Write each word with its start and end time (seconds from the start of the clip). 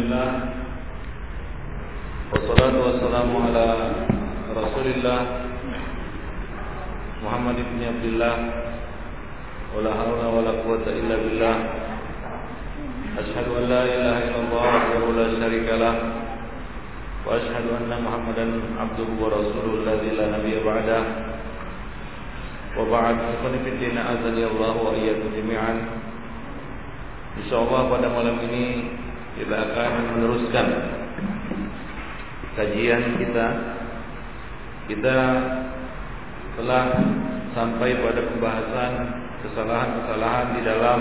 Alhamdulillah 0.00 0.32
Wassalatu 2.32 2.78
wassalamu 2.88 3.36
ala 3.52 3.68
Rasulillah 4.56 5.20
Muhammad 7.20 7.60
ibn 7.60 7.84
Abdullah 7.84 8.36
Wala 9.76 9.90
hawla 9.92 10.26
wala 10.32 10.52
quwata 10.64 10.96
illa 10.96 11.20
billah 11.20 11.56
Ashhadu 13.12 13.60
an 13.60 13.64
la 13.68 13.82
ilaha 13.84 14.20
illallah 14.24 14.72
Wa 15.04 15.12
la 15.20 15.26
syarika 15.36 15.74
lah 15.76 15.94
Wa 17.28 17.36
ashhadu 17.36 17.68
anna 17.76 18.00
Muhammadan 18.00 18.80
Abduhu 18.80 19.20
wa 19.20 19.36
rasuluhu 19.36 19.84
Alladhi 19.84 20.16
la 20.16 20.32
nabiya 20.32 20.64
ba'dah 20.64 21.02
Wa 22.72 22.88
ba'd 22.88 23.16
Ikhwan 23.36 23.60
fiddina 23.68 24.16
azali 24.16 24.48
Allah 24.48 24.72
wa 24.80 24.96
iyyakum 24.96 25.28
jami'an 25.36 25.76
Insyaallah 27.44 27.92
pada 27.92 28.08
malam 28.08 28.40
ini 28.48 28.96
kita 29.38 29.54
akan 29.54 29.92
meneruskan 30.16 30.66
kajian 32.58 33.02
kita. 33.20 33.46
Kita 34.90 35.16
telah 36.58 36.84
sampai 37.54 37.94
pada 38.02 38.20
pembahasan 38.26 38.92
kesalahan-kesalahan 39.46 40.46
di 40.58 40.60
dalam 40.66 41.00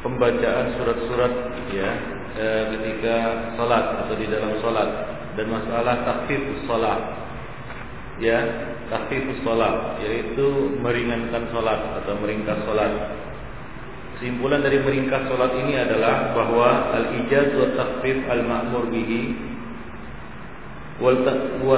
pembacaan 0.00 0.66
surat-surat 0.80 1.32
ya 1.72 1.90
e, 2.36 2.46
ketika 2.76 3.16
salat 3.56 3.84
atau 4.04 4.14
di 4.16 4.26
dalam 4.28 4.52
salat 4.60 4.90
dan 5.36 5.46
masalah 5.52 5.94
takhfifus 6.08 6.64
salat. 6.64 7.00
Ya, 8.22 8.40
takhfifus 8.88 9.44
salat 9.44 10.00
yaitu 10.04 10.72
meringankan 10.80 11.52
salat 11.52 11.80
atau 12.00 12.16
meringkas 12.20 12.64
salat. 12.64 12.92
Kesimpulan 14.24 14.64
dari 14.64 14.80
meringkas 14.80 15.28
solat 15.28 15.52
ini 15.52 15.76
adalah 15.76 16.32
bahwa 16.32 16.96
al-ijaz 16.96 17.60
wa 17.60 17.76
takhfif 17.76 18.24
al-ma'mur 18.24 18.88
bihi 18.88 19.36
wa 20.96 21.12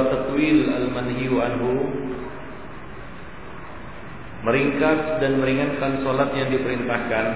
tatwil 0.07 0.71
al-manhi 0.71 1.27
anhu 1.27 1.91
meringkas 4.47 5.19
dan 5.19 5.43
meringankan 5.43 6.07
solat 6.07 6.31
yang 6.39 6.47
diperintahkan 6.55 7.27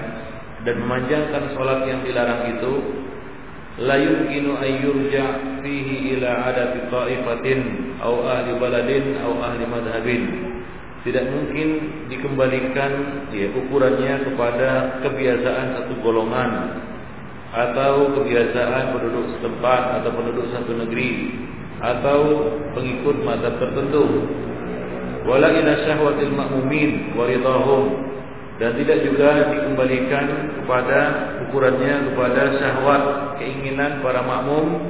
dan 0.63 0.75
memanjangkan 0.79 1.59
solat 1.59 1.83
yang 1.91 2.07
dilarang 2.07 2.55
itu 2.55 2.73
la 3.83 3.99
yumkinu 3.99 4.63
ay 4.63 4.79
yurja 4.79 5.59
fihi 5.59 6.15
ila 6.15 6.55
adati 6.55 6.87
ta'ifatin 6.87 7.59
aw 7.99 8.15
ahli 8.31 8.55
baladin 8.55 9.19
aw 9.27 9.43
ahli 9.43 9.67
madhhabin 9.67 10.50
tidak 11.01 11.25
mungkin 11.33 11.67
dikembalikan 12.13 12.91
ya 13.33 13.49
ukurannya 13.57 14.21
kepada 14.29 15.01
kebiasaan 15.01 15.65
satu 15.81 15.93
golongan 16.05 16.77
atau 17.51 18.13
kebiasaan 18.15 18.93
penduduk 18.93 19.25
setempat 19.37 20.01
atau 20.01 20.09
penduduk 20.13 20.45
satu 20.53 20.71
negeri 20.77 21.41
atau 21.81 22.19
pengikut 22.77 23.17
mazhab 23.25 23.57
tertentu. 23.57 24.29
Wala 25.25 25.49
ila 25.53 25.73
syahwatil 25.85 26.33
ma'mumin 26.33 27.17
wa 27.17 27.25
dan 28.61 28.77
tidak 28.77 29.01
juga 29.01 29.57
dikembalikan 29.57 30.53
kepada 30.61 30.99
ukurannya 31.49 32.13
kepada 32.13 32.41
syahwat 32.61 33.03
keinginan 33.41 34.05
para 34.05 34.21
makmum 34.21 34.85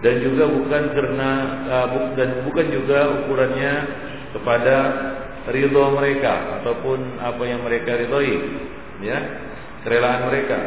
dan 0.00 0.24
juga 0.24 0.48
bukan 0.48 0.82
karena 0.96 1.30
uh, 1.68 2.16
dan 2.16 2.48
bukan 2.48 2.66
juga 2.72 2.98
ukurannya 3.20 3.72
kepada 4.32 4.76
ridho 5.48 5.84
mereka 5.96 6.60
ataupun 6.60 7.16
apa 7.16 7.42
yang 7.48 7.64
mereka 7.64 7.96
ridhoi 7.96 8.36
ya 9.00 9.18
kerelaan 9.86 10.28
mereka. 10.28 10.58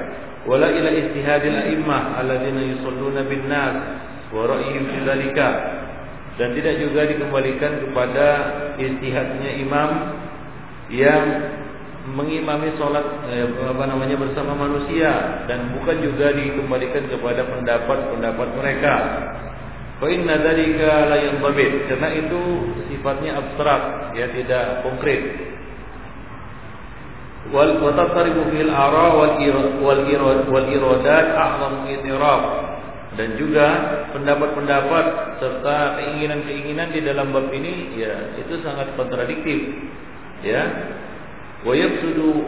Wala 0.43 0.73
ila 0.73 0.89
istihadil 0.91 1.55
a'immah 1.55 2.19
alladzina 2.19 2.61
yusalluna 2.66 3.21
bin 3.29 3.47
nas 3.47 3.75
wa 4.34 4.44
ra'yihim 4.50 4.84
fi 4.89 4.97
dzalika 5.06 5.50
dan 6.35 6.50
tidak 6.57 6.75
juga 6.81 7.06
dikembalikan 7.06 7.72
kepada 7.85 8.28
istihadnya 8.81 9.51
imam 9.61 9.89
yang 10.90 11.23
mengimami 12.03 12.75
sholat 12.75 13.05
eh, 13.31 13.47
apa 13.47 13.84
namanya 13.88 14.19
bersama 14.19 14.57
manusia 14.57 15.45
dan 15.47 15.72
bukan 15.72 16.03
juga 16.03 16.35
dikembalikan 16.35 17.07
kepada 17.07 17.47
pendapat-pendapat 17.47 18.47
mereka 18.59 18.95
Fa 20.01 20.07
inna 20.09 20.41
dzalika 20.41 21.11
la 21.11 21.17
yanḍabit 21.21 21.73
karena 21.89 22.09
itu 22.17 22.41
sifatnya 22.89 23.37
abstrak 23.39 23.81
ya 24.17 24.25
tidak 24.33 24.81
konkret. 24.81 25.21
Wal 27.53 27.77
watasarifu 27.83 28.49
fil 28.55 28.71
ara 28.71 29.13
wal 29.13 29.35
wal 29.83 30.01
wal 30.47 30.67
iradat 30.71 31.27
a'zamu 31.35 31.91
itiraf 31.91 32.43
dan 33.13 33.37
juga 33.37 33.67
pendapat-pendapat 34.15 35.05
serta 35.37 36.01
keinginan-keinginan 36.01 36.89
di 36.89 37.05
dalam 37.05 37.29
bab 37.29 37.53
ini 37.53 37.93
ya 37.99 38.33
itu 38.41 38.57
sangat 38.65 38.97
kontradiktif 38.97 39.59
ya. 40.41 40.61
Wa 41.63 41.71
yafsudu 41.77 42.43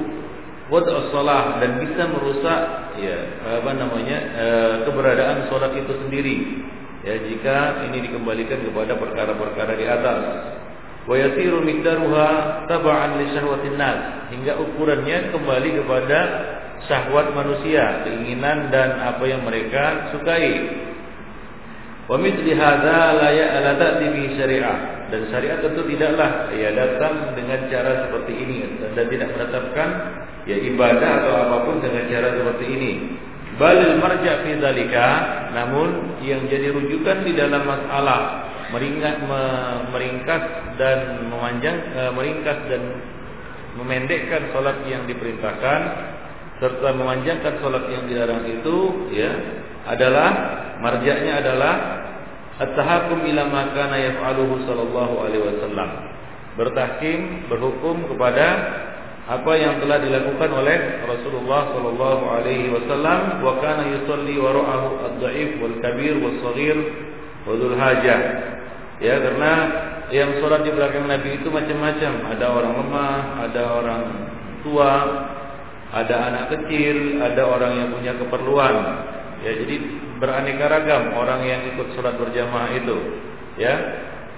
wad'us 0.68 1.14
salah 1.14 1.62
dan 1.62 1.78
bisa 1.78 2.10
merusak 2.10 2.60
ya 2.98 3.18
apa 3.62 3.72
namanya 3.78 4.18
e, 4.18 4.48
keberadaan 4.90 5.46
salat 5.46 5.78
itu 5.78 5.94
sendiri 5.94 6.36
ya 7.06 7.16
jika 7.22 7.86
ini 7.88 8.10
dikembalikan 8.10 8.66
kepada 8.66 8.98
perkara-perkara 8.98 9.74
di 9.78 9.86
atas. 9.86 10.20
Wa 11.06 11.14
yasiru 11.14 11.62
miqdaruha 11.62 12.66
tab'an 12.66 13.22
li 13.22 13.30
syahwatin 13.38 13.78
nas. 13.78 14.26
Hingga 14.34 14.58
ukurannya 14.58 15.30
kembali 15.30 15.70
kepada 15.86 16.20
syahwat 16.90 17.30
manusia 17.38 18.10
keinginan 18.10 18.74
dan 18.74 18.98
apa 19.06 19.22
yang 19.30 19.46
mereka 19.46 20.10
sukai. 20.10 20.82
Wa 22.10 22.18
mithli 22.18 22.58
hadza 22.58 23.22
la 23.22 23.30
ya'la 23.30 23.72
ta'ti 23.78 24.06
bi 24.10 24.24
syariah. 24.34 25.06
Dan 25.14 25.30
syariat 25.30 25.62
tentu 25.62 25.86
tidaklah 25.86 26.50
ya 26.58 26.74
datang 26.74 27.38
dengan 27.38 27.70
cara 27.70 28.10
seperti 28.10 28.34
ini 28.34 28.58
dan 28.98 29.06
tidak 29.06 29.30
menetapkan 29.38 29.90
ya 30.50 30.58
ibadah 30.58 31.12
atau 31.22 31.34
apa 31.46 31.58
pun 31.70 31.78
dengan 31.78 32.10
cara 32.10 32.34
seperti 32.34 32.66
ini 32.66 32.92
balil 33.56 34.00
marja 34.00 34.44
fi 34.44 34.52
zalika 34.60 35.10
namun 35.56 36.20
yang 36.24 36.44
jadi 36.52 36.76
rujukan 36.76 37.24
di 37.24 37.34
dalam 37.36 37.64
masalah 37.64 38.52
meringkas 38.74 39.22
meringkas 39.94 40.44
dan 40.76 41.30
memanjang 41.30 41.78
e, 41.96 42.02
meringkas 42.12 42.60
dan 42.68 42.82
memendekkan 43.80 44.52
salat 44.52 44.84
yang 44.88 45.08
diperintahkan 45.08 45.80
serta 46.60 46.90
memanjangkan 46.96 47.60
salat 47.60 47.86
yang 47.92 48.04
dilarang 48.08 48.44
itu 48.48 48.78
ya 49.12 49.32
adalah 49.86 50.30
marjanya 50.80 51.44
adalah 51.44 51.74
at-tahakkum 52.60 53.22
ila 53.28 53.44
ma 53.52 53.64
kana 53.76 53.98
yaf'aluhu 54.00 54.64
sallallahu 54.64 55.16
alaihi 55.28 55.44
wasallam. 55.44 55.90
Bertahkim 56.56 57.52
berhukum 57.52 58.08
kepada 58.08 58.48
apa 59.26 59.52
yang 59.58 59.82
telah 59.82 59.98
dilakukan 60.06 60.54
oleh 60.54 61.02
Rasulullah 61.10 61.74
sallallahu 61.74 62.24
alaihi 62.30 62.70
wasallam 62.70 63.42
wa 63.42 63.58
kana 63.58 63.90
yusalli 63.98 64.38
wara'ahu 64.38 65.02
ad-dha'if 65.02 65.58
wal 65.58 65.76
kabir 65.82 66.14
was 66.22 66.38
saghir 66.46 66.78
wa 67.50 67.58
dzul 67.58 67.74
hajah. 67.74 68.20
Ya 69.02 69.18
karena 69.18 69.52
yang 70.14 70.38
sholat 70.38 70.62
di 70.62 70.70
belakang 70.70 71.10
Nabi 71.10 71.42
itu 71.42 71.50
macam-macam. 71.50 72.12
Ada 72.38 72.46
orang 72.54 72.74
lemah 72.86 73.18
ada 73.50 73.64
orang 73.74 74.04
tua 74.62 74.94
ada 75.90 76.16
anak 76.30 76.46
kecil 76.54 77.18
ada 77.18 77.50
orang 77.50 77.74
yang 77.82 77.90
punya 77.98 78.14
keperluan. 78.22 78.76
Ya 79.42 79.58
jadi 79.58 79.76
beraneka 80.22 80.70
ragam 80.70 81.18
orang 81.18 81.42
yang 81.50 81.66
ikut 81.74 81.98
sholat 81.98 82.14
berjamaah 82.22 82.78
itu. 82.78 82.98
Ya 83.58 83.74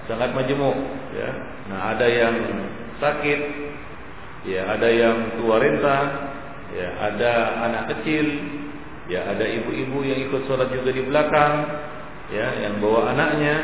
sangat 0.08 0.32
majemuk. 0.32 0.80
Ya 1.12 1.28
nah 1.68 1.92
ada 1.92 2.08
yang 2.08 2.40
sakit 3.04 3.68
ya 4.46 4.68
ada 4.70 4.88
yang 4.90 5.40
tua 5.40 5.56
renta, 5.58 5.98
ya 6.76 6.88
ada 7.10 7.32
anak 7.66 7.84
kecil, 7.96 8.26
ya 9.10 9.26
ada 9.26 9.42
ibu-ibu 9.42 10.04
yang 10.04 10.18
ikut 10.28 10.46
sholat 10.46 10.70
juga 10.70 10.94
di 10.94 11.02
belakang, 11.02 11.54
ya 12.30 12.46
yang 12.68 12.78
bawa 12.78 13.10
anaknya, 13.16 13.56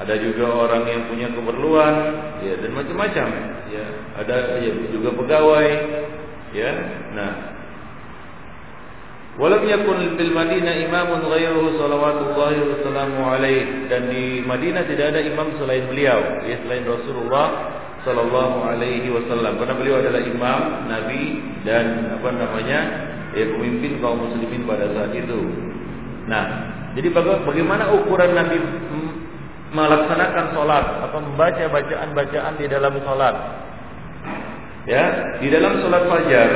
ada 0.00 0.14
juga 0.16 0.46
orang 0.48 0.84
yang 0.88 1.02
punya 1.10 1.28
keperluan, 1.34 1.94
ya 2.40 2.54
dan 2.62 2.70
macam-macam, 2.72 3.28
ya. 3.68 3.86
Ada 4.12 4.60
ya, 4.60 4.72
juga 4.92 5.10
pegawai, 5.16 5.68
ya. 6.52 6.70
Nah, 7.16 7.52
Walam 9.32 9.64
yakun 9.64 10.20
bil 10.20 10.28
Madinah 10.28 10.76
imamun 10.76 11.24
ghairuhu 11.24 11.80
salawatullahi 11.80 12.68
wa 13.16 13.32
alaih. 13.32 13.88
Dan 13.88 14.12
di 14.12 14.44
Madinah 14.44 14.84
tidak 14.84 15.16
ada 15.16 15.24
imam 15.24 15.56
selain 15.56 15.88
beliau 15.88 16.44
ya 16.44 16.60
selain 16.60 16.84
Rasulullah 16.84 17.48
Sallallahu 18.02 18.66
Alaihi 18.66 19.08
Wasallam 19.14 19.62
karena 19.62 19.74
beliau 19.78 19.96
adalah 20.02 20.22
imam, 20.22 20.60
nabi 20.90 21.22
dan 21.62 22.18
apa 22.18 22.28
namanya 22.34 22.80
ya 23.32 23.44
pemimpin 23.46 24.02
kaum 24.02 24.26
muslimin 24.26 24.66
pada 24.66 24.90
saat 24.90 25.14
itu. 25.14 25.40
Nah, 26.26 26.44
jadi 26.94 27.08
bagaimana 27.10 27.90
ukuran 27.94 28.36
Nabi 28.36 28.58
melaksanakan 29.72 30.46
sholat 30.52 30.84
atau 31.08 31.18
membaca 31.18 31.64
bacaan-bacaan 31.72 32.54
di 32.60 32.66
dalam 32.68 32.94
sholat? 33.00 33.34
Ya, 34.84 35.04
di 35.38 35.48
dalam 35.48 35.78
sholat 35.78 36.02
fajar 36.10 36.50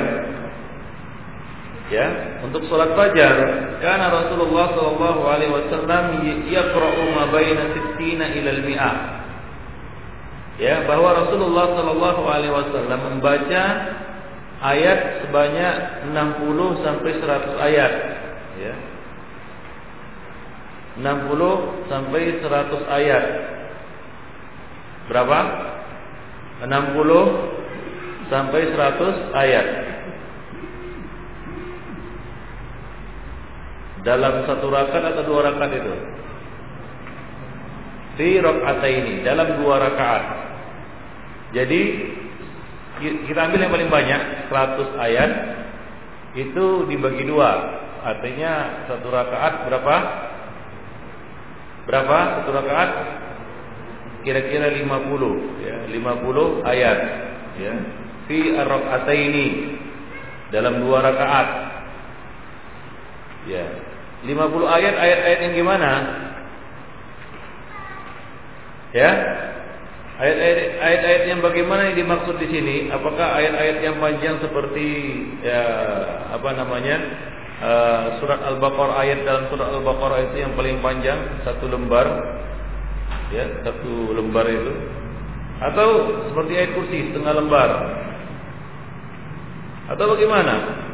Ya, 1.86 2.10
untuk 2.42 2.66
sholat 2.66 2.98
fajar, 2.98 3.34
karena 3.78 4.10
Rasulullah 4.10 4.74
Shallallahu 4.74 5.22
Alaihi 5.22 5.54
Wasallam 5.54 6.18
yaqra'u 6.50 7.14
ma 7.14 7.30
baina 7.30 7.62
sittina 7.78 8.26
ila 8.26 8.50
al-mi'ah. 8.58 8.94
Ya, 10.56 10.88
bahwa 10.88 11.12
Rasulullah 11.12 11.76
Shallallahu 11.76 12.22
Alaihi 12.24 12.52
Wasallam 12.52 13.00
membaca 13.12 13.64
ayat 14.64 15.20
sebanyak 15.24 15.74
60 16.16 16.80
sampai 16.80 17.12
100 17.20 17.60
ayat. 17.60 17.92
Ya. 18.56 18.74
60 20.96 21.92
sampai 21.92 22.40
100 22.40 22.88
ayat. 22.88 23.24
Berapa? 25.12 25.40
60 26.64 28.32
sampai 28.32 28.62
100 28.72 29.36
ayat. 29.36 29.66
Dalam 34.08 34.46
satu 34.46 34.70
rakaat 34.70 35.18
atau 35.18 35.24
dua 35.26 35.50
rakaat 35.50 35.72
itu? 35.82 35.94
Di 38.16 38.38
rakaat 38.38 38.80
ini 38.86 39.20
dalam 39.26 39.60
dua 39.60 39.82
rakaat. 39.82 40.45
Jadi 41.54 41.82
kita 43.28 43.40
ambil 43.46 43.60
yang 43.60 43.72
paling 43.76 43.92
banyak 43.92 44.20
100 44.48 44.96
ayat 44.96 45.30
itu 46.36 46.88
dibagi 46.88 47.28
dua. 47.28 47.82
Artinya 48.06 48.84
satu 48.88 49.08
rakaat 49.10 49.68
berapa? 49.68 49.96
Berapa 51.86 52.18
satu 52.40 52.50
rakaat? 52.54 52.90
Kira-kira 54.26 54.74
50 54.74 55.62
ya, 55.62 55.76
50 55.86 56.66
ayat 56.66 56.98
ya. 57.62 57.74
Fi 58.26 58.38
ar-raka'ataini 58.58 59.46
dalam 60.50 60.82
dua 60.82 60.98
rakaat. 60.98 61.48
Ya. 63.46 63.66
50 64.26 64.66
ayat 64.66 64.94
ayat-ayat 64.98 65.38
yang 65.46 65.54
gimana? 65.54 65.90
Ya. 68.90 69.10
Ayat-ayat 70.16 71.22
yang 71.28 71.40
bagaimana 71.44 71.92
yang 71.92 71.96
dimaksud 72.06 72.40
di 72.40 72.48
sini? 72.48 72.76
Apakah 72.88 73.36
ayat-ayat 73.36 73.84
yang 73.84 73.96
panjang 74.00 74.40
seperti 74.40 74.88
ya 75.44 75.62
apa 76.32 76.50
namanya? 76.56 76.96
Uh, 77.56 78.20
surat 78.20 78.40
Al-Baqarah 78.44 79.00
ayat 79.00 79.24
dalam 79.24 79.48
surat 79.48 79.72
Al-Baqarah 79.72 80.28
itu 80.28 80.44
yang 80.44 80.52
paling 80.60 80.76
panjang 80.84 81.40
satu 81.40 81.64
lembar 81.72 82.04
ya 83.32 83.48
satu 83.64 84.12
lembar 84.12 84.44
itu 84.44 84.76
atau 85.64 85.88
seperti 86.28 86.52
ayat 86.52 86.76
kursi 86.76 87.08
setengah 87.08 87.32
lembar 87.32 87.70
atau 89.88 90.04
bagaimana 90.04 90.84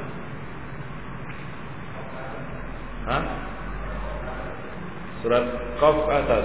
Hah? 3.03 3.23
Surat 5.23 5.45
Qaf 5.79 5.97
atas. 6.07 6.45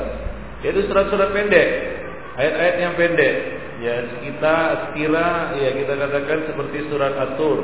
Yaitu 0.65 0.89
surat-surat 0.89 1.30
pendek. 1.33 1.96
Ayat-ayat 2.37 2.75
yang 2.77 2.93
pendek. 2.93 3.35
Ya, 3.77 3.95
kita 4.21 4.55
sekira 4.89 5.57
ya 5.57 5.69
kita 5.73 5.93
katakan 5.97 6.39
seperti 6.49 6.77
surat 6.89 7.13
At-Tur. 7.13 7.59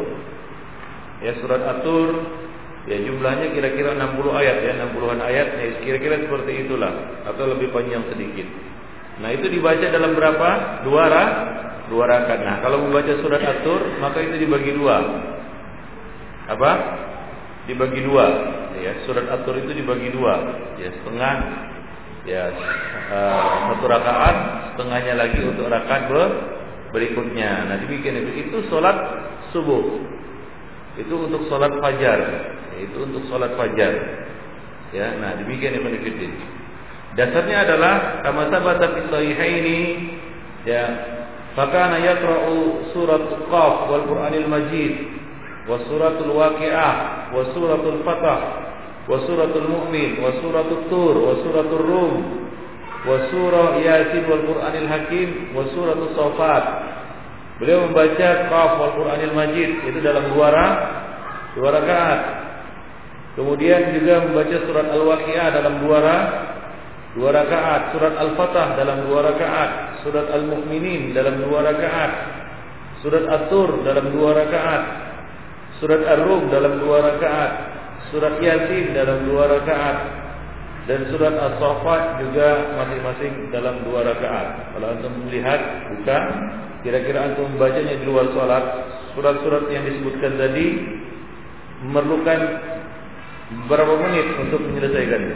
Ya, 1.21 1.31
surat 1.41 1.61
At-Tur 1.61 2.09
ya 2.89 2.97
jumlahnya 2.99 3.53
kira-kira 3.55 3.95
60 3.95 4.33
ayat 4.33 4.57
ya, 4.59 4.71
60-an 4.91 5.19
ayat 5.23 5.47
ya 5.55 5.67
kira-kira 5.81 6.19
seperti 6.25 6.67
itulah 6.67 6.91
atau 7.29 7.53
lebih 7.53 7.69
panjang 7.69 8.01
sedikit. 8.13 8.45
Nah, 9.21 9.29
itu 9.29 9.45
dibaca 9.45 9.85
dalam 9.87 10.17
berapa? 10.17 10.49
Dua 10.83 11.03
ra, 11.05 11.25
dua 11.87 12.03
rakaat. 12.09 12.41
Nah, 12.41 12.55
kalau 12.65 12.81
membaca 12.81 13.13
surat 13.21 13.41
At-Tur 13.41 14.01
maka 14.01 14.19
itu 14.25 14.41
dibagi 14.41 14.73
dua. 14.73 14.97
Apa? 16.49 16.71
Dibagi 17.69 18.03
dua 18.03 18.25
ya 18.83 18.91
surat 19.05 19.29
atur 19.29 19.55
itu 19.61 19.71
dibagi 19.75 20.09
dua 20.09 20.33
ya 20.81 20.89
setengah 20.89 21.35
ya 22.23 22.43
uh, 23.11 23.75
satu 23.75 23.85
rakaat 23.87 24.35
setengahnya 24.73 25.13
lagi 25.19 25.39
untuk 25.43 25.67
rakaat 25.67 26.07
ber 26.07 26.19
berikutnya. 26.93 27.67
Nah 27.67 27.75
dibikin 27.83 28.15
itu. 28.21 28.31
Itu 28.47 28.57
sholat 28.69 28.95
subuh. 29.51 29.83
Itu 30.99 31.25
untuk 31.25 31.49
sholat 31.49 31.73
fajar. 31.81 32.19
Itu 32.77 33.09
untuk 33.09 33.25
sholat 33.27 33.57
fajar. 33.57 33.93
Ya 34.93 35.17
nah 35.17 35.35
dibikin 35.41 35.73
yang 35.73 35.89
menikuti 35.89 36.53
dasarnya 37.13 37.57
adalah 37.69 38.25
kama 38.25 38.49
sabata 38.49 38.89
fi 38.97 39.01
sahihaini 39.09 39.79
ya 40.65 40.83
fakana 41.53 42.01
yaqra'u 42.01 42.89
surat 42.93 43.29
qaf 43.49 43.75
wal 43.89 44.05
qur'anil 44.09 44.49
majid 44.49 45.13
wa 45.69 45.77
suratul 45.85 46.33
waqi'ah 46.33 46.93
wa 47.29 47.41
suratul 47.53 48.01
fatah 48.01 48.39
wa 49.03 49.19
suratul 49.27 49.67
mu'min 49.67 50.23
wa 50.23 50.31
suratul 50.39 50.87
tur 50.87 51.15
wa 51.19 51.33
suratul 51.43 51.83
rum 51.83 52.13
wa 53.03 53.19
surah 53.27 53.75
yasin 53.83 54.23
wal 54.31 54.43
qur'anil 54.47 54.87
hakim 54.87 55.29
wa 55.51 55.67
suratul 55.75 56.15
safat. 56.15 56.63
Beliau 57.59 57.91
membaca 57.91 58.29
qaf 58.47 58.71
wal 58.79 58.93
qur'anil 58.95 59.35
majid 59.35 59.69
itu 59.91 59.99
dalam 59.99 60.31
dua 60.31 60.49
dua 61.59 61.69
rakaat. 61.75 62.21
Kemudian 63.33 63.97
juga 63.97 64.29
membaca 64.29 64.57
surat 64.61 64.87
al-waqiah 64.93 65.47
dalam 65.51 65.83
dua 65.83 65.99
dua 67.17 67.29
rakaat. 67.33 67.81
Surat 67.91 68.13
al-fatah 68.15 68.67
dalam 68.79 69.03
dua 69.09 69.19
rakaat. 69.35 69.71
Surat 70.05 70.31
al-mu'minin 70.31 71.11
dalam 71.11 71.43
dua 71.43 71.59
rakaat. 71.65 72.11
Surat 73.03 73.25
at-tur 73.27 73.83
dalam 73.83 74.15
dua 74.15 74.31
rakaat. 74.31 74.83
Surat 75.83 76.07
ar-rum 76.07 76.47
dalam 76.47 76.79
dua 76.79 76.97
rakaat 77.03 77.72
surat 78.13 78.37
Yasin 78.37 78.93
dalam 78.93 79.25
dua 79.25 79.49
rakaat 79.49 79.97
dan 80.85 81.09
surat 81.09 81.33
As-Saffat 81.33 82.21
juga 82.21 82.77
masing-masing 82.77 83.49
dalam 83.49 83.81
dua 83.87 84.05
rakaat. 84.05 84.77
Kalau 84.77 84.87
antum 84.93 85.13
melihat 85.25 85.59
buka, 85.89 86.17
kira-kira 86.85 87.33
antum 87.33 87.49
membacanya 87.55 87.97
di 87.97 88.05
luar 88.05 88.29
sholat, 88.35 88.63
surat-surat 89.17 89.65
yang 89.73 89.87
disebutkan 89.89 90.37
tadi 90.37 90.65
memerlukan 91.87 92.39
berapa 93.65 93.93
menit 94.05 94.27
untuk 94.43 94.61
menyelesaikannya? 94.61 95.35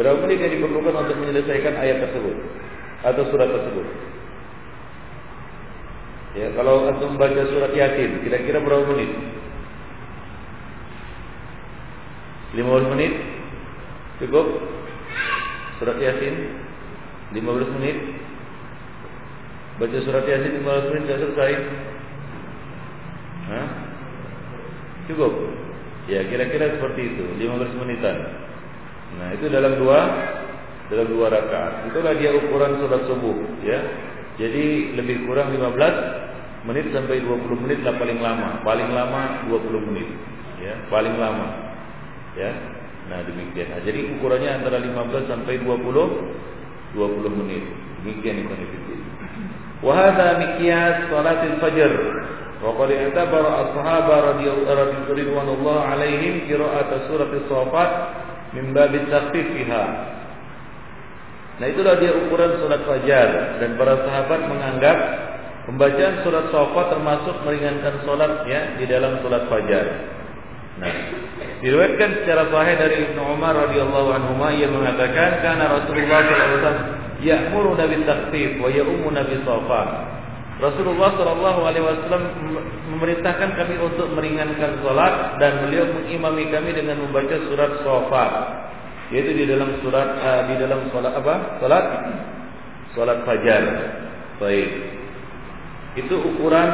Berapa 0.00 0.18
menit 0.24 0.38
yang 0.46 0.52
diperlukan 0.56 0.94
untuk 0.94 1.16
menyelesaikan 1.20 1.74
ayat 1.74 2.08
tersebut 2.08 2.36
atau 3.02 3.22
surat 3.34 3.48
tersebut? 3.50 3.86
Ya, 6.38 6.54
kalau 6.54 6.86
antum 6.86 7.18
membaca 7.18 7.42
surat 7.50 7.74
Yasin, 7.74 8.22
kira-kira 8.22 8.62
berapa 8.62 8.86
menit? 8.94 9.37
15 12.58 12.92
menit. 12.98 13.12
Cukup. 14.18 14.46
Surat 15.78 15.98
yasin. 16.02 16.34
15 17.38 17.76
menit. 17.78 17.96
Baca 19.78 19.98
surat 20.02 20.26
yasin 20.26 20.58
15 20.58 20.90
menit 20.90 21.02
sudah 21.06 21.18
selesai. 21.22 21.52
Hah? 23.48 23.66
cukup. 25.08 25.32
Ya 26.10 26.20
kira-kira 26.28 26.76
seperti 26.76 27.16
itu. 27.16 27.24
15 27.40 27.80
menitan. 27.80 28.16
Nah 29.16 29.32
itu 29.32 29.48
dalam 29.48 29.80
dua 29.80 29.98
dalam 30.92 31.06
dua 31.08 31.32
rakaat. 31.32 31.88
Itulah 31.92 32.12
dia 32.16 32.36
ukuran 32.36 32.76
surat 32.80 33.02
subuh 33.08 33.36
ya. 33.64 33.78
Jadi 34.38 34.94
lebih 34.94 35.26
kurang 35.26 35.50
15 35.50 36.66
menit 36.68 36.92
sampai 36.94 37.24
20 37.24 37.62
menit 37.64 37.80
lah 37.86 37.96
paling 37.96 38.18
lama. 38.20 38.60
Paling 38.62 38.88
lama 38.92 39.48
20 39.48 39.88
menit 39.88 40.08
ya. 40.60 40.76
Paling 40.92 41.16
lama 41.16 41.67
Ya. 42.38 42.54
Nah, 43.10 43.24
demikian. 43.26 43.66
Nah, 43.74 43.80
jadi 43.82 44.14
ukurannya 44.14 44.62
antara 44.62 44.78
15 44.78 45.26
sampai 45.26 45.58
20 45.66 46.94
20 46.94 47.40
menit. 47.44 47.64
Demikian 48.00 48.46
itu 48.46 48.54
nifidin. 48.54 49.00
Wa 49.82 49.92
hadha 49.94 50.38
miqyas 50.38 51.10
salatil 51.10 51.56
fajr. 51.58 51.92
Wa 52.58 52.74
qad 52.74 52.90
i'tabara 52.90 53.50
as-sahaba 53.66 54.14
radhiyallahu 54.34 55.70
alaihim 55.70 56.46
qira'at 56.50 57.06
surat 57.06 57.30
as-safat 57.30 57.90
min 58.54 58.74
bab 58.74 58.90
at-takhfif 58.90 59.46
fiha. 59.54 59.84
Nah 61.58 61.66
itulah 61.66 61.98
dia 61.98 62.14
ukuran 62.14 62.54
surat 62.62 62.86
fajar 62.86 63.58
dan 63.58 63.74
para 63.74 63.98
sahabat 64.06 64.40
menganggap 64.46 64.98
pembacaan 65.66 66.22
surat 66.22 66.46
safat 66.54 66.86
termasuk 66.94 67.36
meringankan 67.42 67.94
solat 68.06 68.46
ya 68.46 68.78
di 68.78 68.86
dalam 68.86 69.18
surat 69.22 69.46
fajar. 69.50 69.86
Nah, 70.78 70.94
diriwayatkan 71.58 72.22
secara 72.22 72.46
sahih 72.54 72.74
dari 72.78 72.96
Ibnu 73.10 73.22
Umar 73.34 73.54
radhiyallahu 73.66 74.08
anhu 74.14 74.32
ia 74.54 74.70
mengatakan 74.70 75.42
karena 75.42 75.64
Rasulullah 75.74 76.20
sallallahu 76.22 76.38
alaihi 76.38 76.54
wasallam 76.54 76.78
ya'muru 77.18 77.70
nabi 77.74 77.96
takhfif 78.06 78.50
wa 78.62 78.68
ya'ummu 78.70 79.08
nabi 79.10 79.34
safa. 79.42 79.82
Rasulullah 80.58 81.14
sallallahu 81.14 81.60
alaihi 81.70 81.86
wasallam 81.86 82.22
memerintahkan 82.90 83.54
kami 83.54 83.78
untuk 83.78 84.10
meringankan 84.10 84.82
salat 84.82 85.38
dan 85.38 85.62
beliau 85.62 85.86
mengimami 85.86 86.50
kami 86.50 86.74
dengan 86.74 86.98
membaca 86.98 87.38
surat 87.46 87.78
Safa. 87.86 88.26
Yaitu 89.14 89.38
di 89.38 89.44
dalam 89.46 89.78
surat 89.80 90.18
uh, 90.18 90.42
di 90.50 90.54
dalam 90.58 90.90
salat 90.90 91.14
apa? 91.14 91.34
Salat 91.62 91.84
salat 92.98 93.18
fajar. 93.22 93.62
Baik. 94.42 94.70
Itu 95.94 96.26
ukuran 96.26 96.70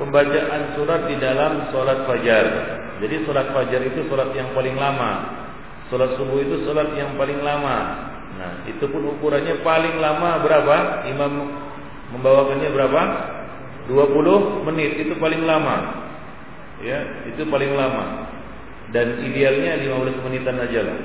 pembacaan 0.00 0.72
surat 0.72 1.04
di 1.04 1.16
dalam 1.20 1.68
salat 1.68 2.08
fajar. 2.08 2.44
Jadi 3.02 3.28
sholat 3.28 3.52
fajar 3.52 3.80
itu 3.84 4.00
sholat 4.08 4.32
yang 4.32 4.52
paling 4.56 4.76
lama. 4.76 5.10
Sholat 5.92 6.16
subuh 6.16 6.40
itu 6.40 6.64
sholat 6.64 6.96
yang 6.96 7.14
paling 7.20 7.40
lama. 7.44 7.76
Nah, 8.36 8.52
itu 8.68 8.84
pun 8.88 9.04
ukurannya 9.16 9.64
paling 9.64 9.96
lama 9.96 10.44
berapa? 10.44 10.76
Imam 11.08 11.32
membawakannya 12.16 12.68
berapa? 12.72 13.02
20 13.88 14.66
menit 14.66 14.90
itu 15.06 15.14
paling 15.16 15.46
lama. 15.46 16.04
Ya, 16.84 17.24
itu 17.30 17.46
paling 17.48 17.72
lama. 17.72 18.28
Dan 18.92 19.24
idealnya 19.24 19.80
15 19.80 20.24
menitan 20.26 20.60
aja 20.60 20.80
lah. 20.84 20.98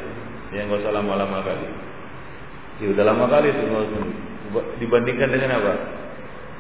Ya 0.52 0.68
enggak 0.68 0.84
usah 0.84 0.94
lama-lama 0.94 1.40
kali. 1.46 1.68
Ya 2.84 2.88
udah 2.92 3.06
lama 3.08 3.26
kali 3.32 3.54
itu 3.54 3.64
dibandingkan 4.84 5.30
dengan 5.32 5.62
apa? 5.62 5.74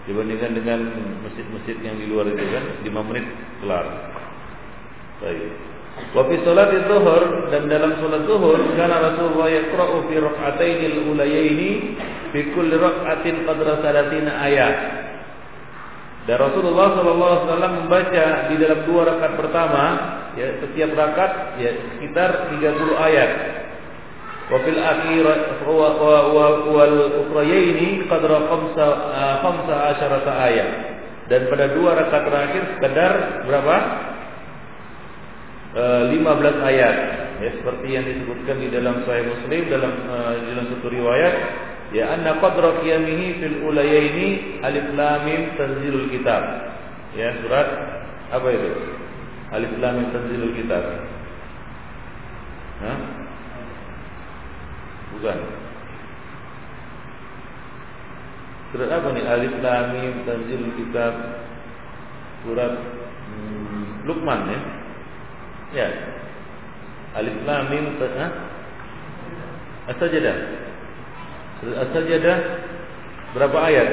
Dibandingkan 0.07 0.51
dengan 0.55 0.79
masjid-masjid 1.27 1.77
yang 1.83 1.99
di 1.99 2.05
luar 2.07 2.31
itu 2.31 2.39
kan 2.39 2.63
5 2.87 3.09
menit 3.11 3.25
kelar. 3.59 3.85
Baik. 5.21 5.53
Wa 6.17 6.25
fi 6.25 6.35
salat 6.41 6.73
zuhur 6.89 7.23
dan 7.53 7.69
dalam 7.69 7.93
salat 8.01 8.25
zuhur 8.25 8.57
karena 8.73 8.97
Rasulullah 9.11 9.53
yaqra'u 9.53 10.09
fi 10.09 10.15
rak'ataini 10.17 10.85
al-ulayaini 10.97 11.71
fi 12.33 12.39
kulli 12.57 12.73
rak'atin 12.73 13.45
qadra 13.45 13.85
30 13.85 14.25
ayat. 14.25 14.77
Dan 16.25 16.37
Rasulullah 16.37 17.01
SAW 17.01 17.81
membaca 17.81 18.25
di 18.49 18.55
dalam 18.61 18.85
dua 18.85 19.01
rakaat 19.09 19.33
pertama, 19.41 19.83
ya 20.37 20.53
setiap 20.61 20.93
rakaat 20.93 21.57
ya 21.57 21.69
sekitar 21.73 22.49
30 22.61 22.61
ayat. 23.09 23.31
Wa 24.53 24.57
fil 24.61 24.81
akhir 24.81 25.25
wal 25.65 26.97
ukhrayaini 27.25 28.05
qadra 28.05 28.37
khamsa 28.49 28.85
ah, 28.89 29.35
khamsa 29.45 29.75
asyarata 29.95 30.33
ayat. 30.49 30.69
Dan 31.29 31.45
pada 31.49 31.73
dua 31.73 31.93
rakaat 31.93 32.23
terakhir 32.25 32.63
sekedar 32.77 33.13
berapa? 33.45 33.77
E, 35.71 35.83
eh, 35.83 36.03
15 36.19 36.59
ayat. 36.59 36.95
Ya 37.41 37.49
seperti 37.57 37.87
yang 37.89 38.05
disebutkan 38.05 38.61
di 38.61 38.69
dalam 38.69 39.01
Sahih 39.01 39.25
Muslim 39.25 39.65
dalam 39.65 39.93
uh, 40.05 40.37
dalam 40.45 40.65
satu 40.69 40.93
riwayat 40.93 41.33
Ya 41.91 42.07
anna 42.07 42.39
qadra 42.39 42.79
qiyamihi 42.79 43.43
fil 43.43 43.57
ulayaini 43.67 44.63
alif 44.63 44.87
lam 44.95 45.27
mim 45.27 45.41
tanzilul 45.59 46.07
kitab. 46.07 46.39
Ya 47.11 47.35
surat 47.43 47.67
apa 48.31 48.47
itu? 48.47 48.69
Alif 49.51 49.75
lam 49.75 49.99
mim 49.99 50.07
tanzilul 50.15 50.55
kitab. 50.55 50.83
Hah? 52.79 52.97
Bukan. 55.19 55.37
Surat 58.71 58.89
apa 58.95 59.07
nih? 59.11 59.23
Alif 59.27 59.53
lam 59.59 59.85
mim 59.91 60.11
tanzilul 60.23 60.73
kitab. 60.79 61.13
Surat 62.47 62.71
hmm, 63.27 64.07
Luqman 64.07 64.47
ya. 64.47 64.59
Ya. 65.71 65.87
Alif 67.15 67.35
lam 67.47 67.63
mim 67.71 67.85
ha? 67.99 68.27
As-Sajdah. 69.91 70.37
As-Sajdah 71.63 72.37
berapa 73.35 73.57
ayat? 73.67 73.89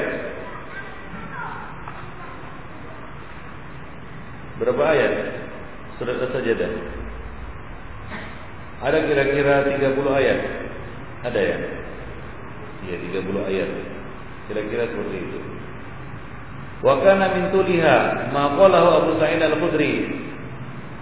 Berapa 4.59 4.83
ayat? 4.91 5.13
Surat 5.99 6.19
As-Sajdah. 6.27 6.71
Ada 8.79 8.97
kira-kira 9.03 9.67
30 9.67 10.19
ayat? 10.23 10.39
Ada 11.27 11.39
ya? 11.39 11.57
Iya, 12.87 12.95
30 13.23 13.49
ayat. 13.51 13.69
Kira-kira 14.47 14.83
seperti 14.87 15.17
itu. 15.19 15.39
Wa 16.79 17.03
kana 17.03 17.35
min 17.35 17.51
tuliha 17.51 18.31
ma 18.31 18.55
qalahu 18.55 18.87
Abu 19.03 19.11
Sa'id 19.19 19.43
Al-Khudri 19.43 20.15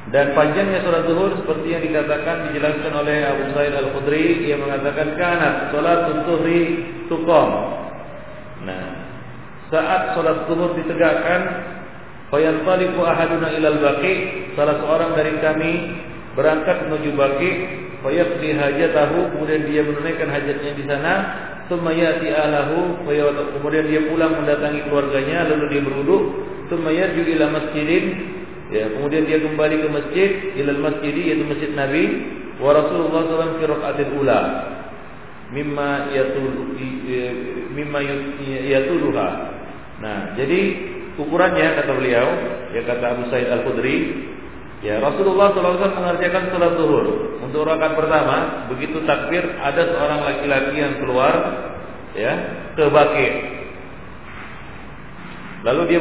dan 0.08 0.32
panjangnya 0.32 0.80
sholat 0.88 1.04
zuhur 1.04 1.36
seperti 1.36 1.68
yang 1.76 1.84
dikatakan 1.84 2.48
dijelaskan 2.48 2.94
oleh 2.96 3.28
Abu 3.28 3.44
Sa'id 3.52 3.76
Al-Khudri 3.76 4.48
yang 4.48 4.64
mengatakan 4.64 5.20
kanat 5.20 5.56
sholat 5.76 6.24
zuhri 6.24 6.62
tuqam. 7.12 7.52
Nah, 8.64 8.88
saat 9.68 10.16
sholat 10.16 10.48
zuhur 10.48 10.80
ditegakkan, 10.80 11.42
fayantaliqu 12.32 13.04
ahaduna 13.04 13.52
ilal 13.52 13.80
baqi, 13.84 14.14
salah 14.56 14.80
seorang 14.80 15.12
dari 15.12 15.44
kami 15.44 15.72
berangkat 16.40 16.88
menuju 16.88 17.12
baqi, 17.12 17.52
fayaqdi 18.00 18.56
hajatahu, 18.56 19.36
kemudian 19.36 19.68
dia 19.68 19.84
menunaikan 19.84 20.32
hajatnya 20.32 20.72
di 20.72 20.84
sana, 20.88 21.14
thumma 21.68 21.92
yati 21.92 22.32
ahlahu, 22.32 23.04
kemudian 23.60 23.92
dia 23.92 24.08
pulang 24.08 24.40
mendatangi 24.40 24.88
keluarganya, 24.88 25.52
lalu 25.52 25.68
dia 25.68 25.82
berwudu, 25.84 26.18
thumma 26.72 26.96
yarju 26.96 27.28
masjidin 27.28 28.37
Ya, 28.68 28.92
kemudian 28.92 29.24
dia 29.24 29.40
kembali 29.40 29.76
ke 29.80 29.88
masjid, 29.88 30.30
ilal 30.60 30.84
masjid 30.84 31.16
yaitu 31.16 31.48
masjid 31.48 31.72
Nabi, 31.72 32.04
wa 32.60 32.76
Rasulullah 32.76 33.22
SAW 33.24 33.60
fi 33.60 33.64
rakaatil 33.64 34.14
ula. 34.20 34.42
Mimma 35.48 36.12
yatul 36.12 36.76
mimma 37.72 38.00
yatuluha. 38.68 39.28
Nah, 40.04 40.36
jadi 40.36 40.60
ukurannya 41.16 41.80
kata 41.80 41.92
beliau, 41.96 42.28
ya 42.76 42.82
kata 42.84 43.06
Abu 43.16 43.24
Said 43.32 43.48
Al-Khudri, 43.48 44.28
ya 44.84 45.00
Rasulullah 45.00 45.56
SAW 45.56 45.80
mengerjakan 45.96 46.52
salat 46.52 46.76
zuhur. 46.76 47.06
Untuk 47.40 47.64
rakaat 47.64 47.96
pertama, 47.96 48.68
begitu 48.68 49.00
takbir 49.08 49.48
ada 49.64 49.96
seorang 49.96 50.28
laki-laki 50.28 50.76
yang 50.76 51.00
keluar 51.00 51.34
ya 52.12 52.34
ke 52.76 52.84
Baqi. 52.92 53.28
Lalu 55.64 55.82
dia 55.88 56.00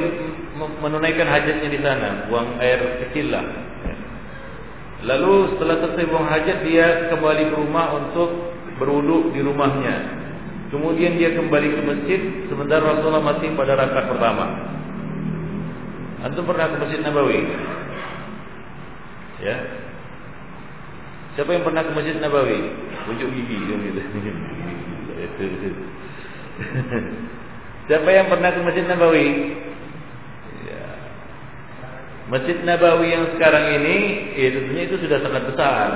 menunaikan 0.56 1.28
hajatnya 1.28 1.68
di 1.68 1.80
sana, 1.84 2.26
buang 2.32 2.56
air 2.58 3.04
kecil 3.06 3.28
lah. 3.28 3.44
Lalu 5.04 5.54
setelah 5.54 5.76
selesai 5.84 6.08
buang 6.08 6.26
hajat 6.26 6.64
dia 6.64 7.12
kembali 7.12 7.52
ke 7.52 7.54
rumah 7.54 7.94
untuk 8.00 8.56
berwuduk 8.80 9.36
di 9.36 9.40
rumahnya. 9.44 10.24
Kemudian 10.72 11.14
dia 11.14 11.30
kembali 11.36 11.68
ke 11.78 11.80
masjid 11.84 12.20
sementara 12.50 12.82
Rasulullah 12.82 13.22
masih 13.22 13.54
pada 13.54 13.78
rakaat 13.78 14.10
pertama. 14.10 14.44
Antum 16.26 16.42
pernah 16.42 16.66
ke 16.72 16.76
Masjid 16.80 17.00
Nabawi? 17.06 17.38
Ya. 19.44 19.56
Siapa 21.38 21.54
yang 21.54 21.62
pernah 21.62 21.86
ke 21.86 21.92
Masjid 21.94 22.18
Nabawi? 22.18 22.72
Unjuk 23.06 23.30
gigi. 23.30 23.62
Siapa 27.86 28.08
yang 28.10 28.26
pernah 28.26 28.50
ke 28.50 28.60
Masjid 28.64 28.90
Nabawi? 28.90 29.26
Masjid 32.26 32.58
Nabawi 32.66 33.14
yang 33.14 33.24
sekarang 33.38 33.78
ini 33.78 33.96
ya 34.34 34.48
tentunya 34.50 34.82
itu 34.90 34.96
sudah 34.98 35.18
sangat 35.22 35.42
besar. 35.46 35.88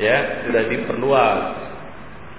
Ya, 0.00 0.48
sudah 0.48 0.62
diperluas. 0.72 1.40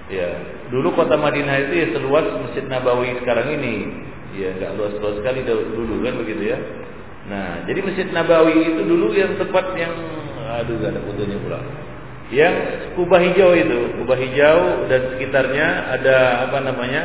Ya, 0.10 0.30
dulu 0.74 0.94
kota 0.98 1.14
Madinah 1.14 1.70
itu 1.70 1.74
ya 1.86 1.88
seluas 1.94 2.26
Masjid 2.42 2.66
Nabawi 2.66 3.14
sekarang 3.22 3.62
ini. 3.62 3.76
Ya, 4.36 4.58
enggak 4.58 4.74
luas-luas 4.76 5.22
sekali 5.22 5.46
dulu 5.46 6.02
kan 6.02 6.18
begitu 6.18 6.44
ya. 6.50 6.58
Nah, 7.30 7.64
jadi 7.70 7.80
Masjid 7.86 8.08
Nabawi 8.10 8.74
itu 8.74 8.82
dulu 8.90 9.14
yang 9.14 9.38
tempat 9.38 9.66
yang 9.78 9.94
aduh 10.46 10.78
gak 10.82 10.94
ada 10.98 11.02
fotonya 11.06 11.38
pula. 11.42 11.60
Yang 12.34 12.56
kubah 12.98 13.22
hijau 13.22 13.54
itu, 13.54 13.80
kubah 14.02 14.18
hijau 14.18 14.60
dan 14.90 15.02
sekitarnya 15.14 15.68
ada 15.94 16.18
apa 16.50 16.58
namanya? 16.58 17.02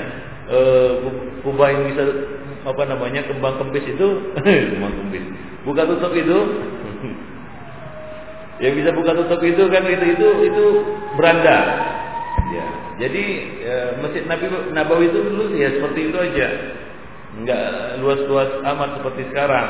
Eh, 0.48 0.90
kubah 1.44 1.68
yang 1.68 1.92
bisa 1.92 2.02
apa 2.64 2.82
namanya 2.88 3.24
kembang 3.28 3.60
kempis 3.60 3.84
itu 3.84 4.08
kembang 4.76 4.96
kempis 4.96 5.49
buka 5.70 5.86
tutup 5.86 6.12
itu. 6.18 6.38
Yang 8.60 8.72
bisa 8.82 8.90
buka 8.92 9.16
tutup 9.16 9.40
itu 9.40 9.62
kan 9.70 9.86
itu 9.86 10.06
itu 10.18 10.28
itu 10.50 10.64
beranda. 11.16 11.58
Ya. 12.50 12.66
Jadi 13.06 13.24
e, 13.62 13.74
masjid 14.04 14.22
Nabi 14.28 14.44
Nabawi 14.76 15.08
itu 15.08 15.18
dulu 15.22 15.54
ya 15.56 15.70
seperti 15.78 16.10
itu 16.10 16.18
aja. 16.18 16.48
Nggak 17.40 17.64
luas-luas 18.02 18.50
amat 18.66 19.00
seperti 19.00 19.22
sekarang. 19.32 19.68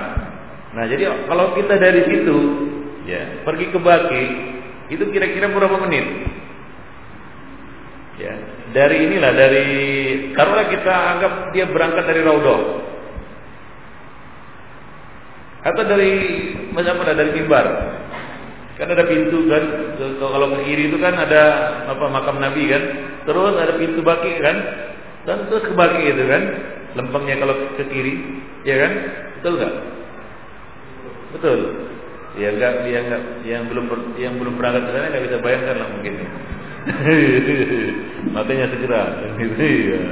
Nah 0.75 0.85
jadi 0.89 1.29
kalau 1.29 1.55
kita 1.55 1.75
dari 1.79 2.03
situ 2.09 2.39
ya 3.07 3.47
pergi 3.47 3.67
ke 3.71 3.79
Baki 3.79 4.25
itu 4.91 5.05
kira-kira 5.15 5.53
berapa 5.55 5.77
menit? 5.87 6.07
Ya. 8.19 8.35
Dari 8.71 8.97
inilah 9.07 9.33
dari 9.35 9.69
karena 10.35 10.63
kita 10.67 10.95
anggap 11.15 11.33
dia 11.55 11.67
berangkat 11.71 12.05
dari 12.11 12.23
Raudhah 12.27 12.90
atau 15.61 15.83
dari 15.85 16.13
macam 16.73 17.05
mana 17.05 17.13
dari 17.13 17.31
mimbar? 17.37 17.67
Kan 18.81 18.89
ada 18.89 19.05
pintu 19.05 19.45
kan 19.45 19.65
kalau 20.17 20.57
ke 20.57 20.65
kiri 20.65 20.89
itu 20.89 20.97
kan 20.97 21.13
ada 21.13 21.43
apa 21.85 22.05
makam 22.09 22.41
Nabi 22.41 22.65
kan? 22.65 22.83
Terus 23.29 23.55
ada 23.61 23.77
pintu 23.77 24.01
baki 24.01 24.41
kan? 24.41 24.57
Dan 25.29 25.53
terus 25.53 25.69
ke 25.69 25.77
baki 25.77 26.17
itu 26.17 26.25
kan? 26.25 26.43
Lempengnya 26.97 27.37
kalau 27.37 27.55
ke 27.77 27.85
kiri 27.93 28.41
ya 28.65 28.81
kan? 28.81 28.93
Betul 29.37 29.53
nggak? 29.61 29.75
Betul. 31.37 31.59
Ya 32.41 32.49
enggak 32.57 32.73
dia 32.89 32.99
enggak 33.05 33.23
yang 33.45 33.63
belum 33.69 33.85
yang 34.17 34.35
belum 34.41 34.55
berangkat 34.57 34.89
ke 34.89 34.91
sana 34.97 35.07
nggak 35.13 35.25
bisa 35.29 35.37
bayangkan 35.45 35.77
lah 35.77 35.89
mungkin. 35.93 36.15
Makanya 38.37 38.67
segera. 38.73 39.03
Iya. 39.61 40.03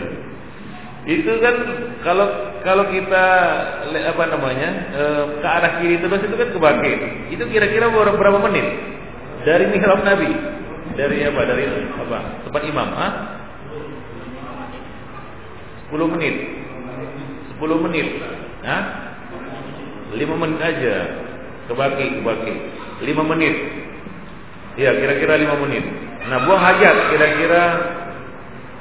Itu 1.09 1.41
kan 1.41 1.57
kalau 2.05 2.48
kalau 2.65 2.85
kita 2.91 3.25
apa 4.09 4.25
namanya 4.31 4.71
e, 4.95 5.05
ke 5.39 5.47
arah 5.47 5.73
kiri 5.83 5.97
terus 6.03 6.23
itu 6.25 6.37
kan 6.37 6.49
kebaki. 6.55 6.93
Itu 7.35 7.45
kira-kira 7.51 7.91
berapa 7.93 8.39
menit? 8.49 8.67
Dari 9.47 9.65
mihrab 9.71 10.03
Nabi. 10.03 10.31
Dari 10.99 11.23
apa? 11.23 11.41
Dari 11.47 11.65
apa? 11.95 12.19
Tempat 12.49 12.63
imam, 12.67 12.89
ah? 12.91 13.13
10 15.89 16.15
menit. 16.15 16.35
10 17.57 17.85
menit. 17.87 18.07
Hah? 18.67 18.83
5 20.13 20.43
menit 20.43 20.61
aja. 20.61 20.95
Kebaki, 21.71 22.07
kebaki. 22.21 22.55
5 23.05 23.31
menit. 23.31 23.55
Ya, 24.75 24.95
kira-kira 24.95 25.39
5 25.39 25.65
menit. 25.65 25.85
Nah, 26.29 26.45
buang 26.45 26.61
hajat 26.61 26.97
kira-kira 27.15 27.63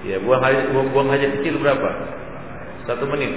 ya, 0.04 0.20
buang 0.20 0.44
hajat 0.44 0.66
buang, 0.76 0.88
buang 0.92 1.10
hajat 1.14 1.40
kecil 1.40 1.62
berapa? 1.64 1.90
1 2.86 3.14
menit. 3.14 3.32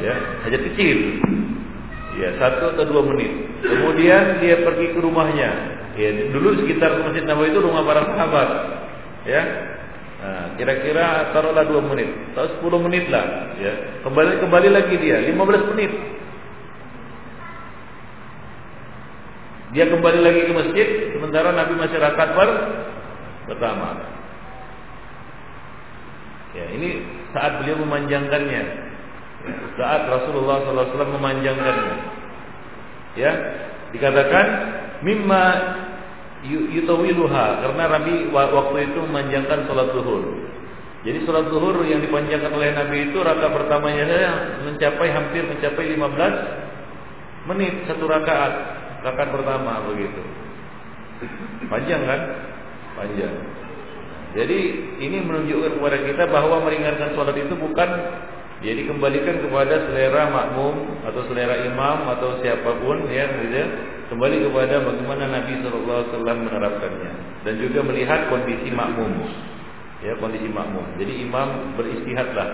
Ya, 0.00 0.14
hajat 0.48 0.62
kecil. 0.72 1.20
Ya, 2.16 2.36
satu 2.40 2.76
atau 2.76 2.84
dua 2.88 3.02
menit. 3.14 3.32
Kemudian 3.60 4.40
dia 4.40 4.64
pergi 4.64 4.96
ke 4.96 4.98
rumahnya. 5.00 5.50
Ya, 5.96 6.32
dulu 6.32 6.64
sekitar 6.64 7.04
Masjid 7.04 7.24
Nabawi 7.28 7.52
itu 7.52 7.60
rumah 7.60 7.84
para 7.84 8.02
sahabat. 8.16 8.48
Ya, 9.28 9.42
Nah, 10.20 10.52
kira-kira 10.60 11.32
taruhlah 11.32 11.64
dua 11.64 11.80
menit, 11.80 12.12
atau 12.36 12.44
sepuluh 12.52 12.76
menit 12.84 13.08
lah, 13.08 13.56
ya. 13.56 14.04
Kembali 14.04 14.36
kembali 14.44 14.68
lagi 14.68 15.00
dia, 15.00 15.16
lima 15.24 15.48
belas 15.48 15.64
menit. 15.72 15.88
Dia 19.72 19.88
kembali 19.88 20.20
lagi 20.20 20.40
ke 20.44 20.52
masjid, 20.52 20.88
sementara 21.16 21.56
Nabi 21.56 21.72
masih 21.72 21.96
rakaat 21.96 22.36
per 22.36 22.50
pertama. 23.48 23.96
Ya, 26.52 26.68
ini 26.68 27.00
saat 27.32 27.64
beliau 27.64 27.80
memanjangkannya. 27.80 28.89
Saat 29.80 30.02
Rasulullah 30.06 30.60
SAW 30.68 31.16
memanjangkannya. 31.16 31.96
Ya, 33.16 33.32
dikatakan 33.90 34.46
mimma 35.02 35.44
yutawiluha 36.48 37.46
karena 37.64 37.84
Nabi 37.88 38.32
waktu 38.32 38.76
itu 38.92 38.98
memanjangkan 39.04 39.68
sholat 39.68 39.88
zuhur. 39.92 40.22
Jadi 41.00 41.24
sholat 41.24 41.48
zuhur 41.48 41.80
yang 41.88 42.04
dipanjangkan 42.04 42.52
oleh 42.52 42.76
Nabi 42.76 43.08
itu 43.08 43.18
rakaat 43.20 43.52
pertamanya 43.56 44.04
saya 44.04 44.30
mencapai 44.68 45.08
hampir 45.08 45.48
mencapai 45.48 45.96
15 45.96 47.48
menit 47.48 47.88
satu 47.88 48.04
rakaat 48.04 48.52
rakaat 49.04 49.30
pertama 49.32 49.80
begitu. 49.88 50.20
Panjang 51.68 52.04
kan? 52.04 52.20
Panjang. 52.96 53.34
Jadi 54.30 54.58
ini 55.02 55.18
menunjukkan 55.24 55.80
kepada 55.80 55.98
kita 56.04 56.24
bahwa 56.30 56.62
meringankan 56.62 57.16
sholat 57.16 57.36
itu 57.36 57.54
bukan 57.56 57.88
ya 58.60 58.72
dikembalikan 58.76 59.40
kepada 59.44 59.88
selera 59.88 60.28
makmum 60.28 61.04
atau 61.08 61.20
selera 61.28 61.64
imam 61.64 61.98
atau 62.16 62.40
siapa 62.44 62.70
pun 62.80 63.08
ya 63.08 63.28
gitu. 63.44 63.64
Kembali 64.10 64.42
kepada 64.42 64.82
bagaimana 64.82 65.30
Nabi 65.30 65.62
SAW 65.62 66.18
menerapkannya 66.18 67.12
dan 67.46 67.54
juga 67.62 67.78
melihat 67.86 68.26
kondisi 68.26 68.68
makmum 68.74 69.22
ya 70.04 70.16
kondisi 70.18 70.48
makmum. 70.48 70.84
Jadi 70.96 71.12
imam 71.24 71.76
beristihadlah 71.76 72.48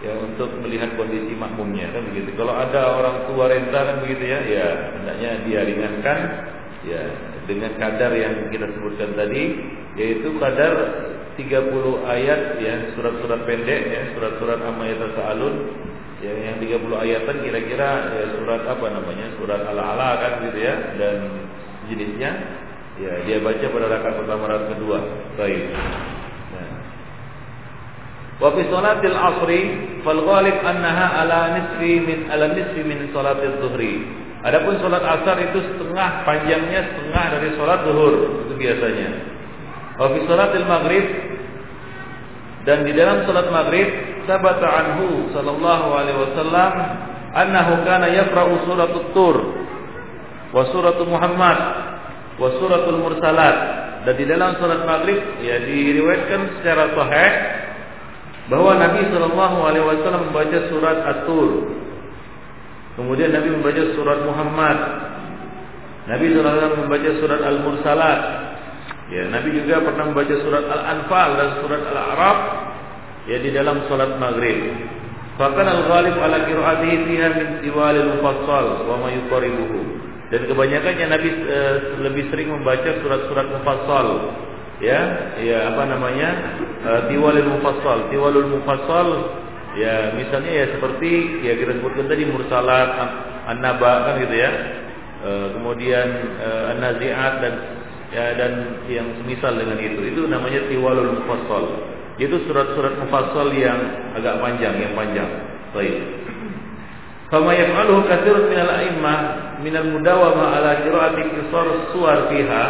ya 0.00 0.12
untuk 0.16 0.48
melihat 0.64 0.96
kondisi 0.96 1.32
makmumnya 1.36 1.92
kan 1.92 2.02
begitu. 2.12 2.32
Kalau 2.36 2.54
ada 2.56 2.80
orang 3.00 3.16
tua 3.28 3.48
renta 3.48 3.80
kan 3.84 3.96
begitu 4.04 4.24
ya. 4.28 4.38
Ya 4.44 4.66
hendaknya 4.96 5.30
dia 5.44 5.60
ringankan 5.64 6.18
ya 6.88 7.02
dengan 7.44 7.72
kadar 7.76 8.12
yang 8.14 8.48
kita 8.48 8.66
sebutkan 8.78 9.10
tadi 9.16 9.42
yaitu 9.98 10.28
kadar 10.38 10.72
30 11.38 12.06
ayat 12.06 12.40
ya 12.62 12.74
surat-surat 12.94 13.40
pendek 13.46 13.80
ya 13.90 14.00
surat-surat 14.16 14.58
amma 14.62 14.88
yatasaalun 14.90 15.54
ya 16.20 16.32
yang 16.36 16.56
30 16.60 16.84
ayatan 16.90 17.36
kira-kira 17.40 17.90
ya, 18.12 18.24
surat 18.36 18.62
apa 18.68 18.86
namanya 18.92 19.26
surat 19.40 19.60
ala-ala 19.64 20.20
kan 20.20 20.32
gitu 20.48 20.58
ya 20.60 20.74
dan 21.00 21.16
jenisnya 21.88 22.30
ya 23.00 23.12
dia 23.24 23.38
baca 23.40 23.66
pada 23.66 23.86
rakaat 23.88 24.14
pertama 24.20 24.44
rakaat 24.48 24.76
kedua. 24.76 24.98
Baik. 25.40 25.64
Nah. 26.52 26.70
wa 28.40 28.48
fi 28.56 28.62
salatil 28.68 29.16
asri 29.16 29.60
fal 30.04 30.20
ghalib 30.20 30.56
annaha 30.60 31.06
ala 31.24 31.40
nisfi 31.56 31.92
min 32.04 32.28
ala 32.28 32.52
nisfi 32.52 32.80
min 32.84 33.08
salatil 33.12 33.56
zuhri. 33.64 33.94
Adapun 34.40 34.80
salat 34.80 35.04
asar 35.04 35.36
itu 35.36 35.60
setengah 35.60 36.24
panjangnya 36.24 36.80
setengah 36.88 37.24
dari 37.36 37.48
salat 37.60 37.80
zuhur 37.84 38.14
itu 38.48 38.54
biasanya 38.56 39.29
wa 39.98 40.06
fi 40.12 40.18
salatil 40.28 40.66
maghrib. 40.68 41.06
Dan 42.60 42.84
di 42.84 42.92
dalam 42.92 43.24
salat 43.24 43.48
maghrib 43.48 43.88
sabata 44.28 44.68
anhu 44.68 45.32
sallallahu 45.32 45.86
alaihi 45.96 46.18
wasallam 46.28 46.72
annahu 47.32 47.72
kana 47.88 48.12
yaqra'u 48.12 48.68
suratul 48.68 49.08
tur 49.16 49.36
wa 50.52 50.68
suratul 50.68 51.08
Muhammad 51.08 51.58
wa 52.36 52.48
suratul 52.60 53.00
mursalat. 53.00 53.56
Dan 54.04 54.14
di 54.16 54.24
dalam 54.28 54.60
salat 54.60 54.84
maghrib 54.84 55.18
ya 55.40 55.56
diriwayatkan 55.64 56.60
secara 56.60 56.92
sahih 56.92 57.32
bahwa 58.52 58.76
Nabi 58.76 59.08
sallallahu 59.08 59.56
alaihi 59.64 59.86
wasallam 59.86 60.22
membaca 60.28 60.58
surat 60.68 60.98
At-Tur. 61.06 61.50
Kemudian 62.98 63.32
Nabi 63.32 63.56
membaca 63.56 63.82
surat 63.96 64.20
Muhammad. 64.26 64.78
Nabi 66.10 66.26
sallallahu 66.28 66.44
alaihi 66.44 66.60
wasallam 66.60 66.82
membaca 66.84 67.10
surat 67.22 67.40
Al-Mursalat 67.40 68.20
Ya, 69.10 69.26
Nabi 69.26 69.58
juga 69.58 69.82
pernah 69.82 70.06
membaca 70.06 70.34
surat 70.38 70.70
Al-Anfal 70.70 71.30
dan 71.34 71.48
surat 71.66 71.82
Al-A'raf 71.82 72.38
ya 73.26 73.42
di 73.42 73.50
dalam 73.50 73.82
salat 73.90 74.14
maghrib. 74.22 74.70
Bahkan 75.34 75.66
al-ghalib 75.66 76.14
ala 76.14 76.46
qiraatihi 76.46 76.96
fiha 77.10 77.28
min 77.34 77.48
tiwalil 77.66 78.06
mufassal 78.14 78.86
wa 78.86 79.02
ma 79.02 79.08
yuqaribuhu. 79.10 79.80
Dan 80.30 80.46
kebanyakannya 80.46 81.06
Nabi 81.10 81.28
e, 81.42 81.58
lebih 82.06 82.30
sering 82.30 82.54
membaca 82.54 82.86
surat-surat 83.02 83.50
mufassal. 83.50 84.30
Ya, 84.78 85.00
ya 85.42 85.74
apa 85.74 85.90
namanya? 85.90 86.30
E, 86.78 86.90
tiwalil 87.10 87.50
mufassal. 87.50 88.14
Tiwalul 88.14 88.62
mufassal 88.62 89.08
ya 89.74 90.14
misalnya 90.14 90.52
ya 90.54 90.66
seperti 90.76 91.42
ya 91.46 91.58
kita 91.58 91.82
sebutkan 91.82 92.06
tadi 92.06 92.30
mursalat, 92.30 92.90
an-naba 93.50 94.06
kan 94.06 94.14
gitu 94.22 94.38
ya. 94.38 94.50
E, 95.18 95.30
kemudian 95.58 96.08
e, 96.38 96.48
an-nazi'at 96.78 97.34
dan 97.42 97.54
ya 98.10 98.34
dan 98.38 98.82
yang 98.90 99.08
semisal 99.22 99.54
dengan 99.54 99.78
itu. 99.78 100.00
Itu 100.10 100.26
namanya 100.26 100.66
tiwalul 100.66 101.22
mufassal. 101.22 101.64
Itu 102.20 102.36
surat-surat 102.46 103.00
mufassal 103.00 103.54
yang 103.56 103.78
agak 104.18 104.38
panjang 104.42 104.74
yang 104.78 104.92
panjang. 104.94 105.30
Baik. 105.72 105.96
Fama 107.30 107.54
yaf'aluhu 107.54 108.10
katsirun 108.10 108.50
minal 108.50 108.70
a'immah 108.74 109.18
minal 109.62 109.86
mudawama 109.86 110.50
ala 110.58 110.82
qira'ati 110.82 111.22
qisar 111.30 111.66
suwar 111.94 112.26
fiha. 112.26 112.64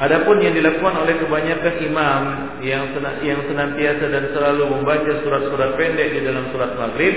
Adapun 0.00 0.40
yang 0.40 0.56
dilakukan 0.56 0.96
oleh 0.96 1.20
kebanyakan 1.20 1.74
imam 1.84 2.22
yang 2.64 2.88
yang 3.20 3.40
senantiasa 3.44 4.04
dan 4.08 4.32
selalu 4.32 4.64
membaca 4.72 5.12
surat-surat 5.20 5.76
pendek 5.76 6.16
di 6.16 6.20
dalam 6.24 6.48
surat 6.56 6.72
maghrib 6.72 7.14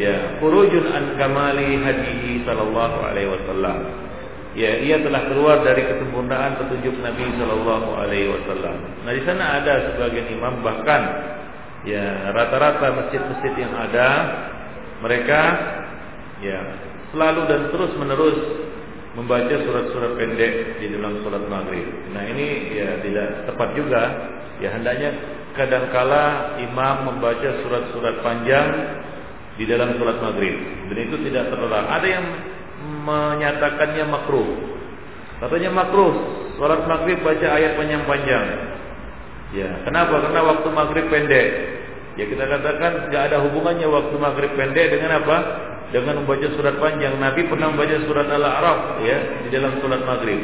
ya 0.00 0.40
khurujun 0.40 0.92
an 0.92 1.16
kamali 1.16 1.80
hadihi 1.80 2.44
sallallahu 2.44 2.96
alaihi 3.04 3.32
wasallam 3.32 3.78
ya 4.56 4.80
ia 4.80 4.96
telah 5.04 5.28
keluar 5.28 5.60
dari 5.60 5.84
kesempurnaan 5.84 6.56
petunjuk 6.56 6.96
Nabi 7.04 7.28
Shallallahu 7.36 7.88
Alaihi 7.92 8.32
Wasallam. 8.32 8.76
Nah 9.04 9.12
di 9.12 9.22
sana 9.28 9.44
ada 9.60 9.92
sebagian 9.92 10.32
imam 10.32 10.64
bahkan 10.64 11.02
ya 11.84 12.32
rata-rata 12.32 13.04
masjid-masjid 13.04 13.52
yang 13.52 13.76
ada 13.76 14.08
mereka 15.04 15.40
ya 16.40 16.60
selalu 17.12 17.40
dan 17.52 17.60
terus 17.68 17.92
menerus 18.00 18.38
membaca 19.16 19.54
surat-surat 19.64 20.12
pendek 20.16 20.80
di 20.80 20.92
dalam 20.92 21.20
surat 21.20 21.44
maghrib. 21.48 21.88
Nah 22.16 22.24
ini 22.24 22.72
ya 22.72 23.00
tidak 23.04 23.28
tepat 23.52 23.68
juga. 23.76 24.02
Ya 24.56 24.72
hendaknya 24.72 25.12
kadangkala 25.52 26.56
imam 26.64 27.12
membaca 27.12 27.48
surat-surat 27.60 28.24
panjang 28.24 28.68
di 29.60 29.64
dalam 29.68 29.96
surat 30.00 30.16
maghrib. 30.20 30.56
Dan 30.88 30.96
itu 30.96 31.16
tidak 31.28 31.52
terlarang. 31.52 31.88
Ada 31.92 32.08
yang 32.08 32.26
menyatakannya 33.06 34.04
makruh. 34.10 34.48
Katanya 35.38 35.70
makruh 35.70 36.12
salat 36.58 36.82
maghrib 36.90 37.22
baca 37.22 37.46
ayat 37.54 37.78
panjang-panjang. 37.78 38.46
Ya, 39.54 39.70
kenapa? 39.86 40.26
Karena 40.26 40.40
waktu 40.42 40.68
maghrib 40.74 41.06
pendek. 41.06 41.48
Ya 42.16 42.24
kita 42.24 42.48
katakan 42.48 43.12
nggak 43.12 43.22
ada 43.30 43.44
hubungannya 43.44 43.86
waktu 43.86 44.16
maghrib 44.16 44.52
pendek 44.58 44.90
dengan 44.90 45.22
apa? 45.22 45.36
Dengan 45.94 46.24
membaca 46.24 46.48
surat 46.58 46.80
panjang. 46.82 47.14
Nabi 47.20 47.46
pernah 47.46 47.70
membaca 47.70 47.94
surat 48.08 48.26
Al-A'raf 48.26 49.04
ya 49.06 49.46
di 49.46 49.48
dalam 49.54 49.78
surat 49.78 50.02
maghrib. 50.02 50.40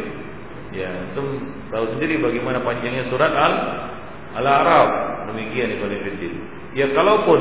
Ya, 0.72 0.88
itu 0.88 1.20
tahu 1.68 1.84
sendiri 1.96 2.22
bagaimana 2.22 2.64
panjangnya 2.64 3.10
surat 3.10 3.32
Al 3.34 3.52
Al-A'raf. 4.38 4.88
Demikian 5.32 5.80
Ibnu 5.80 5.96
Fiddin. 6.04 6.34
Ya 6.72 6.88
kalaupun 6.92 7.40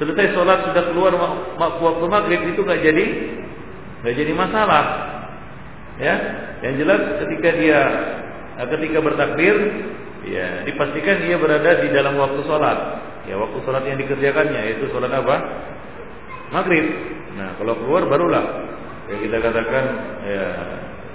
selesai 0.00 0.36
sholat 0.36 0.66
sudah 0.72 0.84
keluar 0.92 1.12
waktu 1.56 2.04
maghrib 2.08 2.40
itu 2.52 2.60
nggak 2.64 2.80
jadi 2.84 3.04
nggak 4.02 4.14
jadi 4.18 4.32
masalah. 4.34 4.84
Ya, 6.00 6.14
yang 6.66 6.74
jelas 6.82 7.22
ketika 7.22 7.48
dia 7.56 7.80
eh, 8.58 8.66
ketika 8.66 8.98
bertakbir, 8.98 9.54
ya 10.26 10.66
dipastikan 10.66 11.22
dia 11.22 11.38
berada 11.38 11.80
di 11.80 11.88
dalam 11.94 12.18
waktu 12.18 12.42
sholat. 12.44 12.78
Ya, 13.30 13.38
waktu 13.38 13.58
sholat 13.62 13.86
yang 13.86 13.98
dikerjakannya 14.02 14.60
yaitu 14.66 14.90
sholat 14.90 15.14
apa? 15.14 15.36
Maghrib. 16.50 16.86
Nah, 17.32 17.56
kalau 17.56 17.80
keluar 17.80 18.04
barulah 18.04 18.72
Kayak 19.12 19.28
kita 19.28 19.38
katakan 19.42 19.84
ya 20.24 20.46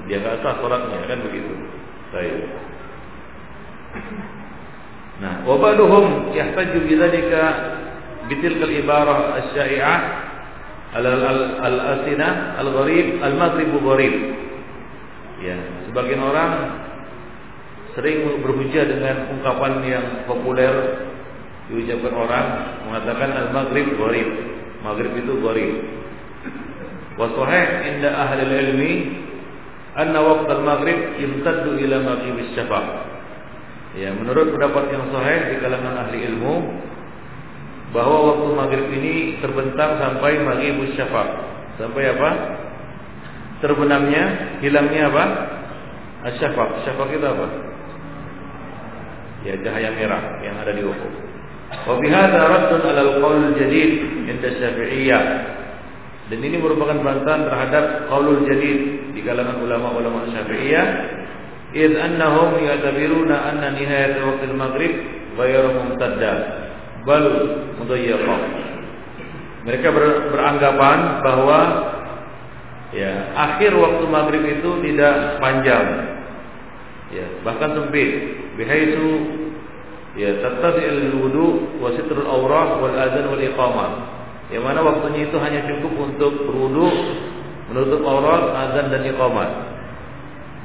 dia 0.05 0.17
nggak 0.19 0.43
sah 0.43 0.59
sholatnya 0.59 1.07
kan 1.07 1.19
begitu. 1.23 1.53
Baik. 2.11 2.35
Nah, 5.17 5.33
wabaduhum 5.49 6.29
yahtaju 6.35 6.77
bidzalika 6.85 7.43
bitilkal 8.29 8.69
ibarah 8.69 9.41
asy-syai'ah 9.41 9.99
al-asina 10.95 12.59
al-gharib 12.61 13.19
al-maghrib 13.19 13.71
gharib. 13.75 14.15
Ya, 15.43 15.57
sebagian 15.89 16.21
orang 16.23 16.51
sering 17.97 18.41
berhujah 18.45 18.85
dengan 18.87 19.33
ungkapan 19.37 19.81
yang 19.85 20.05
populer 20.29 20.73
diucapkan 21.67 22.13
orang 22.15 22.45
mengatakan 22.87 23.29
al-maghrib 23.35 23.87
gharib. 23.99 24.29
Maghrib 24.85 25.11
itu 25.19 25.33
gharib. 25.43 25.71
Wa 27.17 27.27
sahih 27.33 27.65
inda 27.89 28.13
ahli 28.13 28.43
ilmi 28.45 28.93
anna 29.97 30.21
waqt 30.21 30.47
al-maghrib 30.53 31.17
yamtaddu 31.17 31.75
ila 31.81 31.95
maghrib 32.05 32.35
asy-syafaq. 32.45 32.85
Ya, 33.97 34.13
menurut 34.13 34.53
pendapat 34.53 34.93
yang 34.93 35.09
sahih 35.09 35.39
di 35.49 35.55
kalangan 35.57 35.95
ahli 36.05 36.17
ilmu 36.29 36.53
bahwa 37.97 38.29
waktu 38.29 38.49
maghrib 38.53 38.87
ini 38.93 39.41
terbentang 39.41 39.97
sampai 39.97 40.37
maghrib 40.45 40.85
syafaq. 40.93 41.29
Sampai 41.81 42.13
apa? 42.13 42.29
Terbenamnya, 43.57 44.53
hilangnya 44.61 45.09
apa? 45.09 45.23
syafaq 46.37 46.85
Syafaq 46.85 47.09
itu 47.09 47.25
apa? 47.25 47.47
Ya 49.49 49.57
cahaya 49.65 49.97
merah 49.97 50.45
yang 50.45 50.61
ada 50.61 50.77
di 50.77 50.85
ufuk. 50.85 51.13
Wa 51.89 51.97
bi 51.97 52.05
raddun 52.13 52.81
'ala 52.85 53.01
alqaul 53.01 53.57
jadid 53.57 53.91
inda 54.29 54.49
Syafi'iyah. 54.61 55.23
Dan 56.29 56.43
ini 56.43 56.61
merupakan 56.61 57.01
bantahan 57.01 57.49
terhadap 57.49 58.11
qaulul 58.13 58.45
jadid 58.45 59.09
di 59.17 59.25
kalangan 59.25 59.57
ulama-ulama 59.57 60.29
Syafi'iyah 60.29 60.85
iz 61.73 61.97
annahum 61.97 62.61
ya'tabiruna 62.61 63.35
anna 63.41 63.73
nihayat 63.73 64.21
waktu 64.21 64.53
maghrib 64.53 64.93
ghayr 65.33 65.65
mumtadda 65.65 66.33
bal 67.07 67.25
mudayyaqah. 67.79 68.41
Mereka 69.63 69.87
ber, 69.95 70.03
beranggapan 70.35 70.99
bahwa 71.23 71.59
ya 72.91 73.31
akhir 73.35 73.71
waktu 73.75 74.03
maghrib 74.07 74.43
itu 74.43 74.69
tidak 74.91 75.39
panjang, 75.39 75.87
ya 77.15 77.25
bahkan 77.47 77.71
sempit. 77.79 78.43
Bihaitsu 78.59 79.09
ya 80.19 80.43
tattafi'ul 80.43 81.13
wudu 81.23 81.79
wa 81.79 81.93
sitrul 81.95 82.27
aurah 82.27 82.83
wal 82.83 82.95
adzan 82.95 83.31
wal 83.31 83.39
iqamah. 83.39 83.91
Yang 84.47 84.63
mana 84.63 84.79
waktunya 84.79 85.27
itu 85.27 85.37
hanya 85.43 85.67
cukup 85.67 85.93
untuk 86.07 86.47
berwudu, 86.47 86.87
menutup 87.67 87.99
aurat, 88.07 88.55
azan 88.67 88.87
dan 88.87 89.03
iqamah. 89.03 89.49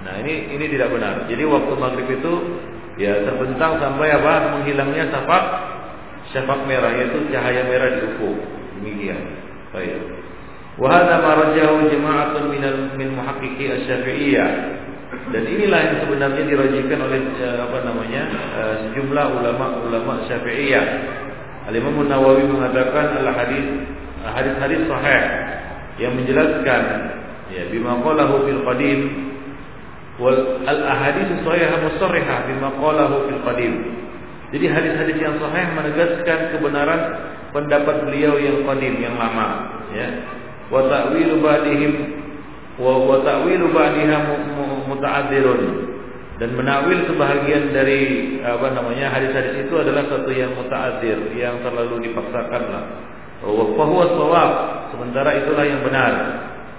Nah, 0.03 0.15
ini 0.23 0.55
ini 0.55 0.67
tidak 0.71 0.95
benar. 0.95 1.27
Jadi 1.27 1.43
waktu 1.47 1.73
maghrib 1.79 2.09
itu 2.11 2.33
ya 2.99 3.27
terbentang 3.27 3.83
sampai 3.83 4.09
apa? 4.15 4.35
menghilangnya 4.59 5.11
safak 5.11 5.72
syafa 6.33 6.65
merah 6.65 6.93
yaitu 6.97 7.29
cahaya 7.31 7.63
merah 7.69 7.89
di 7.97 8.01
ufuk. 8.13 8.37
Demikian. 8.81 9.21
Baik. 9.71 10.01
Wahada 10.81 11.21
marajahu 11.21 11.85
jama'atun 11.93 12.49
minal 12.49 12.97
min 12.97 13.13
muhaqqiqi 13.13 13.69
asy-Syafi'iyah. 13.69 14.51
Dan 15.29 15.45
inilah 15.45 15.81
yang 15.85 15.97
sebenarnya 16.09 16.43
dirajikan 16.49 16.99
oleh 17.05 17.21
eh, 17.37 17.59
apa 17.61 17.79
namanya 17.85 18.23
eh, 18.33 18.75
sejumlah 18.89 19.27
ulama-ulama 19.37 20.25
Syafi'iyah. 20.27 20.87
Al-Imam 21.69 21.95
Nawawi 22.09 22.49
mengatakan 22.49 23.23
al 23.23 23.29
hadis 23.39 23.63
hadis-hadis 24.23 24.83
sahih 24.91 25.23
yang 26.03 26.17
menjelaskan 26.19 26.83
ya 27.55 27.71
bima 27.71 28.03
qalahu 28.03 28.49
fil 28.49 28.63
qadim 28.67 29.01
wal 30.19 30.59
al 30.67 30.81
ahadits 30.91 31.39
sahihah 31.45 31.79
musarrihah 31.87 32.39
bima 32.51 32.75
qalahu 32.81 33.31
fil 33.31 33.43
qadim. 33.47 33.75
Jadi 34.53 34.67
hadis-hadis 34.69 35.17
yang 35.17 35.41
sahih 35.41 35.67
menegaskan 35.73 36.39
kebenaran 36.53 37.01
pendapat 37.57 38.05
beliau 38.05 38.37
yang 38.37 38.69
qadim 38.69 39.01
yang 39.01 39.17
lama, 39.17 39.81
ya. 39.97 40.09
Wa 40.69 40.85
ta'wilu 40.89 41.41
ba'dihim 41.41 41.93
wa 42.77 43.01
wa 43.01 43.21
ta'wilu 43.25 43.73
ba'diha 43.73 44.17
muta'adzirun 44.89 45.61
dan 46.41 46.59
menakwil 46.59 47.01
sebahagian 47.09 47.73
dari 47.77 48.01
apa 48.45 48.73
namanya 48.73 49.13
hadis-hadis 49.13 49.69
itu 49.69 49.75
adalah 49.79 50.05
satu 50.09 50.33
yang 50.33 50.53
muta'adzir 50.57 51.33
yang 51.33 51.61
terlalu 51.65 52.13
dipaksakan 52.13 52.63
lah. 52.73 52.85
Wa 53.43 53.85
huwa 53.89 54.05
shawab, 54.11 54.51
sementara 54.95 55.39
itulah 55.39 55.65
yang 55.65 55.81
benar. 55.81 56.13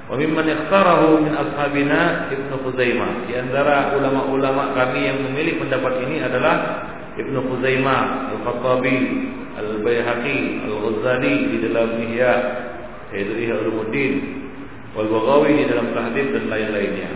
Wa 0.07 0.19
mimman 0.19 0.45
ikhtarahu 0.45 1.25
min 1.25 1.33
ashabina 1.33 2.29
Ibnu 2.29 2.53
Khuzaimah. 2.59 3.27
Di 3.27 3.33
antara 3.39 3.95
ulama-ulama 3.95 4.77
kami 4.77 5.09
yang 5.09 5.17
memilih 5.25 5.63
pendapat 5.63 6.05
ini 6.05 6.21
adalah 6.21 6.55
Ibnu 7.13 7.39
Khuzaimah, 7.45 8.33
Al-Khattabi, 8.33 8.97
Al-Baihaqi, 9.53 10.39
Al-Ghazali 10.65 11.35
di 11.53 11.57
dalam 11.69 11.89
Ihya, 12.01 12.33
yaitu 13.13 13.33
Ihya 13.37 13.55
Ulumuddin, 13.61 14.13
wal 14.97 15.09
Baghawi 15.09 15.61
di 15.61 15.65
dalam 15.69 15.93
Tahdhib 15.93 16.27
dan 16.33 16.49
lain-lainnya. 16.49 17.11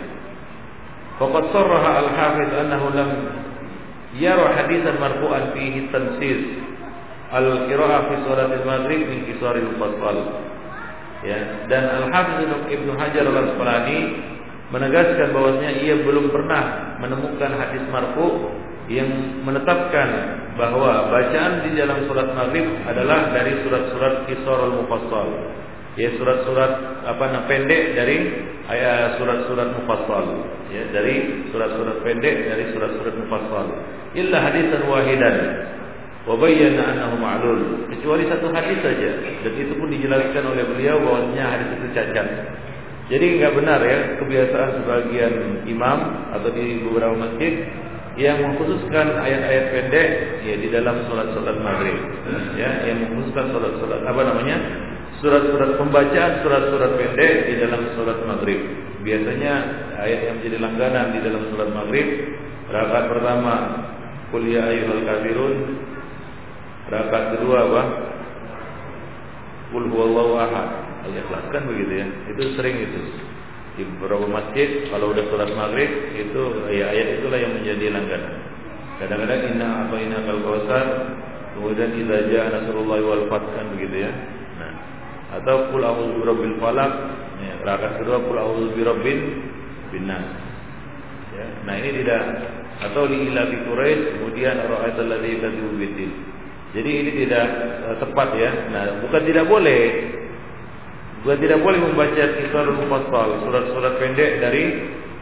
Faqad 1.18 1.50
sarraha 1.50 1.92
Al-Hafiz 2.06 2.50
annahu 2.54 2.88
lam 2.94 3.10
yara 4.22 4.54
hadisan 4.54 5.02
marfu'an 5.02 5.52
fihi 5.58 5.90
tansis 5.90 6.42
al-qira'ah 7.34 8.08
fi 8.08 8.16
salat 8.24 8.50
al-maghrib 8.54 9.02
min 9.10 9.28
kisaril 9.28 9.76
fasal 9.76 10.18
ya 11.26 11.68
dan 11.68 11.84
Al 11.92 12.06
Hafiz 12.14 12.48
Ibnu 12.48 12.92
Hajar 12.96 13.26
Al 13.28 13.38
Asqalani 13.50 14.00
menegaskan 14.72 15.36
bahwasanya 15.36 15.72
ia 15.84 15.96
belum 16.06 16.32
pernah 16.32 16.96
menemukan 17.04 17.52
hadis 17.56 17.84
marfu 17.92 18.52
yang 18.88 19.44
menetapkan 19.44 20.10
bahwa 20.56 21.12
bacaan 21.12 21.68
di 21.68 21.76
dalam 21.76 22.08
surat 22.08 22.32
maghrib 22.34 22.66
adalah 22.88 23.36
dari 23.36 23.62
surat-surat 23.68 24.26
al 24.28 24.74
Mufassal 24.80 25.30
ya 25.98 26.14
surat-surat 26.16 26.72
apa 27.10 27.24
nama 27.34 27.50
pendek 27.50 27.98
dari 27.98 28.18
ayat 28.70 29.18
surat-surat 29.18 29.74
mufassal. 29.74 30.46
Ya 30.70 30.86
dari 30.94 31.50
surat-surat 31.50 32.06
pendek 32.06 32.36
dari 32.54 32.64
surat-surat 32.72 33.18
mufassal. 33.18 33.68
Illa 34.14 34.38
hadisan 34.46 34.86
wahidan. 34.86 35.36
Wabayyana 36.30 36.84
annahu 36.94 37.16
ma'lul. 37.18 37.62
Kecuali 37.90 38.30
satu 38.30 38.52
hadis 38.54 38.78
saja. 38.84 39.10
Dan 39.42 39.54
itu 39.58 39.74
pun 39.74 39.90
dijelaskan 39.90 40.44
oleh 40.44 40.64
beliau 40.70 41.02
bahwasanya 41.02 41.46
hadis 41.56 41.70
itu 41.82 41.88
cacat. 41.98 42.28
Jadi 43.08 43.26
enggak 43.40 43.56
benar 43.56 43.80
ya 43.80 44.20
kebiasaan 44.20 44.84
sebagian 44.84 45.34
imam 45.64 46.00
atau 46.36 46.52
di 46.52 46.84
beberapa 46.84 47.16
masjid 47.16 47.64
yang 48.18 48.42
mengkhususkan 48.42 49.22
ayat-ayat 49.22 49.66
pendek 49.72 50.08
ya 50.42 50.56
di 50.58 50.68
dalam 50.74 51.06
salat-salat 51.06 51.58
maghrib 51.62 51.98
ya 52.58 52.70
yang 52.90 53.06
mengkhususkan 53.06 53.54
salat-salat 53.54 54.02
apa 54.04 54.22
namanya 54.26 54.58
surat-surat 55.22 55.78
pembacaan 55.78 56.32
surat-surat 56.42 56.92
pendek 56.98 57.34
di 57.46 57.54
dalam 57.62 57.82
salat 57.94 58.20
maghrib 58.26 58.60
biasanya 59.06 59.54
ayat 60.02 60.20
yang 60.26 60.36
menjadi 60.42 60.58
langganan 60.58 61.06
di 61.14 61.20
dalam 61.22 61.42
salat 61.54 61.70
maghrib 61.70 62.08
rakaat 62.74 63.06
pertama 63.06 63.56
kuliah 64.34 64.66
ya 64.66 64.82
ayyuhal 64.82 65.04
kafirun 65.06 65.56
Rakaat 66.88 67.36
kedua 67.36 67.68
apa? 67.68 67.84
Qul 69.76 69.92
huwallahu 69.92 70.40
ahad. 70.40 70.68
Al-Ikhlas 71.04 71.46
kan 71.52 71.68
begitu 71.68 72.00
ya. 72.00 72.08
Itu 72.32 72.56
sering 72.56 72.80
itu. 72.80 73.00
Di 73.78 73.86
beberapa 73.86 74.26
masjid 74.26 74.90
kalau 74.90 75.14
udah 75.14 75.24
sholat 75.30 75.54
maghrib 75.54 75.90
itu 76.18 76.42
ya 76.74 76.90
ayat 76.90 77.22
itulah 77.22 77.38
yang 77.38 77.54
menjadi 77.54 77.94
langganan. 77.94 78.34
Kadang-kadang 78.98 79.42
inna 79.54 79.70
atau 79.86 79.98
inna 80.02 80.18
kal 80.26 80.40
kausar 80.42 80.88
kemudian 81.54 81.90
idza 81.94 82.18
jaa 82.34 82.48
nasrullahi 82.50 83.04
wal 83.06 83.26
fath 83.30 83.46
kan 83.54 83.66
begitu 83.78 84.10
ya. 84.10 84.12
Nah, 84.58 84.74
atau 85.38 85.70
qul 85.70 85.86
a'udzu 85.86 86.18
birabbil 86.26 86.58
falaq 86.58 86.94
ya, 87.38 87.54
rakaat 87.62 87.94
kedua 88.02 88.18
qul 88.26 88.38
a'udzu 88.42 88.74
birabbin 88.74 89.20
binnas. 89.94 90.26
Ya, 91.38 91.46
nah 91.70 91.78
ini 91.78 92.02
tidak 92.02 92.22
atau 92.78 93.10
di 93.10 93.30
ilahi 93.30 93.58
Quraisy 93.66 94.02
kemudian 94.18 94.56
ra'aital 94.58 95.10
ladzi 95.10 95.38
bidin. 95.78 96.12
Jadi 96.78 96.90
ini 96.94 97.12
tidak 97.26 97.46
uh, 97.90 97.96
tepat 97.98 98.30
ya. 98.38 98.52
Nah, 98.70 98.84
bukan 99.02 99.22
tidak 99.26 99.46
boleh. 99.50 99.84
Bukan 101.28 101.44
tidak 101.44 101.60
boleh 101.60 101.76
membaca 101.84 102.24
kisah 102.40 102.72
mufassal, 102.72 103.44
surat-surat 103.44 104.00
pendek 104.00 104.40
dari 104.40 104.64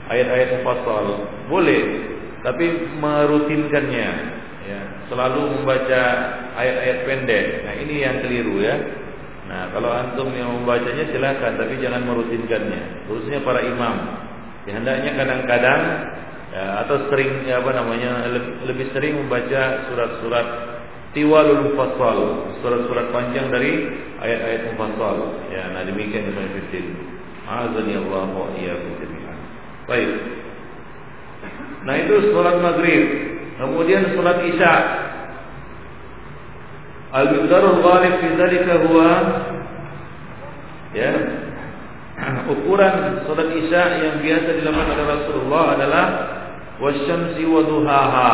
ayat-ayat 0.06 0.62
mufassal. 0.62 1.26
Boleh, 1.50 1.82
tapi 2.46 2.94
merutinkannya 3.02 4.10
ya. 4.70 4.82
Selalu 5.10 5.58
membaca 5.58 6.02
ayat-ayat 6.62 6.98
pendek. 7.10 7.46
Nah, 7.66 7.74
ini 7.82 8.06
yang 8.06 8.22
keliru 8.22 8.62
ya. 8.62 8.78
Nah, 9.50 9.74
kalau 9.74 9.90
antum 9.90 10.30
yang 10.30 10.54
membacanya 10.54 11.10
silakan, 11.10 11.58
tapi 11.58 11.82
jangan 11.82 12.06
merutinkannya. 12.06 13.10
Khususnya 13.10 13.42
para 13.42 13.66
imam. 13.66 14.22
Ya, 14.70 14.78
hendaknya 14.78 15.10
kadang-kadang 15.18 15.82
ya, 16.54 16.86
atau 16.86 17.10
sering 17.10 17.50
ya, 17.50 17.66
apa 17.66 17.74
namanya 17.74 18.30
lebih 18.70 18.94
sering 18.94 19.26
membaca 19.26 19.90
surat-surat 19.90 20.75
tiwalul 21.16 21.72
mufassal, 21.72 22.52
surat-surat 22.60 23.10
panjang 23.16 23.48
dari 23.50 23.88
ayat-ayat 24.20 24.62
mufassal. 24.76 25.40
Ya, 25.50 25.72
nah 25.72 25.88
demikian 25.88 26.30
Ibnu 26.30 26.52
Fitin. 26.60 26.86
Azani 27.48 27.96
Allah 27.96 28.28
wa 28.30 28.52
iyyakum. 28.60 28.94
Baik. 29.86 30.12
Nah 31.86 31.96
itu 32.02 32.34
sholat 32.34 32.58
maghrib. 32.60 33.04
Kemudian 33.56 34.18
sholat 34.18 34.42
isya. 34.50 34.74
Al-miqdarul 37.16 37.80
ghalib 37.80 38.14
fi 38.20 38.28
dzalika 38.36 38.76
ya 40.96 41.12
ukuran 42.52 43.24
sholat 43.28 43.50
isya 43.52 43.84
yang 44.00 44.16
biasa 44.24 44.50
dilakukan 44.60 44.92
oleh 44.96 45.06
Rasulullah 45.06 45.64
adalah 45.76 46.06
wasyamsi 46.80 47.44
wa 47.44 47.62
duhaha 47.64 48.34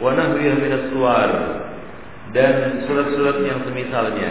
wa 0.00 0.10
nahwiha 0.12 0.54
min 0.60 0.72
dan 2.34 2.84
surat-surat 2.84 3.40
yang 3.46 3.62
semisalnya. 3.64 4.30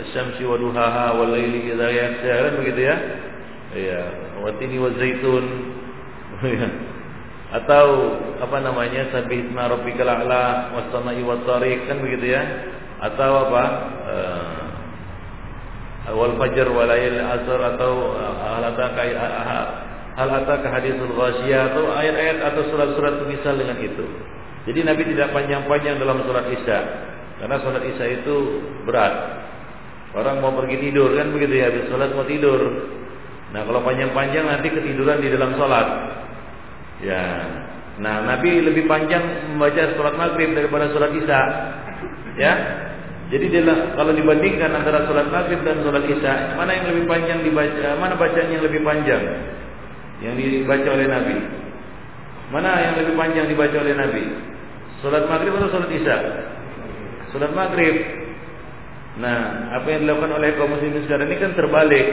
Asyamsi 0.00 0.46
wa 0.46 0.56
duhaha 0.56 1.12
wal 1.20 1.36
laili 1.36 1.68
kan 1.68 2.54
begitu 2.56 2.80
ya? 2.80 2.96
Iya. 3.76 4.02
Wa 4.40 4.50
tini 4.56 4.80
wa 4.80 4.88
zaitun. 4.96 5.46
Atau 7.60 7.86
apa 8.40 8.56
namanya 8.64 9.12
sabih 9.12 9.44
isma 9.44 9.68
rabbikal 9.68 10.08
a'la 10.08 10.72
was 10.72 10.88
samai 10.94 11.20
tariq. 11.20 11.84
Kan 11.84 12.00
begitu 12.00 12.32
ya? 12.32 12.42
Atau 13.04 13.32
apa? 13.50 13.64
Uh, 14.08 14.62
wal 16.16 16.34
fajr 16.40 16.66
wal 16.72 16.88
layl 16.88 17.14
asr 17.20 17.60
atau 17.76 18.16
hal 18.18 18.64
ataka 18.74 19.02
hal 20.18 20.30
ataka 20.42 20.66
haditsul 20.66 21.14
ghasyiyah 21.14 21.70
atau 21.70 21.94
ayat-ayat 21.94 22.38
atau 22.42 22.62
surat-surat 22.74 23.22
semisal 23.22 23.54
dengan 23.54 23.78
itu 23.78 24.02
jadi 24.68 24.80
Nabi 24.86 25.02
tidak 25.14 25.34
panjang-panjang 25.34 25.96
dalam 25.98 26.22
surat 26.26 26.46
Isya 26.50 26.78
karena 27.42 27.56
surat 27.62 27.82
Isya 27.82 28.06
itu 28.22 28.36
berat 28.86 29.14
orang 30.12 30.38
mau 30.38 30.52
pergi 30.54 30.76
tidur 30.78 31.14
kan 31.16 31.32
begitu 31.34 31.54
ya 31.58 31.72
habis 31.72 31.88
sholat 31.88 32.12
mau 32.14 32.26
tidur 32.28 32.60
nah 33.52 33.66
kalau 33.66 33.80
panjang-panjang 33.84 34.44
nanti 34.48 34.68
ketiduran 34.72 35.20
di 35.20 35.28
dalam 35.28 35.56
sholat 35.58 35.88
Ya. 37.02 37.22
Nah, 37.98 38.24
Nabi 38.24 38.62
lebih 38.62 38.86
panjang 38.88 39.52
membaca 39.52 39.92
surat 39.98 40.14
Maghrib 40.16 40.54
daripada 40.54 40.88
surat 40.94 41.10
Isya. 41.12 41.40
Ya. 42.38 42.52
Jadi 43.28 43.48
dia, 43.48 43.64
kalau 43.96 44.12
dibandingkan 44.14 44.70
antara 44.72 45.04
surat 45.10 45.28
Maghrib 45.28 45.60
dan 45.66 45.82
surat 45.82 46.06
Isya, 46.06 46.56
mana 46.56 46.70
yang 46.72 46.86
lebih 46.94 47.04
panjang 47.10 47.42
dibaca? 47.42 47.88
Mana 47.98 48.14
bacaan 48.16 48.48
yang 48.48 48.62
lebih 48.64 48.80
panjang 48.86 49.22
yang 50.22 50.38
dibaca 50.38 50.88
oleh 50.88 51.06
Nabi? 51.10 51.36
Mana 52.52 52.70
yang 52.84 52.94
lebih 53.00 53.16
panjang 53.16 53.48
dibaca 53.48 53.76
oleh 53.80 53.96
Nabi? 53.96 54.24
Surat 55.00 55.24
Maghrib 55.24 55.56
atau 55.56 55.72
surat 55.72 55.88
Isya? 55.88 56.16
Surat 57.32 57.50
Maghrib. 57.56 57.96
Nah, 59.18 59.72
apa 59.72 59.86
yang 59.88 60.04
dilakukan 60.04 60.36
oleh 60.36 60.52
kaum 60.60 60.72
muslimin 60.76 61.04
sekarang 61.08 61.32
ini 61.32 61.40
kan 61.40 61.56
terbalik. 61.56 62.06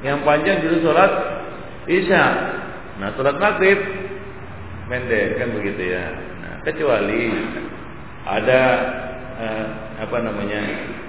Yang 0.00 0.18
panjang 0.24 0.56
justru 0.64 0.88
surat 0.88 1.12
Isya. 1.84 2.24
Nah, 2.96 3.12
surat 3.14 3.36
Maghrib 3.36 3.76
pendek 4.88 5.36
kan 5.36 5.48
begitu 5.52 5.82
ya. 5.92 6.04
Nah, 6.16 6.54
kecuali 6.64 7.28
ada 8.24 8.62
eh, 9.36 9.66
apa 10.00 10.16
namanya 10.24 10.60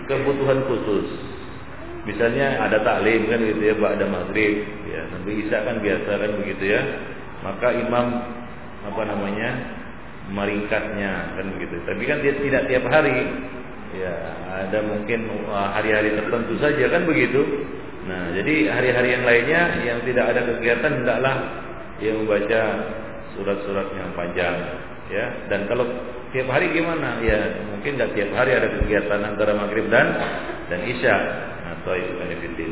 kebutuhan 0.06 0.68
khusus. 0.68 1.08
Misalnya 2.08 2.60
ada 2.64 2.80
taklim 2.82 3.28
kan 3.28 3.40
gitu 3.44 3.62
ya, 3.70 3.76
ada 3.76 4.08
maghrib, 4.08 4.66
ya 4.88 5.04
nanti 5.14 5.46
isya 5.46 5.68
kan 5.68 5.78
biasa 5.84 6.12
kan 6.16 6.32
begitu 6.42 6.64
ya. 6.74 6.82
Maka 7.44 7.76
imam 7.76 8.06
apa 8.86 9.02
namanya 9.04 9.50
meringkasnya 10.30 11.12
kan 11.36 11.46
begitu. 11.58 11.76
Tapi 11.84 12.04
kan 12.06 12.18
dia 12.22 12.34
tidak 12.38 12.64
tiap 12.70 12.86
hari. 12.88 13.20
Ya, 13.90 14.14
ada 14.70 14.86
mungkin 14.86 15.26
eh, 15.28 15.70
hari-hari 15.74 16.14
tertentu 16.14 16.54
saja 16.62 16.86
kan 16.94 17.04
begitu. 17.10 17.42
Nah, 18.06 18.32
jadi 18.38 18.70
hari-hari 18.70 19.10
yang 19.18 19.26
lainnya 19.26 19.62
yang 19.86 20.00
tidak 20.06 20.26
ada 20.32 20.42
kegiatan 20.46 20.92
hendaklah 21.04 21.36
yang 22.00 22.16
membaca 22.24 22.62
surat-surat 23.36 23.88
yang 23.94 24.10
panjang 24.16 24.56
ya 25.10 25.26
dan 25.50 25.66
kalau 25.66 25.86
tiap 26.30 26.48
hari 26.54 26.70
gimana 26.70 27.18
ya 27.26 27.66
mungkin 27.74 27.98
nggak 27.98 28.14
tiap 28.14 28.32
hari 28.38 28.54
ada 28.54 28.70
kegiatan 28.82 29.20
antara 29.26 29.58
maghrib 29.58 29.90
dan 29.90 30.06
dan 30.70 30.80
isya 30.86 31.16
atau 31.80 31.94
itu 31.98 32.14
kan 32.14 32.30
fitil 32.46 32.72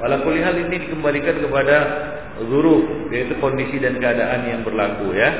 wala 0.00 0.16
hal 0.24 0.56
ini 0.56 0.76
dikembalikan 0.88 1.36
kepada 1.44 1.76
zuruf 2.46 3.10
yaitu 3.10 3.34
kondisi 3.42 3.82
dan 3.82 3.98
keadaan 3.98 4.46
yang 4.46 4.60
berlaku 4.62 5.10
ya 5.14 5.30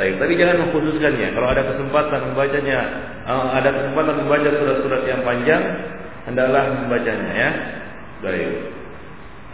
Baik, 0.00 0.16
tapi 0.16 0.32
jangan 0.38 0.64
mengkhususkannya. 0.64 1.28
Kalau 1.36 1.48
ada 1.52 1.62
kesempatan 1.66 2.32
membacanya, 2.32 2.78
eh, 3.26 3.46
ada 3.52 3.68
kesempatan 3.68 4.24
membaca 4.24 4.48
surat-surat 4.48 5.02
yang 5.04 5.20
panjang, 5.26 5.60
hendaklah 6.24 6.72
membacanya 6.72 7.30
ya. 7.36 7.50
Baik. 8.24 8.50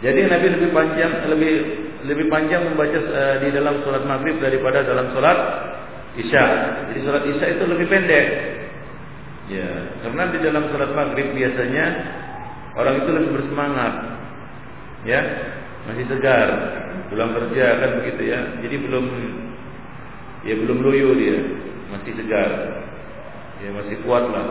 Jadi 0.07 0.19
Nabi 0.29 0.47
lebih 0.55 0.69
panjang 0.71 1.11
lebih 1.27 1.53
lebih 2.05 2.29
panjang 2.29 2.61
membaca 2.69 2.95
uh, 3.01 3.41
di 3.41 3.49
dalam 3.49 3.81
sholat 3.81 4.05
maghrib 4.05 4.37
daripada 4.37 4.85
dalam 4.85 5.09
sholat 5.09 5.37
isya. 6.13 6.45
Jadi 6.93 6.99
sholat 7.01 7.23
isya 7.25 7.45
itu 7.57 7.63
lebih 7.65 7.89
pendek. 7.89 8.25
Ya, 9.49 9.67
karena 10.05 10.29
di 10.29 10.39
dalam 10.43 10.69
sholat 10.69 10.93
maghrib 10.93 11.33
biasanya 11.33 11.85
orang 12.77 13.01
itu 13.01 13.09
lebih 13.09 13.31
bersemangat, 13.41 13.93
ya, 15.07 15.21
masih 15.87 16.05
segar, 16.11 16.49
pulang 17.07 17.31
kerja 17.31 17.65
kan 17.79 17.89
begitu 18.03 18.21
ya. 18.27 18.39
Jadi 18.59 18.75
belum, 18.83 19.05
ya 20.43 20.55
belum 20.59 20.77
loyo 20.83 21.15
dia, 21.15 21.39
masih 21.95 22.11
segar, 22.19 22.51
ya 23.63 23.69
masih 23.71 23.95
kuat 24.03 24.27
lah. 24.27 24.47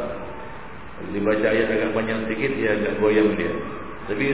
Dibaca 1.12 1.44
ayat 1.44 1.68
agak 1.68 1.92
panjang 1.92 2.24
sedikit, 2.24 2.56
ya 2.56 2.72
agak 2.72 2.96
goyang 3.04 3.36
dia. 3.36 3.52
Tapi 4.08 4.24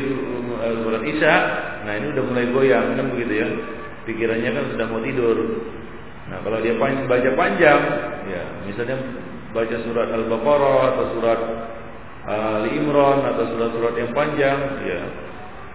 uh, 0.62 0.74
surat 0.84 1.02
Isya, 1.02 1.34
nah 1.82 1.92
ini 1.98 2.14
udah 2.14 2.24
mulai 2.28 2.46
goyang 2.54 2.94
kan 2.94 3.06
begitu 3.10 3.34
ya. 3.42 3.48
Pikirannya 4.06 4.50
kan 4.54 4.64
sudah 4.74 4.86
mau 4.86 5.02
tidur. 5.02 5.38
Nah, 6.30 6.38
kalau 6.46 6.58
dia 6.62 6.78
panjang, 6.78 7.06
baca 7.10 7.30
panjang, 7.34 7.80
ya, 8.30 8.42
misalnya 8.62 8.94
baca 9.50 9.76
surat 9.84 10.08
Al-Baqarah 10.10 10.80
atau 10.94 11.04
surat 11.18 11.40
uh, 12.30 12.62
Ali 12.62 12.78
Imran 12.78 13.26
atau 13.26 13.44
surat-surat 13.52 13.94
yang 13.98 14.10
panjang, 14.14 14.58
ya. 14.86 15.00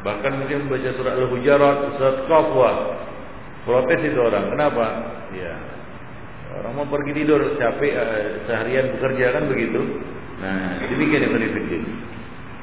Bahkan 0.06 0.32
mungkin 0.44 0.70
baca 0.70 0.90
surat 0.94 1.14
Al-Hujarat, 1.18 1.78
surat 1.98 2.18
Qaf, 2.30 2.48
protes 3.66 4.02
itu 4.06 4.20
orang. 4.22 4.54
Kenapa? 4.54 4.86
Ya. 5.34 5.54
Orang 6.58 6.74
mau 6.80 6.88
pergi 6.90 7.12
tidur, 7.22 7.58
capek 7.60 7.94
uh, 7.94 8.26
seharian 8.50 8.98
bekerja 8.98 9.36
kan 9.36 9.44
begitu. 9.52 9.82
Nah, 10.38 10.86
demikian 10.86 11.28
yang 11.28 11.34
berikut 11.34 11.66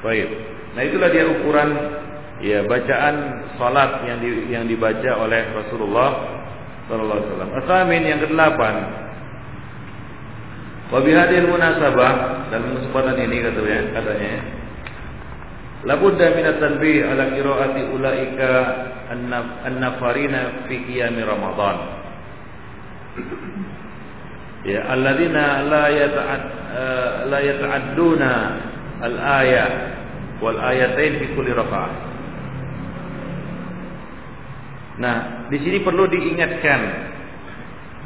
Baik. 0.04 0.28
Nah 0.74 0.82
itulah 0.82 1.08
dia 1.08 1.24
ukuran 1.24 1.70
ya 2.42 2.66
bacaan 2.66 3.14
salat 3.56 4.04
yang 4.04 4.18
di, 4.18 4.30
yang 4.50 4.64
dibaca 4.66 5.10
oleh 5.22 5.42
Rasulullah 5.54 6.10
sallallahu 6.90 7.18
alaihi 7.18 7.30
wasallam. 7.30 7.50
Asamin 7.62 8.02
yang 8.04 8.20
kedelapan. 8.20 8.74
Wa 10.92 11.00
bihadil 11.00 11.48
munasabah 11.48 12.12
dalam 12.52 12.70
kesempatan 12.76 13.16
ini 13.16 13.36
katanya 13.40 13.78
katanya 13.96 14.34
Labudda 15.84 16.32
min 16.32 16.44
at-tanbih 16.48 17.04
ala 17.04 17.28
qiraati 17.36 17.80
ulaika 17.92 18.50
an-nafarina 19.68 20.64
fi 20.64 20.80
Ramadan. 21.20 21.76
Ya, 24.64 24.80
alladzina 24.88 25.60
la 25.68 25.84
la 27.28 27.38
yata'adduna 27.44 28.32
al-ayah 29.04 29.68
wal 30.40 30.56
ayatain 30.56 31.20
fi. 31.20 31.26
Nah, 34.94 35.16
di 35.52 35.58
sini 35.60 35.84
perlu 35.84 36.08
diingatkan 36.08 36.80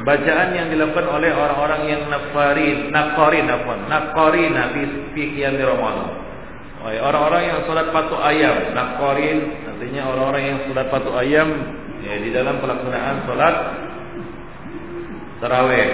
bacaan 0.02 0.48
yang 0.56 0.66
dilakukan 0.66 1.06
oleh 1.06 1.30
orang-orang 1.30 1.82
yang 1.94 2.02
nafarin, 2.10 2.90
naqarin 2.90 3.46
apa? 3.46 3.72
Naqarin 3.86 4.54
fi 4.74 4.82
fi 5.14 5.46
Ramadan. 5.46 6.27
Orang-orang 6.78 7.42
yang 7.42 7.58
salat 7.66 7.90
patu 7.90 8.14
ayam, 8.22 8.70
naqarin 8.70 9.38
artinya 9.66 10.02
orang-orang 10.14 10.42
yang 10.46 10.58
salat 10.70 10.88
patu 10.94 11.10
ayam 11.18 11.48
ya, 12.06 12.14
di 12.22 12.30
dalam 12.30 12.62
pelaksanaan 12.62 13.16
salat 13.26 13.56
tarawih 15.42 15.88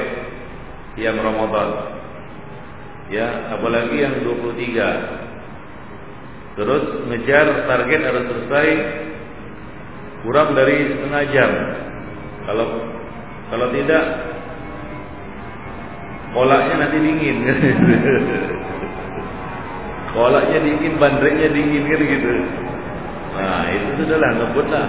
qiyam 1.01 1.17
Ramadan. 1.19 1.69
Ya, 3.13 3.53
apalagi 3.53 4.01
yang 4.01 4.25
23 4.25 5.25
Terus 6.55 6.85
ngejar 7.11 7.67
target 7.67 8.01
harus 8.07 8.25
selesai 8.31 8.69
kurang 10.23 10.55
dari 10.55 10.87
setengah 10.87 11.23
jam. 11.35 11.51
Kalau 12.47 12.67
kalau 13.51 13.67
tidak 13.75 14.05
kolaknya 16.31 16.75
nanti 16.79 16.99
dingin. 17.03 17.37
kolaknya 20.15 20.59
dingin, 20.63 20.95
bandreknya 20.97 21.49
dingin 21.51 21.83
kan 21.91 22.01
gitu. 22.01 22.31
Nah, 23.35 23.67
itu 23.75 23.91
sudahlah 23.99 24.31
ngebutlah. 24.39 24.87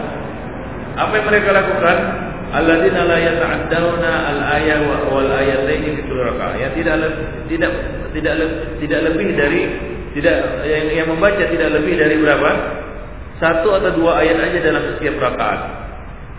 Apa 0.96 1.12
yang 1.18 1.26
mereka 1.28 1.50
lakukan? 1.52 1.98
Alladzina 2.56 3.02
la 3.10 3.18
yata'addawna 3.20 4.12
al-ayat 4.32 4.80
wal 5.10 5.28
ayataini 5.28 5.98
fi 5.98 6.02
Ya 6.62 6.70
tidak 6.78 6.96
tidak 7.52 7.72
tidak 8.14 8.36
tidak 8.80 9.00
lebih 9.12 9.30
dari 9.34 9.62
tidak 10.14 10.38
yang, 10.64 10.86
yang 10.94 11.08
membaca 11.10 11.42
tidak 11.42 11.70
lebih 11.74 12.00
dari 12.00 12.16
berapa? 12.22 12.52
satu 13.36 13.68
atau 13.68 13.92
dua 13.92 14.24
ayat 14.24 14.38
aja 14.48 14.60
dalam 14.64 14.84
setiap 14.96 15.20
rakaat. 15.20 15.62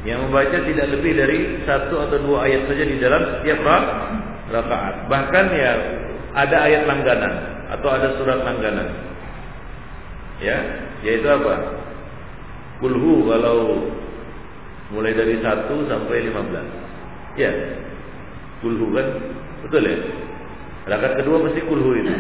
Yang 0.07 0.19
membaca 0.31 0.59
tidak 0.65 0.87
lebih 0.97 1.13
dari 1.19 1.39
satu 1.67 1.99
atau 2.09 2.17
dua 2.23 2.47
ayat 2.49 2.65
saja 2.71 2.85
di 2.87 2.97
dalam 2.97 3.23
setiap 3.37 3.59
rakaat. 4.49 4.95
Bahkan 5.11 5.45
ya 5.53 5.73
ada 6.33 6.57
ayat 6.65 6.83
langganan 6.89 7.56
atau 7.73 7.89
ada 7.91 8.15
surat 8.21 8.39
langganan. 8.43 8.89
Ya, 10.39 10.59
yaitu 11.01 11.27
apa? 11.27 11.81
Kulhu 12.79 13.25
kalau 13.25 13.89
mulai 14.93 15.17
dari 15.17 15.41
satu 15.41 15.89
sampai 15.89 16.29
lima 16.29 16.45
belas. 16.45 16.67
Ya, 17.41 17.51
kulhu 18.61 18.93
kan, 18.93 19.07
betul 19.65 19.83
ya? 19.83 19.97
Rakaat 20.87 21.19
kedua 21.19 21.43
mesti 21.43 21.61
kulhu 21.67 21.99
itu. 21.99 22.15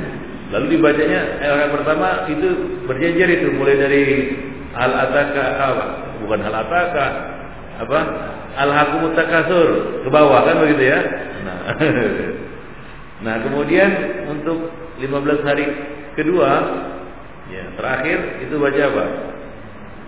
Lalu 0.50 0.78
dibacanya 0.78 1.20
eh, 1.42 1.48
rakaat 1.50 1.72
pertama 1.76 2.08
itu 2.30 2.48
berjejer 2.88 3.28
itu 3.42 3.46
mulai 3.54 3.76
dari 3.78 4.02
al 4.74 4.92
ataka 5.06 5.44
apa? 5.60 5.86
Bukan 6.24 6.40
hal 6.40 6.54
ataka 6.66 7.06
apa? 7.84 8.00
Al 8.56 8.70
hakumut 8.72 9.12
takasur 9.12 10.00
ke 10.02 10.08
bawah 10.08 10.48
kan 10.48 10.56
begitu 10.64 10.88
ya? 10.88 10.98
Nah. 11.44 11.58
nah, 13.28 13.34
kemudian 13.44 13.90
untuk 14.32 14.85
15 15.00 15.48
hari 15.48 15.66
kedua 16.16 16.50
ya 17.52 17.64
terakhir 17.76 18.18
itu 18.48 18.54
baca 18.56 18.82
apa? 18.90 19.04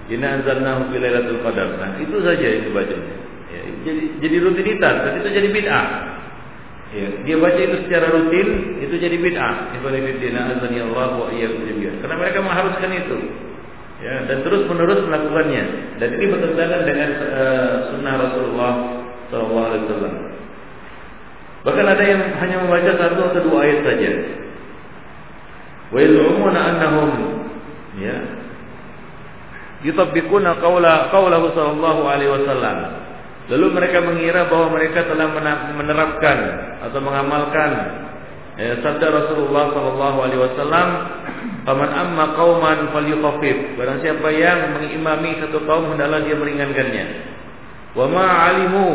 Inna 0.08 0.40
anzalnahu 0.40 0.88
fi 0.88 0.96
lailatul 0.96 1.40
qadar. 1.44 1.68
Nah, 1.76 2.00
itu 2.00 2.16
saja 2.24 2.46
yang 2.48 2.72
dibacanya. 2.72 3.14
Ya, 3.48 3.60
jadi 3.84 4.02
jadi 4.24 4.36
rutinitas 4.44 4.94
dan 5.04 5.12
itu 5.20 5.28
jadi 5.28 5.48
bid'ah. 5.52 5.86
Ya, 6.88 7.08
dia 7.20 7.36
baca 7.36 7.60
itu 7.60 7.76
secara 7.84 8.08
rutin 8.16 8.48
itu 8.80 8.94
jadi 8.96 9.16
bid'ah. 9.20 9.76
Ibadillah 9.76 10.44
azani 10.56 10.78
Allah 10.80 11.08
wa 11.12 11.28
iyyakum 11.28 11.60
jami'an. 11.68 12.00
Karena 12.00 12.16
mereka 12.16 12.38
mengharuskan 12.40 12.90
itu. 12.96 13.16
Ya, 13.98 14.14
dan 14.30 14.46
terus 14.46 14.64
menerus 14.64 15.04
melakukannya. 15.04 15.64
Dan 16.00 16.08
ini 16.16 16.24
bertentangan 16.32 16.80
dengan 16.86 17.10
uh, 17.18 17.72
sunnah 17.92 18.14
Rasulullah 18.16 18.72
SAW. 19.28 20.16
Bahkan 21.66 21.84
ada 21.84 22.04
yang 22.06 22.22
hanya 22.38 22.56
membaca 22.64 22.92
satu 22.96 23.20
atau 23.28 23.40
dua 23.44 23.58
ayat 23.66 23.84
saja. 23.84 24.10
Wa 25.88 25.98
yad'umuna 25.98 26.60
annahum 26.74 27.10
ya 27.98 28.18
yutabbiquna 29.88 30.58
qawla 30.60 31.08
qawlahu 31.14 31.54
sallallahu 31.54 32.02
alaihi 32.04 32.32
wasallam 32.34 32.78
Lalu 33.48 33.66
mereka 33.72 34.04
mengira 34.04 34.44
bahwa 34.44 34.76
mereka 34.76 35.08
telah 35.08 35.32
menerapkan 35.72 36.38
atau 36.84 37.00
mengamalkan 37.00 37.70
ya, 38.60 38.76
sabda 38.84 39.08
Rasulullah 39.08 39.72
sallallahu 39.72 40.18
alaihi 40.20 40.40
wasallam, 40.44 40.88
"Faman 41.64 41.88
amma 41.88 42.36
qauman 42.36 42.92
falyukhaffif." 42.92 43.80
Barang 43.80 44.04
siapa 44.04 44.28
yang 44.36 44.76
mengimami 44.76 45.40
satu 45.40 45.64
kaum 45.64 45.96
hendaklah 45.96 46.28
dia 46.28 46.36
meringankannya. 46.36 47.04
Wa 47.96 48.04
ma 48.04 48.52
alimu 48.52 48.88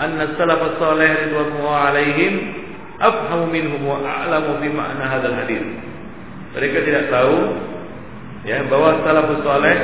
anna 0.00 0.32
salaf 0.40 0.80
salih 0.80 1.28
ridwanullah 1.28 1.92
alaihim 1.92 2.32
afhamu 2.96 3.44
minhum 3.52 3.84
wa 3.84 4.00
a'lamu 4.00 4.56
fi 4.64 4.72
ma'na 4.72 5.04
hadzal 5.04 5.36
hadis. 5.36 5.87
Mereka 6.56 6.78
tidak 6.86 7.04
tahu 7.12 7.36
ya 8.48 8.64
bahwa 8.70 9.04
salafus 9.04 9.42
saleh 9.44 9.78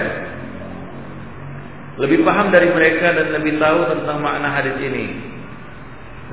lebih 1.95 2.27
paham 2.27 2.51
dari 2.51 2.75
mereka 2.75 3.15
dan 3.15 3.31
lebih 3.31 3.61
tahu 3.63 3.87
tentang 3.87 4.19
makna 4.19 4.51
hadis 4.51 4.75
ini. 4.83 5.07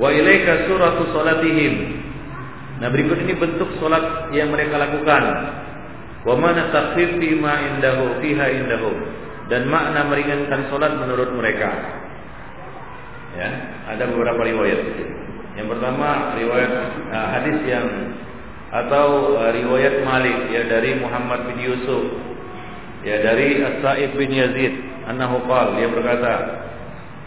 Wa 0.01 0.09
ilaika 0.09 0.65
suratu 0.65 1.13
salatihim. 1.13 2.01
Nah, 2.81 2.89
berikut 2.89 3.21
ini 3.21 3.37
bentuk 3.37 3.69
salat 3.77 4.33
yang 4.33 4.49
mereka 4.49 4.81
lakukan. 4.81 5.23
Wa 6.25 6.33
mana 6.33 6.73
takhfif 6.73 7.13
ma 7.37 7.61
indahu 7.61 8.17
fiha 8.25 8.45
indahu. 8.57 8.91
Dan 9.53 9.69
makna 9.69 10.09
meringankan 10.09 10.65
salat 10.73 10.97
menurut 10.97 11.29
mereka. 11.37 11.69
Ya, 13.31 13.47
ada 13.87 14.11
beberapa 14.11 14.43
riwayat 14.43 14.81
Yang 15.55 15.67
pertama 15.71 16.35
riwayat 16.35 16.71
uh, 17.15 17.27
hadis 17.31 17.57
yang 17.63 17.85
atau 18.71 19.35
uh, 19.35 19.51
riwayat 19.51 20.03
Malik 20.07 20.51
ya 20.51 20.63
dari 20.67 20.95
Muhammad 20.97 21.51
bin 21.51 21.59
Yusuf 21.59 22.03
ya 23.03 23.19
dari 23.19 23.59
As-Sa'ib 23.59 24.15
bin 24.15 24.31
Yazid 24.31 24.73
annahu 25.07 25.43
qala 25.45 25.75
dia 25.75 25.91
berkata 25.91 26.33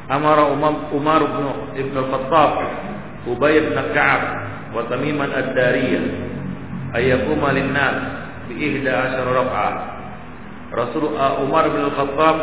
amara 0.08 0.48
Umar 0.48 0.88
Umar 0.90 1.20
bin 1.20 1.44
Ibn 1.84 1.94
al-Khattab 2.00 2.52
Ubay 3.24 3.56
bin 3.60 3.76
Ka'ab 3.92 4.22
wa 4.72 4.82
Tamiman 4.88 5.30
ad-Dariyah 5.32 6.04
ayyakuma 6.96 7.52
lin-nas 7.52 7.96
bi 8.48 8.54
ihda 8.60 9.20
raq'ah 9.24 9.94
Rasul 10.74 11.14
Umar 11.14 11.70
bin 11.70 11.86
Al-Khattab 11.86 12.36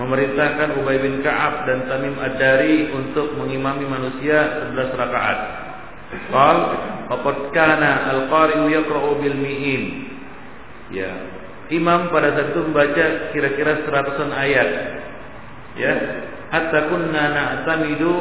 memerintahkan 0.00 0.80
Ubay 0.80 0.96
bin 0.98 1.20
Ka'ab 1.20 1.68
dan 1.68 1.86
Tamim 1.86 2.16
Ad-Dari 2.18 2.90
untuk 2.90 3.36
mengimami 3.38 3.84
manusia 3.86 4.64
11 4.72 4.96
rakaat. 4.96 5.38
Qal 6.32 6.58
faqad 7.10 7.38
kana 7.52 8.10
al-qari'u 8.16 8.66
yaqra'u 8.70 9.10
bil 9.20 9.38
mi'in. 9.38 9.82
Ya, 10.92 11.10
imam 11.72 12.12
pada 12.12 12.36
saat 12.36 12.52
itu 12.52 12.60
membaca 12.60 13.06
kira-kira 13.32 13.84
seratusan 13.88 14.30
ayat. 14.30 14.68
Ya, 15.74 15.94
hatta 16.54 16.92
kunna 16.92 17.24
na'tamidu 17.34 18.14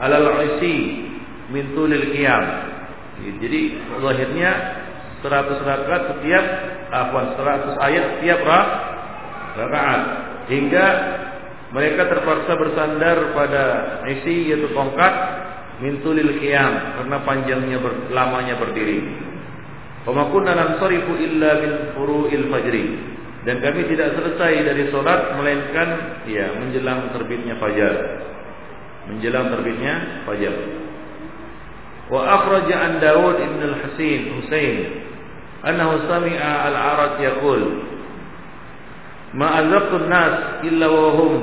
alal 0.00 0.40
isi 0.56 1.06
min 1.52 1.76
tulil 1.76 2.14
qiyam. 2.14 2.44
Ya, 3.22 3.30
jadi 3.40 3.60
zahirnya 4.00 4.50
100 5.24 5.64
rakaat 5.64 6.02
setiap 6.16 6.44
afwan 6.92 7.34
100 7.34 7.76
ayat 7.80 8.04
setiap 8.18 8.40
rakaat 9.56 10.02
hingga 10.52 10.86
mereka 11.74 12.06
terpaksa 12.06 12.52
bersandar 12.54 13.34
pada 13.34 13.64
isi 14.06 14.54
yaitu 14.54 14.70
tongkat 14.70 15.14
min 15.80 16.00
tulil 16.00 16.40
qiyam 16.40 17.00
karena 17.00 17.16
panjangnya 17.24 17.78
ber, 17.80 17.92
lamanya 18.12 18.56
berdiri. 18.56 19.00
Kunna 20.06 20.54
nansarifu 20.54 21.18
illa 21.18 21.50
min 21.60 21.72
furu'il 21.98 22.46
fajri. 22.46 22.84
Dan 23.46 23.62
kami 23.62 23.86
tidak 23.86 24.18
selesai 24.18 24.52
dari 24.66 24.90
solat 24.90 25.38
melainkan 25.38 26.22
ya 26.26 26.50
menjelang 26.58 27.14
terbitnya 27.14 27.54
fajar. 27.62 27.94
Menjelang 29.06 29.54
terbitnya 29.54 30.26
fajar. 30.26 30.54
Wa 32.10 32.22
akhraja 32.22 32.74
an 32.74 32.92
Daud 33.02 33.36
ibn 33.42 33.60
al-Husain 33.66 34.20
Husain 34.38 34.76
annahu 35.66 36.06
sami'a 36.06 36.70
al-Arad 36.70 37.18
yaqul 37.18 37.62
Ma 39.34 39.58
azaqtu 39.58 40.06
nas 40.06 40.62
illa 40.62 40.86
wa 40.86 41.10
hum 41.18 41.34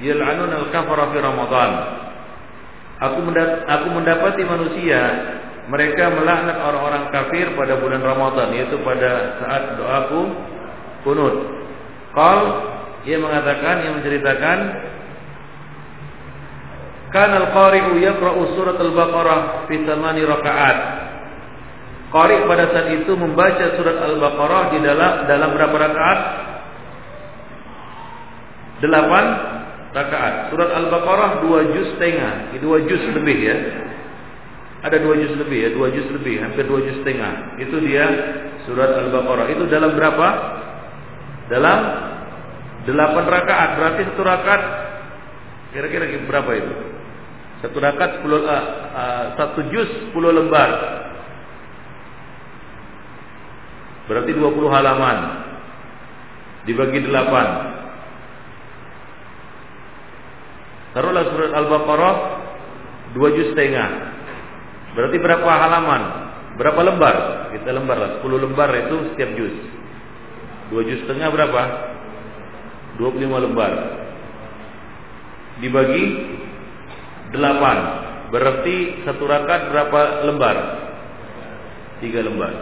yal'anun 0.00 0.50
al-kafara 0.50 1.12
fi 1.12 1.18
Ramadan. 1.20 1.72
Aku 3.02 3.18
aku 3.66 3.86
mendapati 3.90 4.42
manusia 4.46 5.00
mereka 5.66 6.12
melaknat 6.12 6.60
orang-orang 6.60 7.08
kafir 7.08 7.56
pada 7.56 7.80
bulan 7.80 8.04
Ramadan 8.04 8.52
yaitu 8.52 8.76
pada 8.84 9.40
saat 9.40 9.62
doaku 9.80 10.22
kunut. 11.02 11.34
Qal 12.12 12.40
ia 13.08 13.16
mengatakan 13.16 13.84
yang 13.84 13.94
menceritakan 14.00 14.58
kan 17.10 17.30
al-qari'u 17.30 17.96
yaqra'u 17.98 18.40
surat 18.58 18.76
al-Baqarah 18.76 19.66
fi 19.70 19.74
thamani 19.82 20.22
rakaat. 20.26 20.78
Qari 22.14 22.46
pada 22.46 22.70
saat 22.70 22.88
itu 22.94 23.10
membaca 23.18 23.74
surat 23.74 23.98
Al-Baqarah 23.98 24.70
di 24.70 24.78
dalam 24.86 25.26
dalam 25.26 25.50
berapa 25.50 25.76
rakaat? 25.82 26.20
Delapan 28.86 29.24
rakaat. 29.94 30.50
Surat 30.50 30.70
Al-Baqarah 30.74 31.30
dua 31.46 31.70
juz 31.70 31.94
setengah, 31.96 32.50
dua 32.58 32.82
juz 32.84 33.00
lebih 33.14 33.38
ya. 33.38 33.56
Ada 34.84 35.00
dua 35.00 35.16
juz 35.16 35.32
lebih 35.40 35.58
ya, 35.64 35.70
dua 35.72 35.88
juz 35.94 36.04
lebih, 36.12 36.44
hampir 36.44 36.68
dua 36.68 36.84
juz 36.84 37.00
setengah. 37.00 37.56
Itu 37.62 37.80
dia 37.80 38.04
surat 38.68 38.90
Al-Baqarah. 39.00 39.46
Itu 39.54 39.64
dalam 39.70 39.96
berapa? 39.96 40.28
Dalam 41.48 41.78
delapan 42.84 43.24
rakaat. 43.24 43.70
Berarti 43.80 44.00
satu 44.12 44.22
rakaat 44.26 44.62
kira-kira 45.72 46.04
berapa 46.28 46.50
itu? 46.52 46.74
Satu 47.64 47.80
rakaat 47.80 48.20
sepuluh, 48.20 48.44
uh, 48.44 48.64
uh, 48.92 49.24
satu 49.40 49.60
juz 49.72 49.88
sepuluh 50.04 50.36
lembar. 50.36 50.70
Berarti 54.04 54.36
dua 54.36 54.52
puluh 54.52 54.68
halaman. 54.68 55.48
Dibagi 56.68 57.00
delapan. 57.08 57.48
Taruhlah 60.94 61.24
surat 61.26 61.52
Al-Baqarah 61.52 62.16
dua 63.18 63.28
juz 63.34 63.50
setengah. 63.50 64.14
Berarti 64.94 65.16
berapa 65.18 65.42
halaman? 65.42 66.02
Berapa 66.54 66.80
lembar? 66.86 67.16
Kita 67.50 67.74
lembar 67.74 67.98
lah. 67.98 68.10
10 68.22 68.44
lembar 68.46 68.70
itu 68.78 68.96
setiap 69.10 69.30
juz. 69.34 69.54
2 70.70 70.86
juz 70.86 70.98
setengah 71.02 71.34
berapa? 71.34 71.62
25 73.02 73.44
lembar. 73.50 73.72
Dibagi 75.58 76.04
8. 77.34 78.30
Berarti 78.30 79.02
satu 79.02 79.26
rakaat 79.26 79.74
berapa 79.74 80.00
lembar? 80.30 80.56
3 81.98 82.22
lembar. 82.22 82.54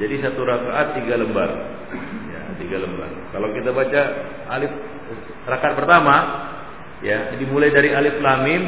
Jadi 0.00 0.14
satu 0.24 0.40
rakaat 0.40 0.96
3 0.96 1.20
lembar. 1.20 1.80
Ya, 2.30 2.40
tiga 2.54 2.78
lembar. 2.78 3.10
Kalau 3.34 3.48
kita 3.50 3.70
baca 3.74 4.02
alif 4.54 4.72
rakaat 5.46 5.74
pertama, 5.74 6.16
ya 7.00 7.32
dimulai 7.40 7.72
dari 7.72 7.92
alif 7.92 8.20
lam 8.20 8.40
mim 8.44 8.64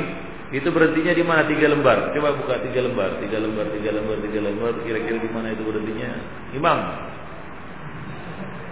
itu 0.53 0.69
berhentinya 0.69 1.17
di 1.17 1.25
mana 1.25 1.49
tiga 1.49 1.73
lembar. 1.73 2.13
Coba 2.13 2.37
buka 2.37 2.61
tiga 2.61 2.85
lembar, 2.85 3.17
tiga 3.25 3.41
lembar, 3.41 3.73
tiga 3.73 3.91
lembar, 3.97 4.21
tiga 4.21 4.41
lembar. 4.45 4.73
Kira-kira 4.85 5.17
di 5.17 5.31
mana 5.33 5.57
itu 5.57 5.65
berhentinya? 5.65 6.13
Imam. 6.53 6.79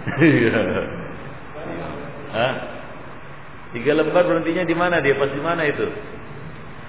Hah? 2.37 2.53
Tiga 3.73 3.97
lembar 3.97 4.29
berhentinya 4.29 4.61
di 4.61 4.75
mana 4.77 5.01
dia? 5.01 5.17
Pas 5.17 5.33
di 5.33 5.41
mana 5.41 5.65
itu? 5.65 5.89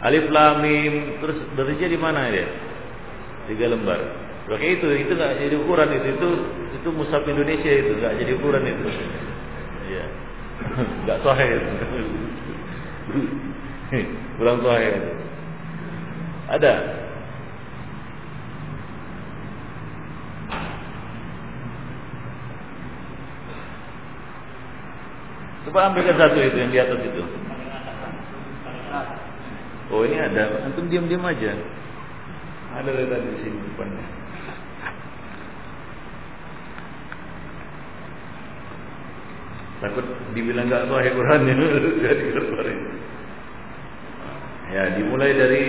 Alif 0.05 0.29
lam 0.29 0.61
mim 0.61 1.25
terus 1.25 1.41
berhentinya 1.57 1.89
di 1.89 2.01
mana 2.01 2.29
dia? 2.29 2.47
Tiga 3.49 3.73
lembar. 3.73 4.01
Oke 4.53 4.77
itu 4.77 4.93
itu 4.93 5.13
nggak 5.17 5.41
jadi 5.41 5.57
ukuran 5.57 5.89
itu 5.89 6.21
itu 6.21 6.29
itu 6.77 6.89
musab 6.93 7.25
Indonesia 7.25 7.73
itu 7.81 7.97
nggak 7.97 8.13
jadi 8.21 8.33
ukuran 8.37 8.65
itu. 8.69 8.85
Iya. 9.89 10.05
Nggak 11.09 11.19
sahih. 11.25 11.57
Kurang 14.41 14.59
sahih. 14.65 14.95
Ada. 16.49 16.73
Coba 25.69 25.89
ambilkan 25.89 26.17
satu 26.19 26.39
itu 26.43 26.57
yang 26.59 26.73
di 26.73 26.81
atas 26.81 27.01
itu. 27.01 27.23
Oh 29.93 30.03
ini 30.09 30.17
ada. 30.17 30.67
Antum 30.67 30.89
diam-diam 30.89 31.25
aja. 31.25 31.53
Ada 32.73 32.91
dari 32.93 33.29
di 33.29 33.39
sini 33.45 33.59
depannya. 33.73 34.22
Takut 39.83 40.07
dibilang 40.39 40.71
nggak 40.71 40.87
sahih 40.87 41.11
Quran 41.11 41.41
jadi 42.07 42.25
keluarin. 42.31 42.81
Ya, 44.73 44.89
dimulai 44.97 45.37
dari 45.37 45.65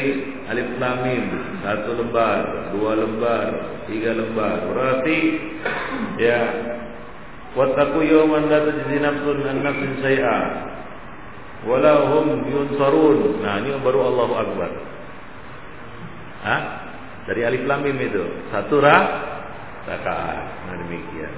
alif 0.47 0.79
lam 0.79 1.03
mim, 1.03 1.23
satu 1.59 1.91
lembar, 1.97 2.71
dua 2.71 2.95
lembar, 2.95 3.49
tiga 3.89 4.15
lembar. 4.15 4.63
Berarti 4.69 5.17
ya 6.21 6.39
Wattaqu 7.53 7.99
yawman 8.01 8.49
la 8.49 8.59
tajzi 8.65 8.97
nafsun 8.97 9.37
an 9.45 9.57
nafsin 9.61 9.91
shay'a 10.01 10.37
wala 11.67 11.93
hum 12.13 12.47
yunsarun. 12.49 13.43
Nah, 13.45 13.61
ini 13.61 13.77
baru 13.81 13.99
Allahu 14.13 14.33
Akbar. 14.33 14.71
Hah? 16.47 16.61
Dari 17.29 17.41
alif 17.45 17.63
lam 17.65 17.81
mim 17.81 17.97
itu. 17.97 18.23
Satu 18.49 18.77
ra 18.77 18.97
rakaat. 19.89 20.37
Nah, 20.69 20.75
demikian. 20.81 21.33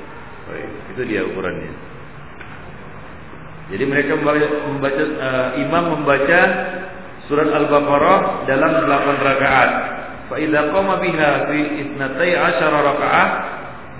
Baik, 0.45 0.69
itu 0.95 1.01
dia 1.09 1.21
ukurannya. 1.25 1.94
Jadi 3.65 3.83
mereka 3.89 4.13
membaca, 4.13 4.47
membaca 4.69 5.03
uh, 5.03 5.49
imam 5.57 5.83
membaca 5.97 6.41
surat 7.25 7.49
Al-Baqarah 7.49 8.45
dalam 8.45 8.71
8 8.85 9.25
rakaat. 9.25 9.71
Fa 10.29 10.35
idza 10.37 10.69
qama 10.69 11.01
biha 11.01 11.49
fi 11.49 11.59
itnatai 11.85 12.31
asyara 12.33 12.77
rakaat 12.81 13.31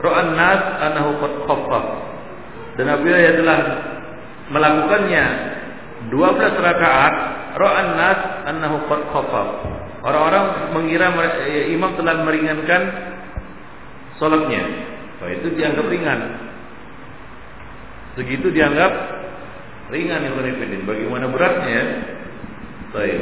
ra'an 0.01 0.30
nas 0.38 0.61
annahu 0.86 1.18
qad 1.18 1.34
khaffaf. 1.49 1.86
Dan 2.78 2.86
apabila 2.93 3.18
dia 3.18 3.34
telah 3.39 3.59
melakukannya 4.53 5.26
12 6.13 6.13
rakaat, 6.61 7.13
ra'an 7.57 7.88
nas 7.97 8.20
annahu 8.53 8.86
qad 8.86 9.01
khaffaf. 9.09 9.49
Orang-orang 10.05 10.78
mengira 10.78 11.09
eh, 11.49 11.74
imam 11.74 11.97
telah 11.97 12.22
meringankan 12.22 12.82
salatnya. 14.22 14.63
Nah, 15.18 15.30
itu 15.34 15.57
dianggap 15.57 15.86
ringan. 15.89 16.20
Segitu 18.13 18.53
dianggap 18.53 18.93
ringan 19.94 20.26
ya 20.26 20.32
Bagaimana 20.86 21.26
beratnya 21.30 21.70
ya? 21.70 21.86
Baik. 22.94 23.22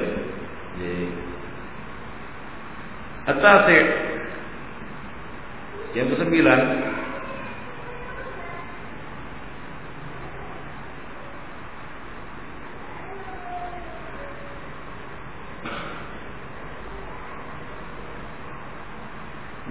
Atas 3.23 3.63
yang 5.93 6.07
kesembilan 6.09 6.59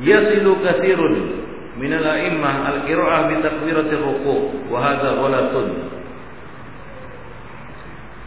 Yasilu 0.03 0.59
kathirun 0.67 1.15
min 1.79 1.95
al-a'immah 1.95 2.75
al-qira'ah 2.75 3.31
bi 3.31 3.39
takbiratir 3.39 4.03
ruku' 4.03 4.67
wa 4.67 4.83
ghalatun. 4.99 5.92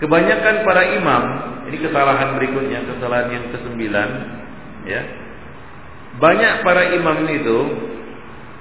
Kebanyakan 0.05 0.55
para 0.61 0.83
imam, 1.01 1.23
ini 1.65 1.81
kesalahan 1.81 2.37
berikutnya, 2.37 2.85
kesalahan 2.93 3.25
yang 3.33 3.49
kesembilan, 3.49 4.09
ya. 4.85 5.01
Banyak 6.21 6.61
para 6.61 6.93
imam 6.93 7.25
itu 7.25 7.57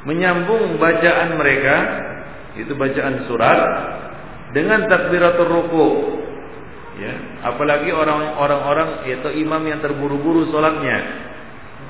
menyambung 0.09 0.81
bacaan 0.81 1.37
mereka, 1.37 1.77
itu 2.57 2.73
bacaan 2.73 3.29
surat 3.29 3.61
dengan 4.57 4.89
takbiratul 4.89 5.53
ruku. 5.53 5.89
Ya, 6.97 7.13
apalagi 7.53 7.93
orang-orang 7.93 8.61
orang 8.65 8.89
yaitu 9.05 9.29
imam 9.37 9.61
yang 9.69 9.83
terburu-buru 9.85 10.49
salatnya 10.49 11.27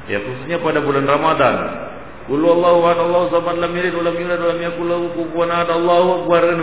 Ya 0.08 0.16
khususnya 0.18 0.58
pada 0.64 0.82
bulan 0.82 1.06
Ramadan. 1.06 1.56
Qul 2.26 2.40
ahad 2.40 2.98
Allahu 3.04 3.28
samad 3.30 3.56
lam 3.60 3.72
yalid 3.76 3.94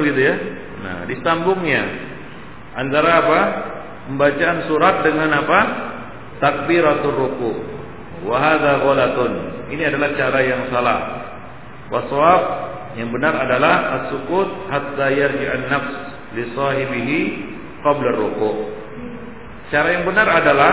gitu 0.04 0.20
ya. 0.20 0.36
Nah, 0.82 1.06
disambungnya 1.06 2.11
antara 2.76 3.10
apa? 3.24 3.42
Pembacaan 4.12 4.68
surat 4.68 5.06
dengan 5.06 5.30
apa? 5.32 5.60
Takbiratul 6.42 7.16
ruku. 7.16 7.52
Wa 8.28 8.36
hadza 8.38 8.82
ghalatun. 8.82 9.34
Ini 9.72 9.88
adalah 9.88 10.10
cara 10.18 10.40
yang 10.44 10.62
salah. 10.68 11.00
Waswab 11.92 12.42
yang 13.00 13.12
benar 13.12 13.36
adalah 13.36 14.04
as-sukut 14.04 14.68
hatta 14.68 15.08
yarji'an 15.12 15.72
nafs 15.72 15.96
li 16.36 16.44
sahibihi 16.52 17.20
qabla 17.84 18.10
ruku. 18.16 18.52
Cara 19.72 19.96
yang 19.96 20.04
benar 20.04 20.28
adalah 20.28 20.72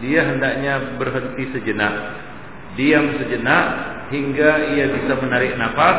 dia 0.00 0.24
hendaknya 0.24 0.96
berhenti 0.96 1.44
sejenak, 1.52 1.94
diam 2.78 3.20
sejenak 3.20 3.64
hingga 4.08 4.50
ia 4.72 4.86
bisa 4.96 5.12
menarik 5.20 5.60
nafas, 5.60 5.98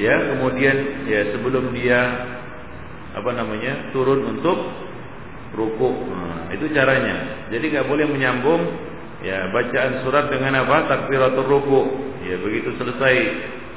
ya 0.00 0.14
kemudian 0.32 1.04
ya 1.04 1.20
sebelum 1.36 1.76
dia 1.76 2.00
apa 3.14 3.30
namanya 3.30 3.94
turun 3.94 4.36
untuk 4.36 4.58
ruku, 5.54 5.90
nah, 6.10 6.50
itu 6.50 6.66
caranya. 6.74 7.46
Jadi 7.48 7.64
nggak 7.70 7.86
boleh 7.86 8.06
menyambung 8.10 8.62
ya 9.22 9.48
bacaan 9.54 10.02
surat 10.02 10.28
dengan 10.28 10.66
apa 10.66 10.90
takbiratul 10.90 11.46
ruku, 11.46 11.80
ya 12.26 12.36
begitu 12.42 12.74
selesai 12.76 13.16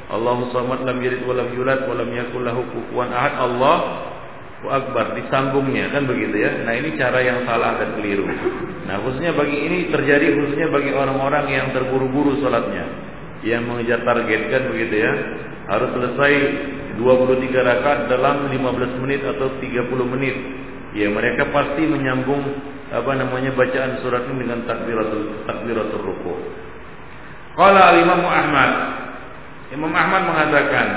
Allahu 0.08 0.50
samad 0.56 0.88
lam 0.88 0.98
yalid 1.04 1.22
wa 1.28 1.36
lam 1.36 1.52
yulad 1.54 1.86
ahad 1.86 3.34
Allah 3.38 3.78
Akbar 4.66 5.14
disambungnya 5.14 5.94
kan 5.94 6.10
begitu 6.10 6.42
ya. 6.42 6.66
Nah 6.66 6.74
ini 6.74 6.98
cara 6.98 7.22
yang 7.22 7.46
salah 7.46 7.78
dan 7.78 7.94
keliru. 7.94 8.26
Nah 8.90 8.98
khususnya 9.06 9.38
bagi 9.38 9.54
ini 9.54 9.94
terjadi 9.94 10.34
khususnya 10.34 10.74
bagi 10.74 10.92
orang-orang 10.98 11.46
yang 11.46 11.68
terburu-buru 11.78 12.42
sholatnya, 12.42 12.84
yang 13.46 13.70
mengejar 13.70 14.02
target 14.02 14.50
kan 14.50 14.64
begitu 14.74 14.96
ya. 14.98 15.14
Harus 15.68 15.90
selesai 15.94 16.34
23 16.98 17.52
rakaat 17.54 18.00
dalam 18.10 18.50
15 18.50 19.04
menit 19.04 19.22
atau 19.24 19.52
30 19.60 20.14
menit. 20.18 20.36
Ya 20.96 21.12
mereka 21.12 21.52
pasti 21.52 21.84
menyambung 21.86 22.42
apa 22.88 23.12
namanya 23.20 23.52
bacaan 23.52 24.00
surat 24.00 24.24
ini 24.32 24.48
dengan 24.48 24.64
takbiratul 24.64 25.44
takbiratul 25.44 26.04
ruku. 26.04 26.34
Qala 27.60 27.92
al-Imam 27.92 28.24
Ahmad 28.24 28.72
Imam 29.76 29.92
Ahmad 29.92 30.22
mengatakan 30.30 30.88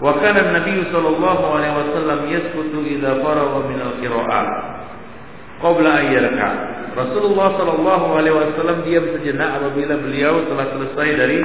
Wa 0.00 0.16
kana 0.16 0.56
Nabi 0.56 0.80
sallallahu 0.88 1.44
alaihi 1.44 1.76
wasallam 1.76 2.20
yaskutu 2.32 2.80
idza 2.88 3.20
faragha 3.20 3.60
min 3.68 3.78
al-qira'ah 3.84 4.44
qabla 5.60 5.90
an 5.92 6.04
yarka. 6.08 6.48
Rasulullah 6.96 7.48
sallallahu 7.60 8.06
alaihi 8.16 8.32
wasallam 8.32 8.80
diam 8.88 9.04
sejenak 9.12 9.60
apabila 9.60 10.00
beliau 10.00 10.40
telah 10.48 10.66
selesai 10.72 11.08
dari 11.20 11.38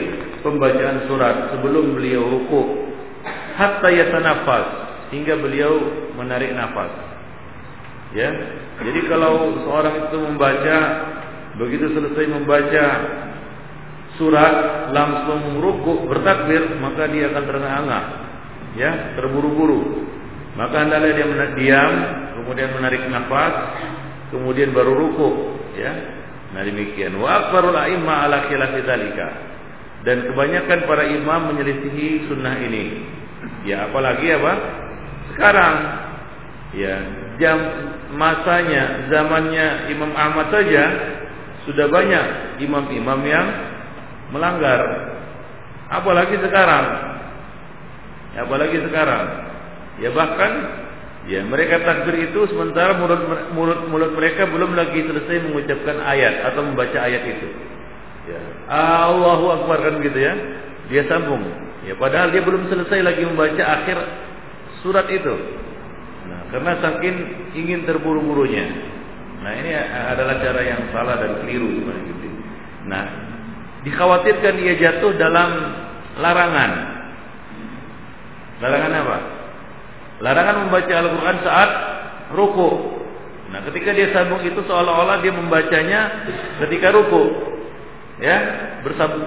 pembacaan 0.45 1.09
surat 1.09 1.49
sebelum 1.57 1.97
beliau 1.97 2.29
ruku 2.29 2.93
hatta 3.57 3.89
yatanafas 3.89 4.65
hingga 5.09 5.41
beliau 5.41 5.73
menarik 6.13 6.53
nafas. 6.53 6.93
Ya. 8.13 8.29
Jadi 8.75 9.07
kalau 9.07 9.55
seorang 9.65 10.07
itu 10.07 10.17
membaca 10.19 10.77
begitu 11.55 11.95
selesai 11.95 12.25
membaca 12.27 12.85
surat 14.19 14.55
langsung 14.91 15.59
ruku 15.63 16.07
bertakbir 16.07 16.79
maka 16.79 17.07
dia 17.11 17.31
akan 17.31 17.43
terengah-engah 17.43 18.03
ya 18.77 18.91
terburu-buru. 19.17 20.05
Maka 20.55 20.87
hendaklah 20.87 21.11
dia 21.11 21.27
diam 21.59 21.93
kemudian 22.39 22.69
menarik 22.75 23.03
nafas 23.11 23.53
kemudian 24.31 24.71
baru 24.71 24.93
ruku 24.93 25.29
ya 25.79 25.91
nah 26.51 26.63
demikian. 26.63 27.15
Wa 27.19 27.47
akbarul 27.47 27.75
a'imma 27.75 28.27
ala 28.27 28.47
khilafi 28.47 28.79
dzalika 28.83 29.54
dan 30.05 30.29
kebanyakan 30.29 30.79
para 30.85 31.03
imam 31.09 31.51
menyelisihi 31.51 32.29
sunnah 32.29 32.55
ini. 32.61 32.85
Ya 33.65 33.89
apalagi 33.89 34.29
apa? 34.37 34.53
Sekarang 35.33 35.75
ya 36.77 36.95
jam 37.41 37.57
masanya 38.13 39.09
zamannya 39.11 39.91
Imam 39.91 40.13
Ahmad 40.13 40.53
saja 40.53 40.83
sudah 41.65 41.89
banyak 41.89 42.61
imam-imam 42.61 43.19
yang 43.25 43.47
melanggar. 44.29 44.81
Apalagi 45.89 46.37
sekarang. 46.37 46.85
Ya, 48.37 48.45
apalagi 48.45 48.77
sekarang. 48.85 49.25
Ya 49.97 50.09
bahkan 50.13 50.51
ya 51.25 51.41
mereka 51.41 51.81
takbir 51.81 52.29
itu 52.29 52.45
sementara 52.53 52.93
mulut 53.01 53.21
mulut 53.57 53.79
mulut 53.89 54.11
mereka 54.13 54.45
belum 54.45 54.77
lagi 54.77 55.01
selesai 55.01 55.41
mengucapkan 55.49 55.97
ayat 56.05 56.53
atau 56.53 56.61
membaca 56.61 56.99
ayat 57.01 57.23
itu. 57.25 57.49
Allahu 58.65 59.45
Akbar 59.61 59.77
kan 59.85 60.01
gitu 60.01 60.19
ya. 60.19 60.33
Dia 60.89 61.05
sambung. 61.09 61.41
Ya 61.85 61.93
padahal 61.97 62.33
dia 62.33 62.41
belum 62.41 62.65
selesai 62.69 62.99
lagi 63.05 63.21
membaca 63.25 63.61
akhir 63.61 63.97
surat 64.81 65.05
itu. 65.09 65.33
Nah, 66.25 66.49
karena 66.49 66.71
saking 66.81 67.15
ingin 67.53 67.85
terburu-burunya. 67.85 68.65
Nah, 69.45 69.53
ini 69.53 69.77
adalah 69.77 70.41
cara 70.41 70.61
yang 70.65 70.89
salah 70.89 71.21
dan 71.21 71.45
keliru 71.45 71.69
gitu. 71.77 72.29
Nah, 72.89 73.05
dikhawatirkan 73.85 74.57
ia 74.57 74.73
jatuh 74.81 75.13
dalam 75.21 75.49
larangan. 76.17 76.71
Larangan 78.61 78.91
apa? 78.93 79.17
Larangan 80.25 80.55
membaca 80.65 80.93
Al-Qur'an 80.95 81.37
saat 81.45 81.69
ruku. 82.33 82.69
Nah, 83.53 83.61
ketika 83.69 83.93
dia 83.93 84.09
sambung 84.09 84.41
itu 84.41 84.57
seolah-olah 84.65 85.21
dia 85.21 85.29
membacanya 85.29 86.01
ketika 86.65 86.89
ruku 86.89 87.53
ya 88.19 88.37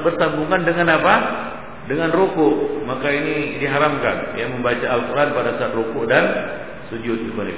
bersambungan 0.05 0.65
dengan 0.65 0.89
apa? 0.97 1.15
Dengan 1.89 2.13
ruku. 2.13 2.81
Maka 2.85 3.09
ini 3.13 3.61
diharamkan 3.61 4.37
ya 4.37 4.49
membaca 4.49 4.87
Al-Qur'an 4.87 5.33
pada 5.33 5.51
saat 5.61 5.73
ruku 5.77 6.05
dan 6.09 6.25
sujud 6.89 7.33
ibadah 7.33 7.55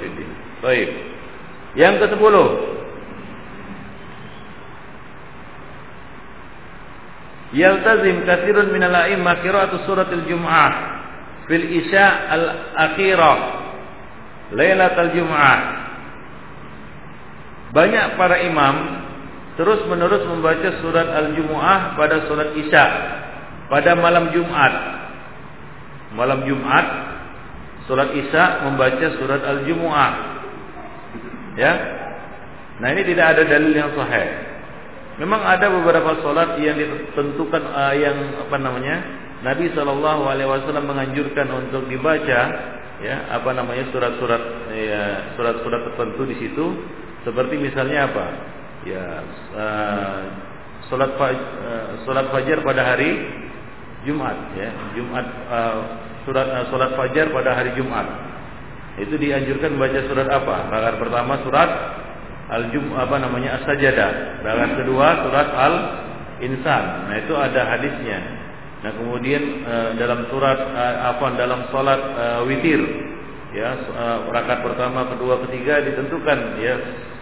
Baik. 0.61 0.89
Yang 1.71 1.95
ke-10 2.03 2.35
Yaltazim 7.51 8.23
kathirun 8.23 8.71
minal 8.71 8.95
a'immah 8.95 9.43
qira'atu 9.43 9.83
suratul 9.83 10.23
Jum'ah 10.23 10.71
fil 11.51 11.67
isya 11.83 12.31
al-akhirah 12.31 13.39
lailatul 14.55 15.11
Jum'ah. 15.19 15.59
Banyak 17.75 18.05
para 18.19 18.39
imam 18.47 18.75
terus 19.59 19.83
menerus 19.87 20.23
membaca 20.27 20.69
surat 20.79 21.07
Al-Jumu'ah 21.11 21.99
pada 21.99 22.27
surat 22.27 22.55
Isya 22.55 22.85
pada 23.71 23.95
malam 23.95 24.35
Jumat. 24.35 24.73
Malam 26.11 26.43
Jumat 26.43 26.85
surat 27.87 28.11
Isya 28.11 28.67
membaca 28.67 29.07
surat 29.15 29.41
Al-Jumu'ah. 29.47 30.11
Ya. 31.55 31.73
Nah, 32.83 32.87
ini 32.91 33.07
tidak 33.07 33.37
ada 33.37 33.43
dalil 33.47 33.71
yang 33.71 33.95
sahih. 33.95 34.51
Memang 35.21 35.43
ada 35.43 35.69
beberapa 35.69 36.17
salat 36.23 36.57
yang 36.63 36.79
ditentukan 36.79 37.61
uh, 37.61 37.93
yang 37.93 38.41
apa 38.47 38.57
namanya? 38.57 38.95
Nabi 39.41 39.69
Shallallahu 39.73 40.25
alaihi 40.29 40.49
menganjurkan 40.81 41.49
untuk 41.49 41.89
dibaca 41.89 42.41
ya, 43.01 43.15
apa 43.33 43.49
namanya 43.53 43.89
surat-surat 43.89 44.41
ya, 44.73 45.33
surat-surat 45.33 45.81
tertentu 45.91 46.25
di 46.29 46.35
situ 46.41 46.65
seperti 47.25 47.57
misalnya 47.57 48.09
apa? 48.09 48.25
Ya 48.87 49.05
uh, 49.53 50.21
salat 50.89 51.13
uh, 51.13 52.01
salat 52.03 52.27
fajar 52.33 52.57
pada 52.65 52.81
hari 52.81 53.11
Jumat 54.01 54.37
ya. 54.57 54.69
Jumat 54.97 55.25
uh, 55.49 55.77
surat 56.25 56.47
salat 56.73 56.97
fajar 56.97 57.29
pada 57.29 57.53
hari 57.53 57.71
Jumat. 57.77 58.07
Itu 58.97 59.15
dianjurkan 59.15 59.77
baca 59.77 59.99
surat 60.09 60.27
apa? 60.27 60.55
Rakaat 60.67 60.95
pertama 60.99 61.33
surat 61.45 61.69
al 62.51 62.67
jum 62.75 62.91
apa 62.91 63.15
namanya 63.15 63.63
as-sajadah 63.63 64.43
rakaat 64.43 64.83
kedua 64.83 65.23
surat 65.23 65.49
al 65.55 65.75
insan 66.43 67.07
nah 67.07 67.15
itu 67.15 67.33
ada 67.37 67.61
hadisnya. 67.77 68.19
Nah 68.81 68.91
kemudian 68.97 69.63
dalam 69.95 70.27
surat 70.27 70.59
apa 71.07 71.25
dalam 71.39 71.71
salat 71.71 72.01
witir 72.49 72.81
ya 73.55 73.79
rakaat 74.27 74.59
pertama 74.67 75.07
kedua 75.15 75.39
ketiga 75.47 75.79
ditentukan 75.87 76.59
ya 76.59 76.75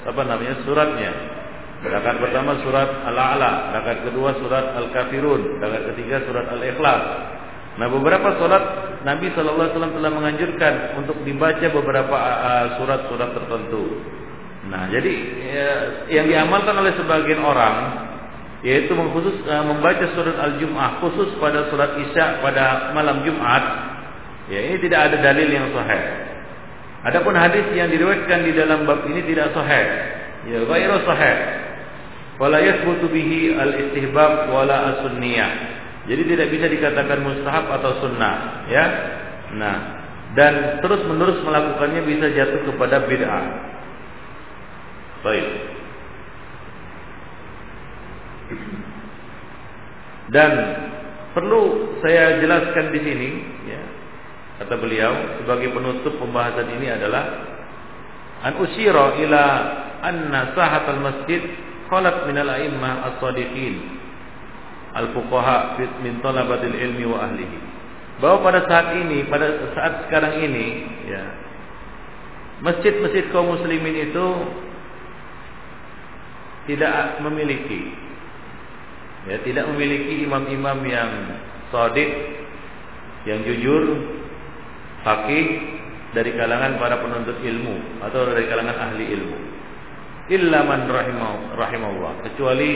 apa 0.10 0.22
namanya 0.26 0.66
suratnya 0.66 1.12
Rakaat 1.80 2.18
pertama 2.20 2.60
surat 2.60 2.92
Al-A'la, 3.08 3.72
rakaat 3.72 4.04
kedua 4.04 4.36
surat 4.36 4.76
Al-Kafirun, 4.76 5.64
rakaat 5.64 5.96
ketiga 5.96 6.28
surat 6.28 6.52
Al-Ikhlas. 6.52 7.04
Nah, 7.80 7.88
beberapa 7.88 8.36
surat 8.36 8.64
Nabi 9.08 9.32
sallallahu 9.32 9.64
alaihi 9.64 9.76
wasallam 9.80 9.96
telah 9.96 10.12
menganjurkan 10.12 10.74
untuk 11.00 11.24
dibaca 11.24 11.68
beberapa 11.72 12.18
surat-surat 12.76 13.32
tertentu. 13.32 13.96
Nah, 14.68 14.92
jadi 14.92 15.14
ya, 15.40 15.70
yang 16.20 16.26
diamalkan 16.28 16.76
oleh 16.76 16.92
sebagian 17.00 17.40
orang 17.40 17.76
yaitu 18.60 18.92
mengkhusus 18.92 19.40
uh, 19.48 19.64
membaca 19.64 20.04
surat 20.20 20.36
Al-Jum'ah 20.36 21.00
khusus 21.00 21.32
pada 21.40 21.72
surat 21.72 21.96
Isya 21.96 22.44
pada 22.44 22.92
malam 22.92 23.24
Jumat. 23.24 23.64
Ya, 24.52 24.68
ini 24.68 24.84
tidak 24.84 25.00
ada 25.08 25.32
dalil 25.32 25.48
yang 25.48 25.72
sahih. 25.72 26.04
Adapun 27.08 27.40
hadis 27.40 27.72
yang 27.72 27.88
diriwayatkan 27.88 28.44
di 28.44 28.52
dalam 28.52 28.84
bab 28.84 29.08
ini 29.08 29.24
tidak 29.24 29.56
sahih. 29.56 30.19
Ya, 30.48 30.64
ghairu 30.64 30.98
sahih 31.04 31.38
wala 32.40 32.64
yathbutu 32.64 33.12
bihi 33.12 33.52
al-istihbab 33.60 34.48
wala 34.48 34.96
as-sunniyah. 34.96 35.52
Jadi 36.08 36.24
tidak 36.26 36.48
bisa 36.56 36.66
dikatakan 36.72 37.20
mustahab 37.22 37.68
atau 37.70 38.00
sunnah, 38.02 38.66
ya. 38.72 38.86
Nah, 39.60 39.78
dan 40.34 40.80
terus-menerus 40.82 41.44
melakukannya 41.44 42.02
bisa 42.08 42.32
jatuh 42.34 42.66
kepada 42.72 43.06
bid'ah. 43.06 43.46
Baik. 45.22 45.48
Dan 50.34 50.52
perlu 51.36 51.94
saya 52.02 52.40
jelaskan 52.42 52.86
di 52.96 53.00
sini, 53.04 53.30
ya, 53.70 53.82
kata 54.64 54.80
beliau 54.80 55.14
sebagai 55.44 55.76
penutup 55.76 56.16
pembahasan 56.18 56.74
ini 56.80 56.88
adalah 56.90 57.24
an 58.44 58.54
usyira 58.60 59.20
ila 59.20 59.44
anna 60.04 60.56
sahatal 60.56 61.02
masjid 61.04 61.42
khalat 61.90 62.28
minal 62.30 62.50
a'immah 62.50 63.14
as-sadiqin. 63.14 63.76
Al-fuqaha 64.90 65.78
min 66.02 66.18
talabatil 66.22 66.74
ilmi 66.74 67.06
wa 67.06 67.30
ahlihi. 67.30 67.58
Bahwa 68.20 68.52
pada 68.52 68.66
saat 68.68 69.00
ini 69.00 69.24
pada 69.32 69.48
saat 69.78 70.10
sekarang 70.10 70.44
ini 70.44 70.66
ya 71.08 71.24
masjid-masjid 72.60 73.32
kaum 73.32 73.56
muslimin 73.56 74.12
itu 74.12 74.28
tidak 76.68 77.24
memiliki 77.24 77.96
ya 79.32 79.40
tidak 79.48 79.66
memiliki 79.72 80.28
imam-imam 80.28 80.80
yang 80.84 81.12
sadiq 81.72 82.12
yang 83.24 83.40
jujur 83.48 83.84
fakih 85.08 85.79
dari 86.14 86.34
kalangan 86.34 86.82
para 86.82 86.98
penuntut 87.02 87.38
ilmu 87.38 88.02
atau 88.02 88.26
dari 88.30 88.46
kalangan 88.50 88.78
ahli 88.78 89.06
ilmu 89.14 89.38
illa 90.30 90.60
man 90.62 90.86
rahimahullah 91.58 92.14
kecuali 92.30 92.70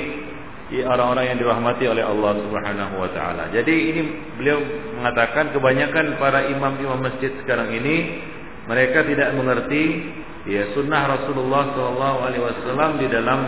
orang-orang 0.81 1.25
yang 1.29 1.37
dirahmati 1.37 1.85
oleh 1.85 2.01
Allah 2.01 2.33
Subhanahu 2.41 2.95
wa 2.97 3.09
taala. 3.13 3.53
Jadi 3.53 3.93
ini 3.93 4.01
beliau 4.41 4.57
mengatakan 4.97 5.53
kebanyakan 5.53 6.17
para 6.17 6.49
imam-imam 6.49 6.97
masjid 6.97 7.29
sekarang 7.45 7.69
ini 7.69 8.25
mereka 8.65 9.05
tidak 9.05 9.37
mengerti 9.37 10.01
ya 10.49 10.73
sunnah 10.73 11.13
Rasulullah 11.13 11.77
sallallahu 11.77 12.17
alaihi 12.25 12.41
wasallam 12.41 12.91
di 12.97 13.07
dalam 13.11 13.39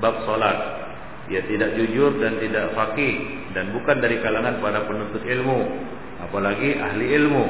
bab 0.00 0.24
salat. 0.24 0.80
Ya 1.28 1.44
tidak 1.44 1.76
jujur 1.76 2.16
dan 2.24 2.40
tidak 2.40 2.72
faqih 2.72 3.14
dan 3.52 3.72
bukan 3.76 4.00
dari 4.00 4.16
kalangan 4.24 4.58
para 4.64 4.84
penuntut 4.88 5.22
ilmu, 5.22 5.60
apalagi 6.24 6.76
ahli 6.80 7.06
ilmu. 7.20 7.44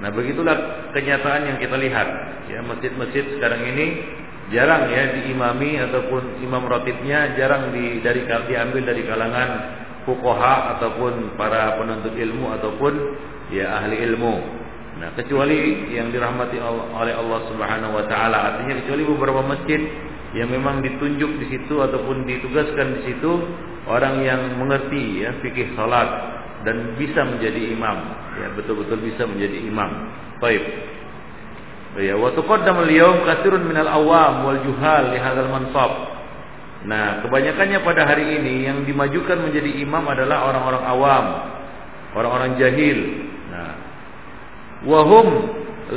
Nah, 0.00 0.08
begitulah 0.08 0.90
kenyataan 0.96 1.44
yang 1.44 1.58
kita 1.60 1.76
lihat. 1.76 2.08
Ya, 2.48 2.64
masjid-masjid 2.64 3.36
sekarang 3.36 3.62
ini 3.68 3.86
jarang 4.50 4.90
ya 4.90 5.20
diimami 5.20 5.78
ataupun 5.78 6.42
imam 6.42 6.66
rotibnya 6.66 7.38
jarang 7.38 7.70
di, 7.70 8.02
dari 8.02 8.26
diambil 8.26 8.82
dari 8.82 9.02
kalangan 9.06 9.48
fukoha 10.08 10.76
ataupun 10.76 11.36
para 11.36 11.78
penuntut 11.78 12.16
ilmu 12.16 12.50
ataupun 12.58 12.92
ya 13.52 13.84
ahli 13.84 14.00
ilmu. 14.10 14.34
Nah, 15.00 15.16
kecuali 15.16 15.88
yang 15.94 16.12
dirahmati 16.12 16.60
oleh 16.92 17.14
Allah 17.14 17.40
Subhanahu 17.48 17.92
wa 17.94 18.04
taala, 18.10 18.38
artinya 18.52 18.84
kecuali 18.84 19.02
beberapa 19.06 19.40
masjid 19.44 19.80
yang 20.36 20.50
memang 20.50 20.82
ditunjuk 20.82 21.40
di 21.40 21.46
situ 21.56 21.80
ataupun 21.80 22.26
ditugaskan 22.26 23.00
di 23.00 23.00
situ 23.10 23.32
orang 23.88 24.22
yang 24.22 24.40
mengerti 24.60 25.24
ya 25.24 25.34
fikih 25.42 25.74
salat 25.74 26.06
dan 26.62 26.94
bisa 27.00 27.24
menjadi 27.24 27.72
imam, 27.72 27.96
ya 28.40 28.48
betul-betul 28.56 28.98
bisa 29.04 29.28
menjadi 29.28 29.56
imam. 29.68 29.90
Baik. 30.40 30.64
Ya, 32.00 32.14
wa 32.14 32.30
tuqaddam 32.32 32.86
al-yawm 32.86 33.26
katsirun 33.26 33.66
minal 33.66 33.90
awam 33.90 34.46
wal 34.46 34.60
juhal 34.62 35.10
li 35.10 35.18
hadzal 35.18 35.50
mansab. 35.50 35.92
Nah, 36.86 37.20
kebanyakannya 37.26 37.84
pada 37.84 38.08
hari 38.08 38.40
ini 38.40 38.64
yang 38.64 38.88
dimajukan 38.88 39.36
menjadi 39.36 39.84
imam 39.84 40.00
adalah 40.08 40.48
orang-orang 40.48 40.84
awam, 40.86 41.24
orang-orang 42.16 42.50
jahil. 42.56 42.98
Nah, 43.52 43.70
wahum 44.88 45.28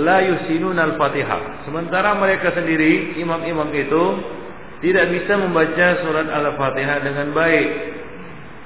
la 0.01 0.19
yusinun 0.27 0.75
al-Fatihah. 0.75 1.63
Sementara 1.69 2.17
mereka 2.19 2.51
sendiri, 2.51 3.15
imam-imam 3.21 3.69
itu 3.71 4.03
tidak 4.83 5.15
bisa 5.15 5.39
membaca 5.39 6.03
surat 6.03 6.27
Al-Fatihah 6.27 6.99
dengan 6.99 7.31
baik. 7.31 7.69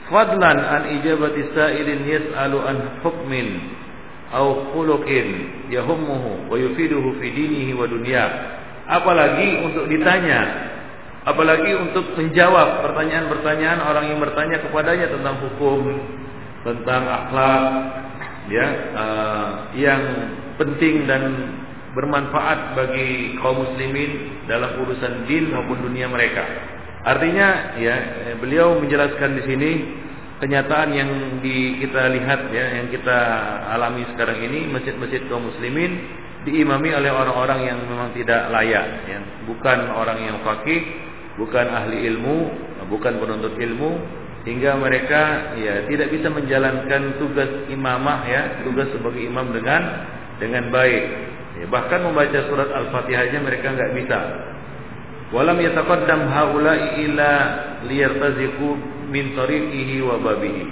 Fadlan 0.08 0.58
an 0.60 0.84
ijabati 1.00 1.52
sa'ilin 1.52 2.08
yas'alu 2.08 2.58
an 2.64 2.78
hukmin 3.04 3.48
au 4.32 4.72
khuluqin 4.72 5.68
yahummuhu 5.72 6.48
wa 6.48 6.56
yufiduhu 6.56 7.20
fi 7.20 7.28
dinihi 7.32 7.76
wa 7.76 7.88
dunya. 7.88 8.26
Apalagi 8.88 9.68
untuk 9.68 9.86
ditanya 9.92 10.68
apalagi 11.28 11.76
untuk 11.76 12.16
menjawab 12.16 12.88
pertanyaan-pertanyaan 12.88 13.84
orang 13.84 14.06
yang 14.16 14.20
bertanya 14.24 14.64
kepadanya 14.64 15.12
tentang 15.12 15.36
hukum, 15.44 15.84
tentang 16.64 17.04
akhlak, 17.04 17.64
ya, 18.48 18.68
uh, 18.96 19.48
yang 19.76 20.02
penting 20.56 21.04
dan 21.04 21.52
bermanfaat 21.92 22.80
bagi 22.80 23.36
kaum 23.44 23.60
muslimin 23.60 24.44
dalam 24.48 24.80
urusan 24.88 25.28
din 25.28 25.52
maupun 25.52 25.84
dunia 25.84 26.08
mereka. 26.08 26.77
Artinya, 27.08 27.80
ya, 27.80 27.96
beliau 28.36 28.84
menjelaskan 28.84 29.40
di 29.40 29.44
sini 29.48 29.72
kenyataan 30.44 30.90
yang 30.92 31.12
di, 31.40 31.80
kita 31.80 32.12
lihat 32.12 32.52
ya, 32.52 32.66
yang 32.84 32.92
kita 32.92 33.20
alami 33.72 34.04
sekarang 34.12 34.44
ini 34.44 34.68
masjid-masjid 34.68 35.24
kaum 35.32 35.48
muslimin 35.48 36.04
diimami 36.44 36.92
oleh 36.92 37.12
orang-orang 37.12 37.60
yang 37.64 37.80
memang 37.88 38.12
tidak 38.12 38.52
layak, 38.52 39.08
yang 39.08 39.24
bukan 39.48 39.88
orang 39.96 40.20
yang 40.20 40.38
fakih 40.44 40.84
bukan 41.40 41.66
ahli 41.70 42.08
ilmu, 42.12 42.38
bukan 42.92 43.20
penuntut 43.24 43.56
ilmu 43.56 43.92
hingga 44.48 44.80
mereka 44.80 45.54
ya 45.60 45.84
tidak 45.92 46.08
bisa 46.08 46.28
menjalankan 46.32 47.20
tugas 47.20 47.52
imamah 47.72 48.20
ya, 48.28 48.42
tugas 48.64 48.88
sebagai 48.96 49.24
imam 49.24 49.52
dengan 49.56 49.82
dengan 50.44 50.72
baik. 50.72 51.04
Ya, 51.58 51.66
bahkan 51.72 52.06
membaca 52.06 52.40
surat 52.52 52.70
Al-Fatihah 52.70 53.32
aja 53.32 53.38
mereka 53.42 53.74
nggak 53.74 53.92
bisa. 53.96 54.20
Walam 55.28 55.60
yataqaddam 55.60 56.32
haula'i 56.32 57.04
ila 57.04 57.32
liyartaziqu 57.84 58.70
min 59.12 59.36
tariqihi 59.36 60.00
wa 60.00 60.16
babihi. 60.24 60.64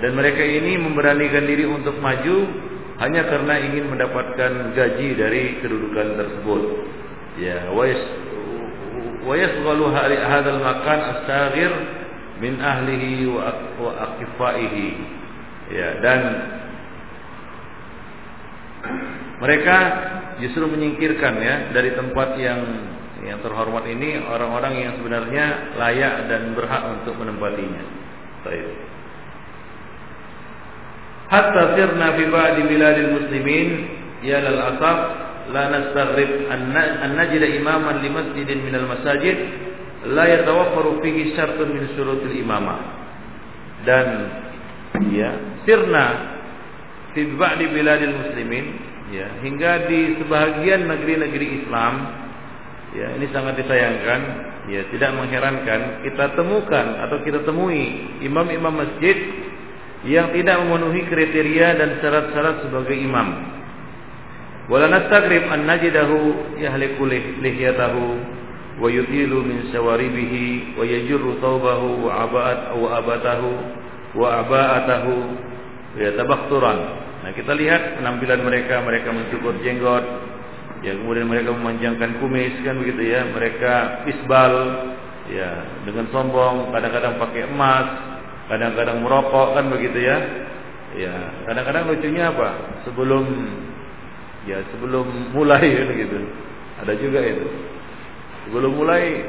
Dan 0.00 0.16
mereka 0.16 0.40
ini 0.40 0.80
memberanikan 0.80 1.44
diri 1.44 1.68
untuk 1.68 1.98
maju 2.00 2.36
hanya 2.98 3.28
karena 3.28 3.54
ingin 3.62 3.84
mendapatkan 3.92 4.72
gaji 4.72 5.08
dari 5.12 5.60
kedudukan 5.60 6.08
tersebut. 6.16 6.62
Ya, 7.38 7.70
wais 7.76 8.00
wa 9.28 9.34
yashghalu 9.36 9.92
hadzal 9.92 10.62
makan 10.62 10.98
astaghir 11.14 11.72
min 12.40 12.56
ahlihi 12.58 13.28
wa 13.28 13.90
aqifaihi. 14.08 14.88
Ya, 15.68 16.00
dan 16.00 16.20
mereka 19.38 19.76
justru 20.40 20.64
menyingkirkan 20.64 21.34
ya 21.38 21.54
dari 21.76 21.92
tempat 21.92 22.40
yang 22.40 22.60
yang 23.26 23.42
terhormat 23.42 23.82
ini 23.90 24.22
orang-orang 24.22 24.74
yang 24.78 24.92
sebenarnya 25.00 25.74
layak 25.74 26.14
dan 26.30 26.54
berhak 26.54 26.82
untuk 26.98 27.18
menempatinya. 27.18 27.82
Baik. 28.46 28.66
Hatta 31.28 31.62
sirna 31.76 32.14
fi 32.14 32.24
ba'di 32.30 32.62
biladil 32.64 33.10
muslimin 33.20 33.68
ya 34.24 34.38
lal 34.40 34.60
asaf 34.74 34.98
la 35.52 35.64
nastaghrib 35.68 36.48
an 36.48 36.72
najid 37.16 37.42
imaman 37.58 38.00
li 38.00 38.08
masjidin 38.08 38.64
minal 38.64 38.88
masajid 38.88 39.36
la 40.08 40.24
yatawaffaru 40.24 41.02
fihi 41.04 41.36
syartun 41.36 41.74
min 41.74 41.84
syurutil 41.98 42.32
imamah 42.32 42.80
dan 43.84 44.06
ya 45.12 45.36
sirna 45.68 46.06
fi 47.12 47.28
ba'di 47.34 47.66
biladil 47.76 48.14
muslimin 48.14 48.64
ya 49.12 49.28
hingga 49.44 49.88
di 49.88 50.16
sebahagian 50.22 50.88
negeri-negeri 50.88 51.46
Islam 51.64 51.94
ya 52.96 53.06
ini 53.18 53.26
sangat 53.32 53.60
disayangkan. 53.60 54.20
Ya 54.68 54.84
tidak 54.92 55.16
mengherankan 55.16 56.04
kita 56.04 56.36
temukan 56.36 56.86
atau 57.08 57.24
kita 57.24 57.40
temui 57.48 58.04
imam-imam 58.20 58.84
masjid 58.84 59.16
yang 60.04 60.28
tidak 60.36 60.60
memenuhi 60.60 61.08
kriteria 61.08 61.80
dan 61.80 61.96
syarat-syarat 62.04 62.68
sebagai 62.68 62.92
imam. 62.92 63.48
Wala 64.68 64.92
nastagrib 64.92 65.48
an 65.48 65.64
najidahu 65.64 66.52
yahliku 66.60 67.08
lihyatahu 67.40 68.04
wa 68.78 68.86
yutilu 68.92 69.40
min 69.40 69.72
sawaribihi 69.72 70.76
wa 70.76 70.84
yajurru 70.84 71.40
taubahu 71.40 72.04
wa 72.04 72.28
aba'at 72.28 72.60
wa 72.76 72.88
abatahu 73.00 73.50
wa 74.20 74.28
aba'atahu 74.44 75.14
ya 75.96 76.12
tabakturan. 76.12 76.78
Nah, 77.24 77.32
kita 77.34 77.56
lihat 77.56 77.98
penampilan 77.98 78.44
mereka, 78.44 78.84
mereka 78.84 79.10
mencukur 79.10 79.56
jenggot, 79.64 80.04
ya 80.82 80.92
kemudian 80.94 81.26
mereka 81.26 81.50
memanjangkan 81.54 82.22
kumis 82.22 82.54
kan 82.62 82.78
begitu 82.78 83.02
ya, 83.08 83.20
mereka 83.30 84.04
isbal 84.06 84.52
ya 85.28 85.50
dengan 85.84 86.06
sombong, 86.14 86.70
kadang-kadang 86.70 87.18
pakai 87.20 87.42
emas, 87.50 87.86
kadang-kadang 88.48 89.02
merokok 89.02 89.58
kan 89.58 89.64
begitu 89.70 89.98
ya. 90.02 90.18
Ya, 90.96 91.14
kadang-kadang 91.44 91.84
lucunya 91.92 92.32
apa? 92.32 92.80
Sebelum 92.88 93.24
Ya 94.48 94.64
sebelum 94.72 95.34
mulai 95.36 95.60
kan 95.76 95.88
gitu. 95.92 96.18
Ada 96.80 96.92
juga 96.96 97.20
itu. 97.20 97.46
Sebelum 98.48 98.72
mulai 98.80 99.28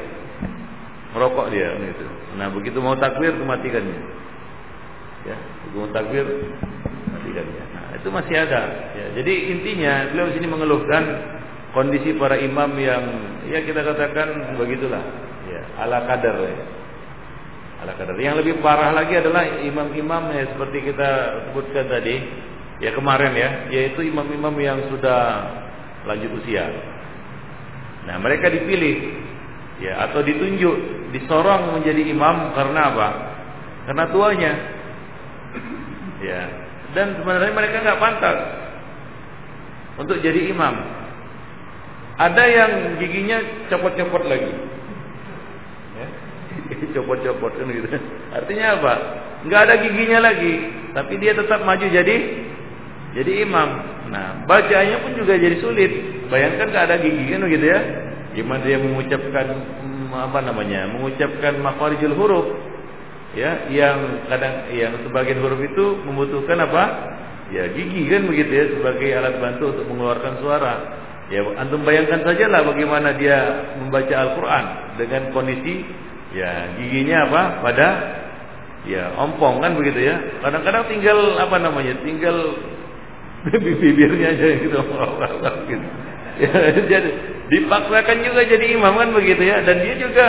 merokok 1.12 1.52
dia 1.52 1.76
kan 1.76 1.82
gitu. 1.84 2.06
Nah 2.40 2.48
begitu 2.56 2.78
mau 2.80 2.96
takbir 2.96 3.36
matikannya. 3.36 4.00
Ya, 5.28 5.36
begitu 5.68 5.76
mau 5.84 5.92
takbir 5.92 6.26
matikannya. 7.12 7.64
Nah 7.76 7.86
itu 8.00 8.08
masih 8.08 8.36
ada. 8.38 8.62
Ya, 8.96 9.06
jadi 9.20 9.34
intinya 9.52 9.94
beliau 10.16 10.32
sini 10.32 10.48
mengeluhkan 10.48 11.04
kondisi 11.74 12.18
para 12.18 12.38
imam 12.40 12.72
yang 12.80 13.04
ya 13.50 13.62
kita 13.66 13.82
katakan 13.86 14.58
begitulah. 14.58 15.04
Ya, 15.50 15.62
ala 15.82 16.06
kadar 16.06 16.36
ya. 16.42 16.56
Ala 17.86 17.92
kadar. 17.96 18.16
Yang 18.18 18.36
lebih 18.46 18.54
parah 18.62 18.94
lagi 18.94 19.18
adalah 19.18 19.46
imam-imam 19.64 20.34
ya 20.34 20.46
seperti 20.54 20.94
kita 20.94 21.10
sebutkan 21.50 21.86
tadi 21.90 22.16
ya 22.80 22.92
kemarin 22.96 23.34
ya, 23.36 23.50
yaitu 23.74 24.06
imam-imam 24.06 24.56
yang 24.60 24.80
sudah 24.90 25.20
lanjut 26.08 26.32
usia. 26.42 26.66
Nah, 28.08 28.18
mereka 28.18 28.50
dipilih 28.50 28.98
ya 29.80 30.10
atau 30.10 30.24
ditunjuk, 30.24 30.76
disorong 31.16 31.78
menjadi 31.80 32.02
imam 32.10 32.56
karena 32.56 32.82
apa? 32.94 33.10
Karena 33.90 34.06
tuanya. 34.12 34.54
Ya. 36.20 36.42
Dan 36.90 37.22
sebenarnya 37.22 37.54
mereka 37.54 37.86
nggak 37.86 38.02
pantas 38.02 38.38
untuk 40.02 40.18
jadi 40.26 40.50
imam. 40.50 40.99
Ada 42.20 42.44
yang 42.52 42.72
giginya 43.00 43.38
copot-copot 43.72 44.28
lagi. 44.28 44.52
Ya. 45.96 46.08
Copot-copot 47.00 47.52
kan 47.56 47.68
gitu. 47.72 47.88
Artinya 48.36 48.66
apa? 48.76 48.94
Nggak 49.48 49.62
ada 49.64 49.76
giginya 49.80 50.20
lagi, 50.28 50.54
tapi 50.92 51.16
dia 51.16 51.32
tetap 51.32 51.64
maju 51.64 51.88
jadi 51.88 52.16
jadi 53.16 53.32
imam. 53.48 53.70
Nah, 54.10 54.46
bacanya 54.46 55.02
pun 55.02 55.18
juga 55.18 55.38
jadi 55.38 55.58
sulit. 55.62 55.92
Bayangkan 56.30 56.70
gak 56.70 56.86
ada 56.90 56.98
gigi 57.02 57.26
kan 57.30 57.42
begitu 57.42 57.66
ya. 57.74 57.80
Gimana 58.38 58.62
dia 58.62 58.78
mengucapkan 58.78 59.48
hmm, 59.50 60.14
apa 60.14 60.40
namanya? 60.46 60.86
Mengucapkan 60.94 61.58
makharijul 61.62 62.14
huruf. 62.14 62.48
Ya, 63.38 63.70
yang 63.70 64.26
kadang 64.26 64.74
yang 64.74 64.94
sebagian 65.06 65.42
huruf 65.42 65.62
itu 65.62 65.86
membutuhkan 66.06 66.58
apa? 66.66 66.84
Ya, 67.50 67.66
gigi 67.74 68.06
kan 68.10 68.30
begitu 68.30 68.52
ya 68.54 68.66
sebagai 68.78 69.10
alat 69.14 69.36
bantu 69.42 69.74
untuk 69.74 69.86
mengeluarkan 69.90 70.34
suara. 70.42 70.74
Ya, 71.30 71.46
antum 71.62 71.86
bayangkan 71.86 72.26
saja 72.26 72.50
lah 72.50 72.66
bagaimana 72.66 73.14
dia 73.14 73.38
membaca 73.78 74.16
Al-Qur'an 74.18 74.66
dengan 74.98 75.30
kondisi 75.30 75.86
ya 76.34 76.74
giginya 76.82 77.30
apa? 77.30 77.42
Pada 77.62 77.88
ya 78.90 79.14
ompong 79.14 79.62
kan 79.62 79.78
begitu 79.78 80.10
ya. 80.10 80.18
Kadang-kadang 80.42 80.90
tinggal 80.90 81.38
apa 81.38 81.58
namanya? 81.62 81.94
Tinggal 82.02 82.38
bibirnya 83.82 84.34
aja 84.34 84.48
gitu 84.58 84.78
gitu. 85.70 85.88
Ya, 86.40 86.56
jadi 86.72 87.10
dipaksakan 87.52 88.24
juga 88.24 88.48
jadi 88.48 88.80
imam 88.80 88.96
kan 88.96 89.12
begitu 89.12 89.44
ya 89.44 89.60
dan 89.60 89.84
dia 89.84 89.96
juga 90.00 90.28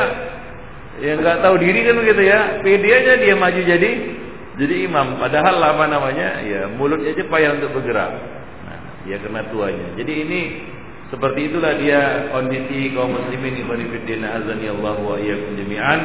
yang 0.98 1.20
nggak 1.20 1.38
tahu 1.38 1.54
diri 1.60 1.80
kan 1.84 1.96
begitu 1.96 2.22
ya 2.24 2.40
pede 2.64 2.88
aja 2.90 3.12
dia 3.20 3.34
maju 3.36 3.60
jadi 3.60 3.90
jadi 4.56 4.74
imam 4.88 5.20
padahal 5.20 5.56
apa 5.60 5.84
namanya 5.86 6.40
ya 6.42 6.66
mulutnya 6.66 7.12
aja 7.14 7.24
payah 7.28 7.50
untuk 7.56 7.78
bergerak 7.78 8.10
nah 8.66 8.80
ya 9.06 9.16
karena 9.20 9.42
tuanya 9.52 9.86
jadi 10.00 10.12
ini 10.24 10.40
seperti 11.10 11.50
itulah 11.50 11.74
dia 11.76 12.30
kondisi 12.30 12.94
kaum 12.94 13.14
muslimin 13.14 13.66
ibn 13.66 13.80
fiddin 13.90 14.22
azani 14.22 14.70
Allah 14.70 14.96
wa 15.02 15.18
iyyakum 15.18 15.58
jami'an 15.58 16.00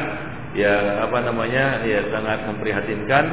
ya 0.58 1.06
apa 1.06 1.22
namanya 1.22 1.86
ya 1.86 2.02
sangat 2.10 2.42
memprihatinkan 2.50 3.24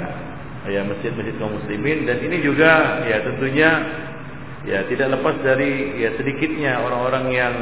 ya 0.69 0.85
masjid-masjid 0.85 1.33
kaum 1.41 1.57
muslimin 1.57 2.05
dan 2.05 2.21
ini 2.21 2.37
juga 2.45 3.03
ya 3.09 3.17
tentunya 3.25 3.69
ya 4.63 4.79
tidak 4.87 5.17
lepas 5.19 5.35
dari 5.41 5.97
ya 5.97 6.13
sedikitnya 6.15 6.77
orang-orang 6.79 7.25
yang 7.33 7.53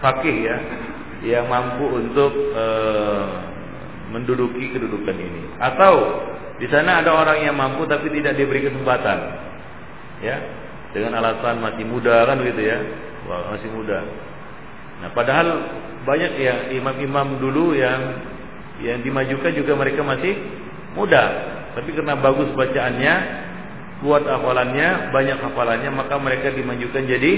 fakih 0.00 0.36
ya 0.40 0.56
yang 1.20 1.52
mampu 1.52 1.84
untuk 1.84 2.32
uh, 2.56 3.50
menduduki 4.10 4.72
kedudukan 4.74 5.16
ini. 5.16 5.42
Atau 5.60 5.94
di 6.58 6.66
sana 6.68 7.00
ada 7.00 7.12
orang 7.12 7.44
yang 7.44 7.56
mampu 7.56 7.84
tapi 7.86 8.08
tidak 8.12 8.36
diberi 8.36 8.64
kesempatan. 8.66 9.18
Ya, 10.20 10.36
dengan 10.92 11.16
alasan 11.20 11.64
masih 11.64 11.84
muda 11.88 12.28
kan 12.28 12.40
gitu 12.44 12.60
ya. 12.60 12.78
Masih 13.30 13.70
muda. 13.70 13.98
Nah, 15.00 15.10
padahal 15.14 15.48
banyak 16.04 16.32
ya 16.40 16.54
imam-imam 16.74 17.40
dulu 17.40 17.72
yang 17.76 18.00
yang 18.80 18.98
dimajukan 19.04 19.52
juga 19.52 19.76
mereka 19.76 20.00
masih 20.00 20.36
muda, 20.96 21.24
tapi 21.76 21.92
karena 21.92 22.16
bagus 22.16 22.48
bacaannya, 22.56 23.14
kuat 24.00 24.24
hafalannya, 24.24 25.12
banyak 25.12 25.38
hafalannya, 25.38 25.90
maka 25.92 26.16
mereka 26.16 26.50
dimajukan 26.52 27.04
jadi 27.04 27.32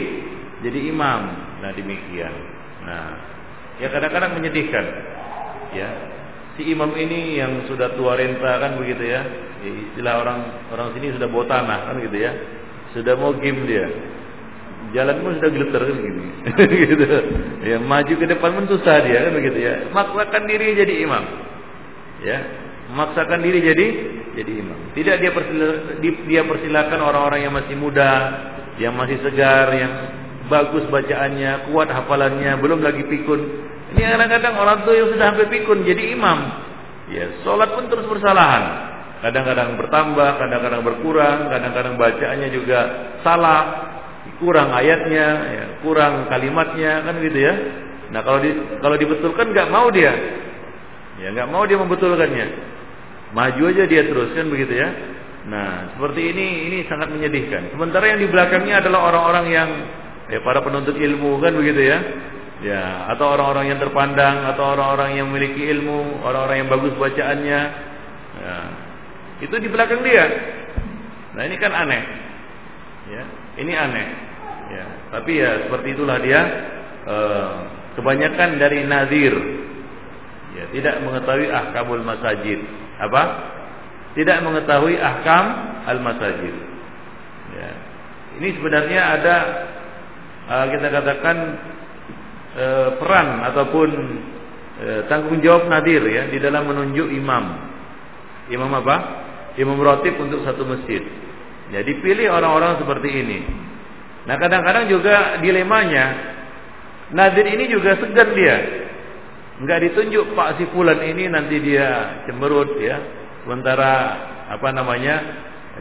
jadi 0.63 0.79
imam. 0.95 1.21
Nah, 1.63 1.71
demikian. 1.75 2.35
Nah, 2.87 3.09
ya 3.83 3.91
kadang-kadang 3.91 4.39
menyedihkan. 4.39 4.85
Ya. 5.75 5.91
Si 6.53 6.69
imam 6.69 6.93
ini 6.93 7.41
yang 7.41 7.65
sudah 7.65 7.97
tua 7.97 8.19
renta 8.19 8.61
kan 8.61 8.77
begitu 8.77 9.09
ya. 9.09 9.25
Istilah 9.63 10.15
orang 10.21 10.39
orang 10.75 10.89
sini 10.93 11.15
sudah 11.17 11.27
bawa 11.31 11.45
tanah 11.49 11.79
kan 11.91 11.97
gitu 12.03 12.19
ya. 12.19 12.33
Sudah 12.93 13.15
mau 13.17 13.33
game 13.33 13.65
dia. 13.65 13.87
Jalan 14.93 15.25
pun 15.25 15.33
sudah 15.41 15.51
gemeter 15.51 15.83
kan 15.89 15.97
gitu. 16.93 17.05
Ya, 17.65 17.77
maju 17.81 18.13
ke 18.13 18.27
depan 18.29 18.51
pun 18.61 18.65
susah 18.69 19.01
dia 19.01 19.25
kan 19.25 19.33
begitu 19.33 19.59
ya. 19.59 19.75
Maksakan 19.89 20.45
diri 20.45 20.77
jadi 20.77 20.95
imam. 21.09 21.25
Ya, 22.23 22.39
memaksakan 22.93 23.41
diri 23.41 23.59
jadi 23.65 23.87
jadi 24.37 24.53
imam. 24.61 24.79
Tidak 24.93 25.17
dia 25.17 25.31
persilakan, 25.33 25.99
dia 26.03 26.43
persilakan 26.45 27.01
orang-orang 27.01 27.41
yang 27.49 27.55
masih 27.57 27.75
muda, 27.81 28.13
yang 28.77 28.93
masih 28.93 29.17
segar, 29.25 29.73
yang 29.73 29.93
bagus 30.53 30.85
bacaannya, 30.93 31.73
kuat 31.73 31.89
hafalannya, 31.89 32.61
belum 32.61 32.85
lagi 32.85 33.09
pikun. 33.09 33.41
Ini 33.97 34.03
kadang-kadang 34.17 34.55
orang 34.61 34.79
tua 34.85 34.95
yang 34.97 35.09
sudah 35.13 35.27
hampir 35.33 35.49
pikun 35.49 35.85
jadi 35.89 36.17
imam. 36.17 36.39
Ya, 37.13 37.29
sholat 37.45 37.73
pun 37.77 37.89
terus 37.89 38.09
bersalahan. 38.09 38.93
Kadang-kadang 39.25 39.79
bertambah, 39.79 40.31
kadang-kadang 40.41 40.83
berkurang, 40.83 41.47
kadang-kadang 41.49 41.95
bacaannya 41.95 42.49
juga 42.51 42.81
salah, 43.23 43.92
kurang 44.43 44.75
ayatnya, 44.75 45.27
ya, 45.47 45.65
kurang 45.87 46.27
kalimatnya, 46.27 47.07
kan 47.07 47.15
gitu 47.23 47.39
ya. 47.39 47.55
Nah 48.11 48.21
kalau 48.27 48.43
di, 48.43 48.51
kalau 48.83 48.97
dibetulkan 48.99 49.47
nggak 49.55 49.69
mau 49.71 49.89
dia, 49.95 50.13
ya 51.23 51.31
nggak 51.31 51.49
mau 51.49 51.63
dia 51.65 51.79
membetulkannya, 51.79 52.47
maju 53.33 53.63
aja 53.71 53.85
dia 53.87 54.03
terus 54.05 54.35
kan 54.35 54.51
begitu 54.51 54.75
ya. 54.77 54.89
Nah 55.47 55.97
seperti 55.97 56.35
ini 56.35 56.47
ini 56.69 56.79
sangat 56.91 57.09
menyedihkan. 57.09 57.73
Sementara 57.73 58.11
yang 58.13 58.21
di 58.21 58.29
belakangnya 58.29 58.85
adalah 58.85 59.09
orang-orang 59.09 59.47
yang 59.49 59.69
ya 60.29 60.39
para 60.45 60.61
penuntut 60.61 60.99
ilmu 60.99 61.41
kan 61.41 61.55
begitu 61.57 61.89
ya. 61.89 61.99
Ya, 62.63 63.11
atau 63.11 63.35
orang-orang 63.35 63.75
yang 63.75 63.83
terpandang 63.83 64.47
atau 64.55 64.79
orang-orang 64.79 65.19
yang 65.19 65.27
memiliki 65.35 65.67
ilmu, 65.67 66.23
orang-orang 66.23 66.63
yang 66.63 66.71
bagus 66.71 66.95
bacaannya. 66.95 67.61
Ya, 68.39 68.55
itu 69.43 69.55
di 69.59 69.67
belakang 69.67 69.99
dia. 70.07 70.31
Nah, 71.35 71.43
ini 71.43 71.59
kan 71.59 71.75
aneh. 71.75 72.03
Ya, 73.11 73.23
ini 73.59 73.73
aneh. 73.75 74.07
Tapi 75.13 75.33
ya 75.37 75.69
seperti 75.69 75.93
itulah 75.93 76.17
dia 76.25 76.41
e, 77.05 77.17
kebanyakan 78.01 78.57
dari 78.57 78.81
nazir. 78.89 79.35
Ya, 80.57 80.65
tidak 80.73 81.05
mengetahui 81.05 81.49
ahkamul 81.53 82.05
masajid. 82.05 82.61
Apa? 82.97 83.23
Tidak 84.17 84.39
mengetahui 84.45 84.97
ahkam 85.01 85.45
al-masajid. 85.89 86.55
Ya. 87.57 87.71
Ini 88.41 88.49
sebenarnya 88.57 89.01
ada 89.21 89.37
e, 90.49 90.55
kita 90.73 90.89
katakan 90.89 91.37
e, 92.57 92.67
peran 92.97 93.29
ataupun 93.53 93.89
e, 94.81 94.87
tanggung 95.13 95.45
jawab 95.45 95.69
nadir 95.69 96.01
ya 96.09 96.33
di 96.33 96.41
dalam 96.41 96.73
menunjuk 96.73 97.13
imam. 97.13 97.45
Imam 98.49 98.73
apa? 98.81 98.97
imam 99.61 99.77
rotib 99.77 100.17
untuk 100.17 100.41
satu 100.49 100.65
masjid. 100.65 101.05
Jadi 101.73 102.01
pilih 102.01 102.33
orang-orang 102.33 102.81
seperti 102.81 103.09
ini. 103.13 103.41
Nah 104.23 104.37
kadang-kadang 104.39 104.87
juga 104.87 105.43
dilemanya, 105.43 106.07
nadir 107.11 107.47
ini 107.51 107.67
juga 107.67 107.99
segan 107.99 108.31
dia. 108.39 108.57
Enggak 109.59 109.83
ditunjuk 109.91 110.35
Pak 110.35 110.59
si 110.59 110.65
Fulan 110.71 111.03
ini 111.03 111.27
nanti 111.27 111.59
dia 111.59 112.23
cemberut 112.27 112.79
ya. 112.79 112.99
Sementara 113.43 113.93
apa 114.51 114.69
namanya 114.71 115.15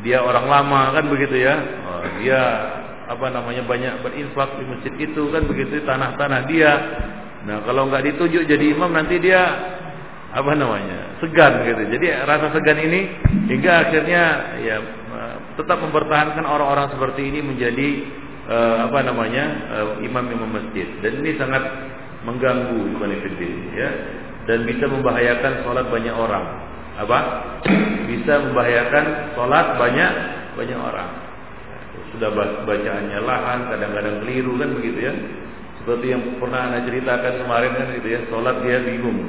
dia 0.02 0.22
orang 0.26 0.46
lama 0.50 0.82
kan 0.98 1.06
begitu 1.06 1.38
ya. 1.38 1.56
Oh, 1.86 2.04
dia 2.22 2.42
apa 3.10 3.28
namanya 3.30 3.62
banyak 3.66 3.94
berinfak 4.02 4.58
di 4.58 4.64
masjid 4.66 4.94
itu 4.98 5.22
kan 5.30 5.46
begitu 5.46 5.82
tanah-tanah 5.86 6.42
dia. 6.50 6.72
Nah 7.46 7.62
kalau 7.66 7.89
nggak 7.89 8.06
ditunjuk 8.10 8.46
jadi 8.50 8.66
imam 8.74 8.89
nanti 8.89 9.22
dia 9.22 9.42
apa 10.32 10.56
namanya 10.56 11.20
segan 11.20 11.60
gitu 11.68 11.92
jadi 11.92 12.24
rasa 12.24 12.56
segan 12.56 12.80
ini 12.80 13.02
hingga 13.52 13.84
akhirnya 13.84 14.24
ya 14.64 14.80
tetap 15.60 15.84
mempertahankan 15.84 16.48
orang-orang 16.48 16.88
seperti 16.96 17.28
ini 17.28 17.39
menjadi 17.44 17.89
uh, 18.52 18.76
apa 18.91 18.99
namanya 19.08 19.43
uh, 19.72 19.88
imam 20.04 20.28
imam 20.28 20.52
masjid 20.52 20.88
dan 20.99 21.24
ini 21.24 21.39
sangat 21.39 21.64
mengganggu 22.28 22.78
ibadah 22.97 23.18
ya. 23.74 23.89
Dan 24.49 24.66
bisa 24.66 24.89
membahayakan 24.89 25.62
sholat 25.62 25.86
banyak 25.93 26.16
orang. 26.18 26.45
Apa? 26.97 27.20
Bisa 28.10 28.41
membahayakan 28.41 29.38
sholat 29.38 29.78
banyak 29.78 30.12
banyak 30.58 30.80
orang. 30.82 31.10
Sudah 32.12 32.30
bacaannya 32.68 33.20
lahan 33.24 33.60
kadang-kadang 33.70 34.26
keliru 34.26 34.58
kan 34.60 34.70
begitu 34.76 34.99
ya. 34.99 35.14
Seperti 35.82 36.14
yang 36.14 36.22
pernah 36.38 36.70
anda 36.70 36.86
ceritakan 36.86 37.34
kemarin 37.45 37.72
kan 37.78 37.88
gitu 38.02 38.08
ya. 38.10 38.20
Sholat 38.34 38.56
dia 38.66 38.82
bingung. 38.82 39.20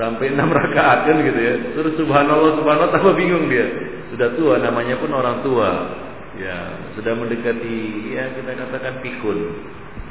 Sampai 0.00 0.32
enam 0.32 0.48
rakaat 0.50 1.04
kan 1.04 1.16
gitu 1.20 1.40
ya. 1.40 1.54
Terus 1.76 1.92
subhanallah 2.00 2.56
subhanallah 2.58 2.92
tambah 2.96 3.14
bingung 3.14 3.46
dia. 3.52 3.68
Sudah 4.10 4.34
tua 4.34 4.58
namanya 4.58 4.96
pun 4.98 5.12
orang 5.12 5.44
tua. 5.44 5.68
Ya, 6.40 6.56
sudah 7.00 7.16
mendekati 7.16 7.76
ya 8.12 8.28
kita 8.36 8.52
katakan 8.60 9.00
pikun. 9.00 9.38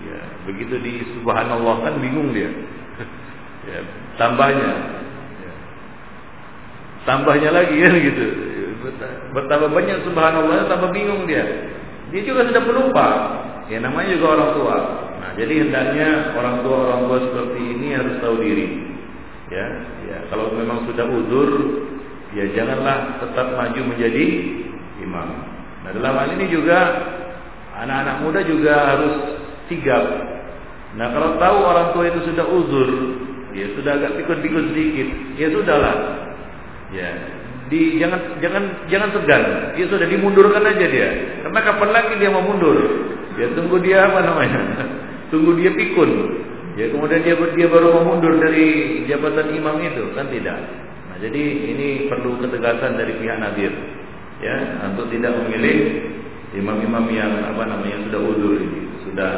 Ya, 0.10 0.20
begitu 0.50 0.76
di 0.82 1.06
subhanallah 1.14 1.86
kan 1.86 2.02
bingung 2.02 2.34
dia. 2.34 2.50
ya, 3.70 3.80
tambahnya. 4.18 4.72
Ya. 5.38 5.54
Tambahnya 7.06 7.50
lagi 7.54 7.78
kan 7.78 7.94
gitu. 7.94 8.26
Bertambah 9.38 9.70
banyak 9.70 10.02
subhanallah 10.10 10.66
tambah 10.66 10.90
bingung 10.90 11.30
dia. 11.30 11.46
Dia 12.10 12.22
juga 12.26 12.50
sudah 12.50 12.64
pelupa. 12.66 13.08
Ya 13.70 13.78
namanya 13.78 14.18
juga 14.18 14.28
orang 14.34 14.52
tua. 14.58 14.78
Nah, 15.22 15.32
jadi 15.38 15.54
hendaknya 15.70 16.34
orang 16.34 16.66
tua 16.66 16.78
orang 16.90 17.02
tua 17.06 17.18
seperti 17.22 17.62
ini 17.62 17.88
harus 17.94 18.18
tahu 18.18 18.42
diri 18.42 18.90
ya 19.50 19.66
ya 20.06 20.18
kalau 20.30 20.54
memang 20.54 20.86
sudah 20.86 21.06
udur 21.10 21.50
ya 22.38 22.46
janganlah 22.54 23.18
tetap 23.18 23.58
maju 23.58 23.82
menjadi 23.94 24.26
imam 25.02 25.30
nah 25.90 25.98
dalam 25.98 26.22
hal 26.22 26.30
ini 26.38 26.46
juga 26.54 26.78
anak-anak 27.82 28.16
muda 28.22 28.40
juga 28.46 28.74
harus 28.94 29.16
sigap. 29.66 30.06
Nah 30.94 31.10
kalau 31.18 31.42
tahu 31.42 31.58
orang 31.66 31.88
tua 31.98 32.06
itu 32.14 32.30
sudah 32.30 32.46
uzur 32.46 32.90
ya 33.58 33.66
sudah 33.74 33.98
agak 33.98 34.22
pikun-pikun 34.22 34.70
sedikit 34.70 35.08
ya 35.34 35.50
sudahlah. 35.50 35.98
Ya 36.94 37.10
di 37.74 37.98
jangan 37.98 38.38
jangan 38.38 38.64
jangan 38.86 39.10
segan. 39.18 39.44
Ya 39.82 39.86
sudah 39.90 40.06
dimundurkan 40.06 40.62
aja 40.62 40.86
dia. 40.86 41.10
Karena 41.42 41.60
kapan 41.66 41.90
lagi 41.90 42.14
dia 42.22 42.30
mau 42.30 42.46
mundur? 42.46 42.78
Ya 43.42 43.50
tunggu 43.58 43.82
dia 43.82 44.06
apa 44.06 44.22
namanya? 44.22 44.62
Tunggu 45.34 45.58
dia 45.58 45.74
pikun. 45.74 46.10
Ya 46.78 46.86
kemudian 46.94 47.26
dia 47.26 47.34
dia 47.34 47.66
baru 47.66 47.98
mau 47.98 48.14
mundur 48.14 48.38
dari 48.38 49.02
jabatan 49.10 49.58
imam 49.58 49.82
itu 49.82 50.14
kan 50.14 50.30
tidak. 50.30 50.58
Nah, 51.10 51.18
jadi 51.18 51.44
ini 51.74 51.88
perlu 52.10 52.38
ketegasan 52.38 52.94
dari 52.94 53.18
pihak 53.18 53.42
Nadir 53.42 53.74
ya 54.40 54.56
untuk 54.92 55.12
tidak 55.12 55.36
memilih 55.44 55.78
imam-imam 56.56 57.06
yang 57.14 57.32
apa 57.46 57.64
namanya 57.68 57.98
sudah 58.10 58.22
udur 58.24 58.54
ini, 58.58 58.82
sudah 59.06 59.32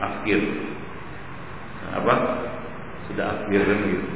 akhir. 0.00 0.40
Apa? 1.96 2.14
Sudah 3.12 3.24
akhir 3.38 3.60
kan 3.62 3.78
gitu. 3.86 4.06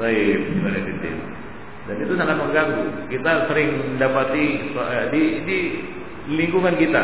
Baik, 0.00 0.38
gimana 0.56 0.78
itu? 0.80 1.12
Dan 1.84 1.96
itu 2.00 2.12
sangat 2.16 2.36
mengganggu. 2.40 2.84
Kita 3.12 3.50
sering 3.50 3.68
mendapati 3.94 4.44
eh, 4.72 5.04
di 5.12 5.22
di 5.44 5.58
lingkungan 6.30 6.78
kita 6.78 7.02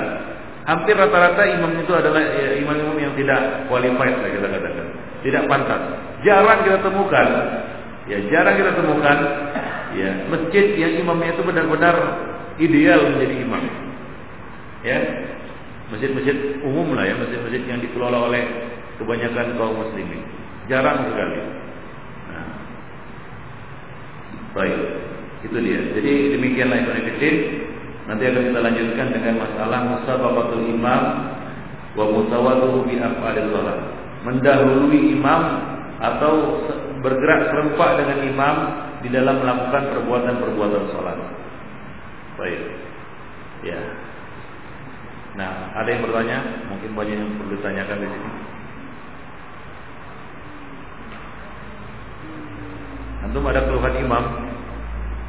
Hampir 0.66 0.98
rata-rata 0.98 1.46
imam 1.46 1.78
itu 1.78 1.94
adalah 1.94 2.18
ya, 2.18 2.58
imam-imam 2.58 2.98
yang 2.98 3.14
tidak 3.14 3.70
qualified 3.70 4.18
lah 4.18 4.30
kita 4.34 4.46
katakan. 4.50 4.86
Tidak 5.22 5.42
pantas. 5.46 5.82
Jarang 6.26 6.58
kita 6.66 6.78
temukan. 6.82 7.28
Ya, 8.10 8.18
jarang 8.34 8.58
kita 8.58 8.74
temukan 8.74 9.16
ya, 9.96 10.10
masjid 10.28 10.76
yang 10.76 10.92
imamnya 11.00 11.34
itu 11.34 11.42
benar-benar 11.42 11.96
ideal 12.60 13.00
menjadi 13.12 13.34
imam. 13.42 13.62
Ya. 14.84 14.98
Masjid-masjid 15.86 16.60
umum 16.66 16.98
lah 16.98 17.06
ya, 17.06 17.14
masjid-masjid 17.14 17.62
yang 17.62 17.78
dikelola 17.78 18.26
oleh 18.26 18.42
kebanyakan 18.98 19.54
kaum 19.54 19.76
muslimin. 19.78 20.22
Jarang 20.66 21.06
sekali. 21.10 21.38
Nah. 22.30 22.48
Baik. 24.54 24.80
Itu 25.46 25.56
dia. 25.62 25.80
Jadi 25.94 26.12
demikianlah 26.34 26.76
Ibnu 26.82 26.92
Nanti 28.06 28.22
akan 28.22 28.42
kita 28.50 28.60
lanjutkan 28.62 29.08
dengan 29.10 29.34
masalah 29.42 29.78
musabaqatul 29.82 30.66
imam 30.70 31.02
wa 31.98 32.04
musawatuhu 32.06 32.86
bi 32.86 33.02
af'alil. 33.02 33.50
Mendahului 34.22 35.00
imam 35.14 35.42
atau 36.02 36.62
bergerak 37.02 37.50
serempak 37.50 37.90
dengan 38.02 38.18
imam 38.26 38.56
di 39.06 39.14
dalam 39.14 39.38
melakukan 39.38 39.94
perbuatan-perbuatan 39.94 40.90
sholat. 40.90 41.14
Baik. 42.42 42.58
Ya. 43.62 43.78
Nah, 45.38 45.70
ada 45.78 45.86
yang 45.86 46.02
bertanya? 46.02 46.42
Mungkin 46.66 46.90
banyak 46.98 47.14
yang 47.14 47.38
perlu 47.38 47.54
ditanyakan 47.54 48.02
di 48.02 48.08
sini. 48.10 48.30
Antum 53.30 53.46
ada 53.46 53.62
keluhan 53.62 53.94
imam? 53.94 54.24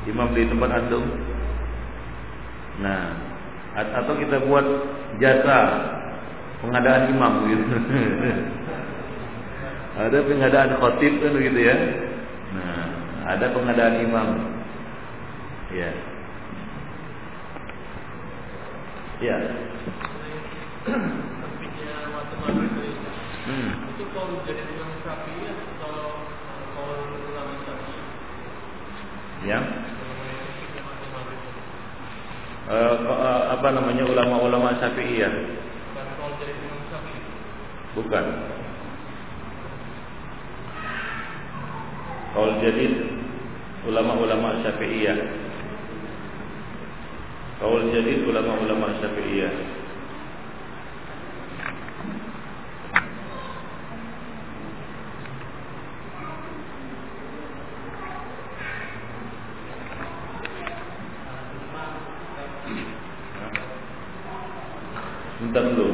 Imam 0.09 0.33
di 0.33 0.49
tempat 0.49 0.69
antum? 0.73 1.05
Nah, 2.81 3.13
atau 3.77 4.17
kita 4.17 4.41
buat 4.49 4.65
jasa 5.21 5.57
pengadaan 6.65 7.13
imam 7.13 7.33
gitu. 7.45 7.65
ada 10.01 10.17
pengadaan 10.17 10.71
khotib 10.81 11.13
kan 11.21 11.37
gitu 11.37 11.59
ya. 11.61 11.77
Nah, 12.57 12.86
ada 13.27 13.51
pengadaan 13.51 13.95
imam. 14.07 14.29
Ya. 15.75 15.91
Ya. 19.19 19.37
Hmm. 23.47 23.69
Itu 23.91 24.03
kalau 24.15 24.39
jadi 24.47 24.63
imam 24.63 24.91
Syafi'i 25.03 25.43
atau 25.51 26.23
kalau 26.71 26.95
ulama 27.03 27.53
Syafi'i? 27.67 28.03
Ya. 29.43 29.59
Uh, 32.67 33.43
apa 33.59 33.67
namanya 33.75 34.03
ulama-ulama 34.07 34.75
Syafi'iyah? 34.79 35.33
Bukan. 37.95 38.25
Kaul 42.37 42.61
jadid 42.61 42.93
ulama-ulama 43.89 44.61
Syafi'iyah. 44.61 45.17
Kaul 47.57 47.89
jadid 47.89 48.29
ulama-ulama 48.29 48.93
Syafi'iyah. 49.01 49.49
Bentar 65.41 65.73
dulu. 65.73 65.89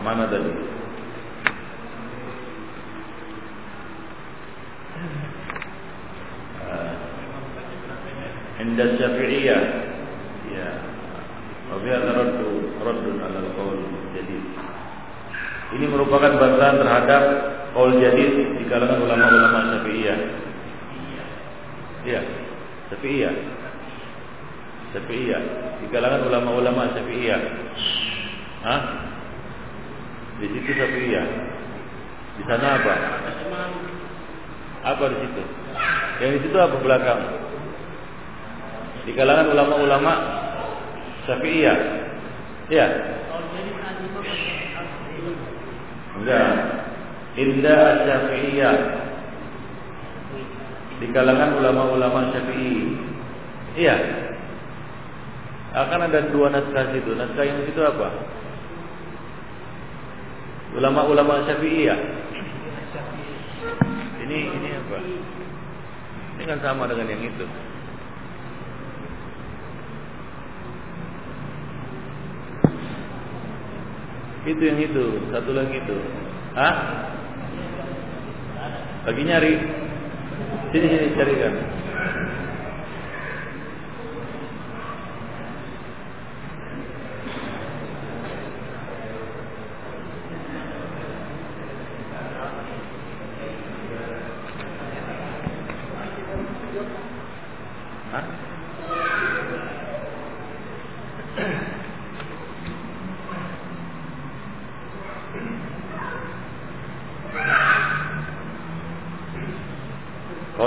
Mana 0.00 0.32
tadi? 0.32 0.72
Indah 8.62 8.88
Syafi'iyah 8.94 9.62
Ya 10.54 10.68
Tapi 11.66 11.88
ada 11.90 12.10
raddu 12.14 12.50
Raddun 12.78 13.16
ala 13.18 13.40
qaul 13.58 13.78
jadi 14.14 14.38
Ini 15.76 15.84
merupakan 15.90 16.38
bantahan 16.38 16.78
terhadap 16.78 17.22
Qaul 17.74 17.98
jadid 17.98 18.60
di 18.60 18.64
kalangan 18.70 19.02
ulama-ulama 19.02 19.58
Syafi'iyah 19.76 20.18
Ya 22.06 22.20
Syafi'iyah 22.92 23.34
Syafi'iyah 24.94 25.42
Di 25.82 25.86
kalangan 25.90 26.22
ulama-ulama 26.30 26.92
Syafi'iyah 26.94 27.42
Hah? 28.62 28.82
Di 30.38 30.46
situ 30.50 30.70
Syafi'iyah. 30.74 31.26
Di 32.38 32.42
sana 32.50 32.78
apa? 32.78 32.94
Apa 34.82 35.04
di 35.10 35.16
situ? 35.22 35.42
Yang 36.18 36.30
di 36.34 36.40
situ 36.46 36.56
apa 36.58 36.76
belakang? 36.82 37.20
Di 39.02 39.12
kalangan 39.18 39.50
ulama-ulama 39.50 40.12
Syafi'iyah. 41.26 41.78
Iya. 42.70 42.86
Enggak. 46.18 46.54
Indah 47.34 47.86
Syafi'iyah. 48.06 48.78
Di 51.02 51.06
kalangan 51.10 51.50
ulama-ulama 51.58 52.30
Syafi'i. 52.30 52.78
Iya. 53.74 53.96
Akan 56.02 56.18
ada 56.18 56.34
dua 56.34 56.50
naskah 56.50 56.90
situ. 56.90 57.14
Naskah 57.14 57.46
yang 57.46 57.62
itu 57.62 57.78
apa? 57.78 58.10
ulama-ulama 60.74 61.46
Syafi'iyah. 61.46 62.00
Ini 64.26 64.38
ini 64.50 64.68
apa? 64.82 64.98
Ini 66.34 66.42
kan 66.42 66.58
sama 66.58 66.90
dengan 66.90 67.06
yang 67.06 67.22
itu. 67.22 67.46
Itu 74.42 74.62
yang 74.66 74.82
itu, 74.82 75.06
satu 75.30 75.54
lagi 75.54 75.78
itu. 75.86 75.96
Hah? 76.58 76.74
Lagi 79.06 79.22
nyari. 79.22 79.54
Sini 80.74 80.86
sini 80.90 81.14
carikan. 81.14 81.54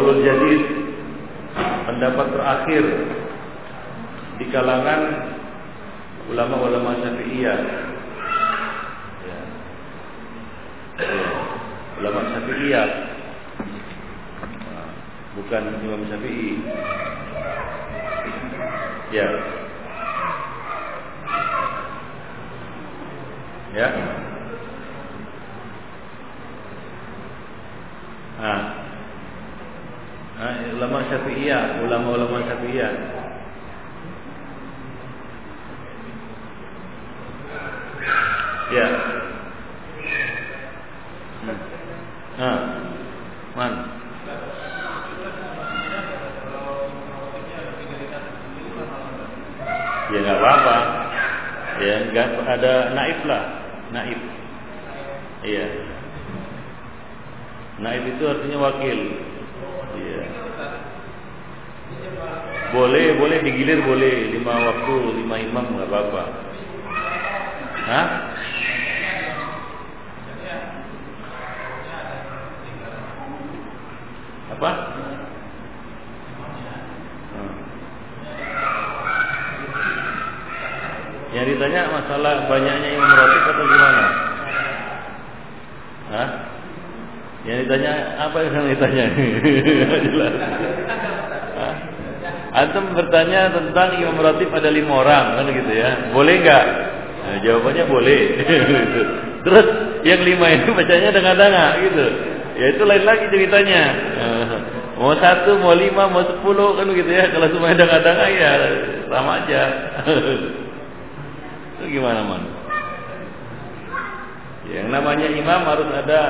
Jadi 0.06 0.22
Jadid 0.22 0.62
pendapat 1.90 2.30
terakhir 2.30 2.84
di 4.38 4.46
kalangan 4.54 5.02
ulama-ulama 6.30 6.94
Syafi'iyah. 7.02 7.60
Ya. 9.26 9.40
ya. 11.02 11.30
Ulama 11.98 12.22
Syafi'iyah 12.38 12.90
bukan 15.42 15.64
Imam 15.82 16.02
Syafi'i. 16.06 16.54
Ya. 19.10 19.28
Ya. 23.74 23.90
Nah, 28.36 28.75
Eh, 30.46 30.78
ulama 30.78 31.02
syafi'iyah, 31.10 31.82
ulama-ulama 31.82 32.38
syafi'iyah. 32.46 32.94
Ya. 38.70 38.88
Hmm. 41.42 41.58
Nah. 42.38 42.60
Man. 43.58 43.74
Ya 50.14 50.18
nggak 50.22 50.38
apa-apa. 50.38 50.78
Ya 51.82 51.96
nggak 52.14 52.28
ada 52.46 52.74
naif 52.94 53.20
lah, 53.26 53.44
naif. 53.90 54.22
Iya. 55.42 55.66
Naif 57.82 58.04
itu 58.14 58.24
artinya 58.30 58.58
wakil. 58.62 59.25
Boleh, 62.76 63.16
boleh 63.16 63.40
digilir 63.40 63.80
boleh 63.88 64.36
lima 64.36 64.52
waktu, 64.52 64.96
lima 65.24 65.36
imam 65.40 65.64
nggak 65.80 65.88
apa-apa. 65.88 66.24
Hah? 67.88 68.08
Apa? 74.60 74.72
Hmm. 77.32 77.56
Yang 81.32 81.46
ditanya 81.56 81.82
masalah 81.96 82.44
banyaknya 82.52 82.90
imam 82.92 83.08
roti 83.08 83.38
atau 83.40 83.64
gimana? 83.72 84.04
Hah? 86.12 86.30
Yang 87.48 87.58
ditanya 87.64 87.92
apa 88.20 88.38
yang 88.44 88.68
ditanya? 88.68 89.06
Jelas 90.12 90.36
bertanya 92.96 93.52
tentang 93.52 94.00
imam 94.00 94.16
ratib 94.16 94.48
ada 94.56 94.72
lima 94.72 95.04
orang 95.04 95.26
kan 95.36 95.46
gitu 95.52 95.72
ya. 95.76 95.90
Boleh 96.16 96.36
nggak? 96.40 96.66
Nah, 97.26 97.38
jawabannya 97.44 97.86
boleh. 97.90 98.22
Terus 99.46 99.68
yang 100.08 100.22
lima 100.24 100.48
itu 100.56 100.72
bacanya 100.72 101.10
dengah-dengah 101.12 101.70
gitu. 101.84 102.06
Ya 102.56 102.66
itu 102.72 102.84
lain 102.88 103.04
lagi 103.04 103.26
ceritanya. 103.28 103.84
Mau 104.96 105.12
satu, 105.20 105.60
mau 105.60 105.76
lima, 105.76 106.08
mau 106.08 106.24
sepuluh 106.24 106.80
kan 106.80 106.88
begitu 106.88 107.12
ya. 107.12 107.28
Kalau 107.28 107.52
semuanya 107.52 107.84
dengah-dengah 107.84 108.30
ya 108.32 108.52
sama 109.12 109.44
aja. 109.44 109.62
itu 111.76 112.00
gimana 112.00 112.24
man? 112.24 112.48
Yang 114.72 114.88
namanya 114.96 115.28
imam 115.28 115.62
harus 115.68 115.90
ada 115.92 116.22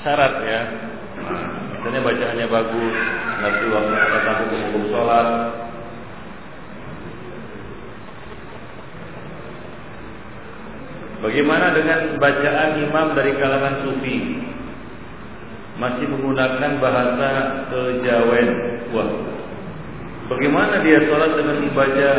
syarat 0.00 0.32
ya. 0.48 0.60
Misalnya 1.88 2.04
bacaannya 2.04 2.46
bagus, 2.52 2.96
ngerti 3.40 3.66
waktu 3.72 3.94
ada 3.96 4.18
tamu 4.28 4.44
hukum 4.60 4.82
sholat, 4.92 5.28
Bagaimana 11.24 11.72
dengan 11.72 12.20
bacaan 12.20 12.70
imam 12.84 13.16
dari 13.16 13.32
kalangan 13.40 13.88
sufi? 13.88 14.36
Masih 15.80 16.12
menggunakan 16.12 16.76
bahasa 16.76 17.30
kejawen. 17.72 18.48
Wah. 18.92 19.08
Bagaimana 20.28 20.84
dia 20.84 21.08
sholat 21.08 21.40
dengan 21.40 21.56
dibaca 21.64 22.10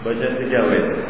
baca 0.00 0.28
kejawen? 0.40 1.05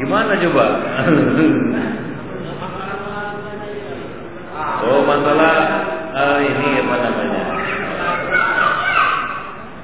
Gimana 0.00 0.32
coba? 0.32 0.66
oh 4.80 5.00
masalah 5.04 5.54
uh, 6.16 6.38
ini 6.40 6.68
apa 6.80 6.96
namanya? 7.04 7.44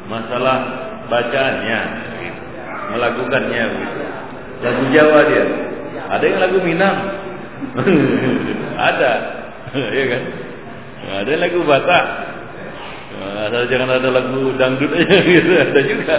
masalah 0.09 0.57
bacaannya 1.12 1.81
melakukannya. 2.97 3.64
Lagu 4.64 4.85
Jawa 4.89 5.21
dia 5.29 5.45
ada 6.07 6.25
yang 6.25 6.41
lagu 6.41 6.59
Minang? 6.64 6.97
Ada 8.89 9.12
ya 9.97 10.05
kan? 10.12 10.23
Ada 11.25 11.29
yang 11.29 11.43
lagu 11.45 11.61
Batak? 11.64 12.07
Asal 13.17 13.64
jangan 13.73 13.89
ada 13.97 14.09
lagu 14.11 14.53
dangdut 14.59 14.91
aja 14.93 15.17
gitu 15.39 15.53
ada 15.57 15.81
juga 15.81 16.17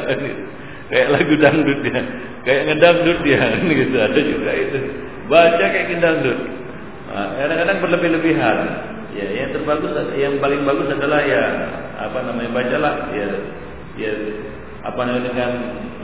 kayak 0.91 1.07
lagu 1.11 1.33
dangdut 1.39 1.79
dia. 1.83 2.01
Kayak 2.47 2.61
ngedangdut 2.71 3.19
dia. 3.23 3.41
Gitu 3.83 3.97
ada 3.99 4.19
juga 4.19 4.51
itu. 4.55 4.79
Baca 5.27 5.65
kayak 5.67 5.87
ngedangdut. 5.91 6.39
Nah, 7.07 7.27
kadang-kadang 7.39 7.77
berlebih-lebihan. 7.83 8.57
Ya 9.15 9.27
yang 9.33 9.49
terbagus 9.55 9.91
yang 10.19 10.37
paling 10.37 10.61
bagus 10.67 10.93
adalah 10.93 11.23
ya 11.23 11.43
apa 11.99 12.19
namanya 12.27 12.51
bacalah. 12.53 12.95
Ya 13.11 13.27
ya 13.97 14.11
apa 14.85 14.99
namanya 15.03 15.25
dengan 15.27 15.51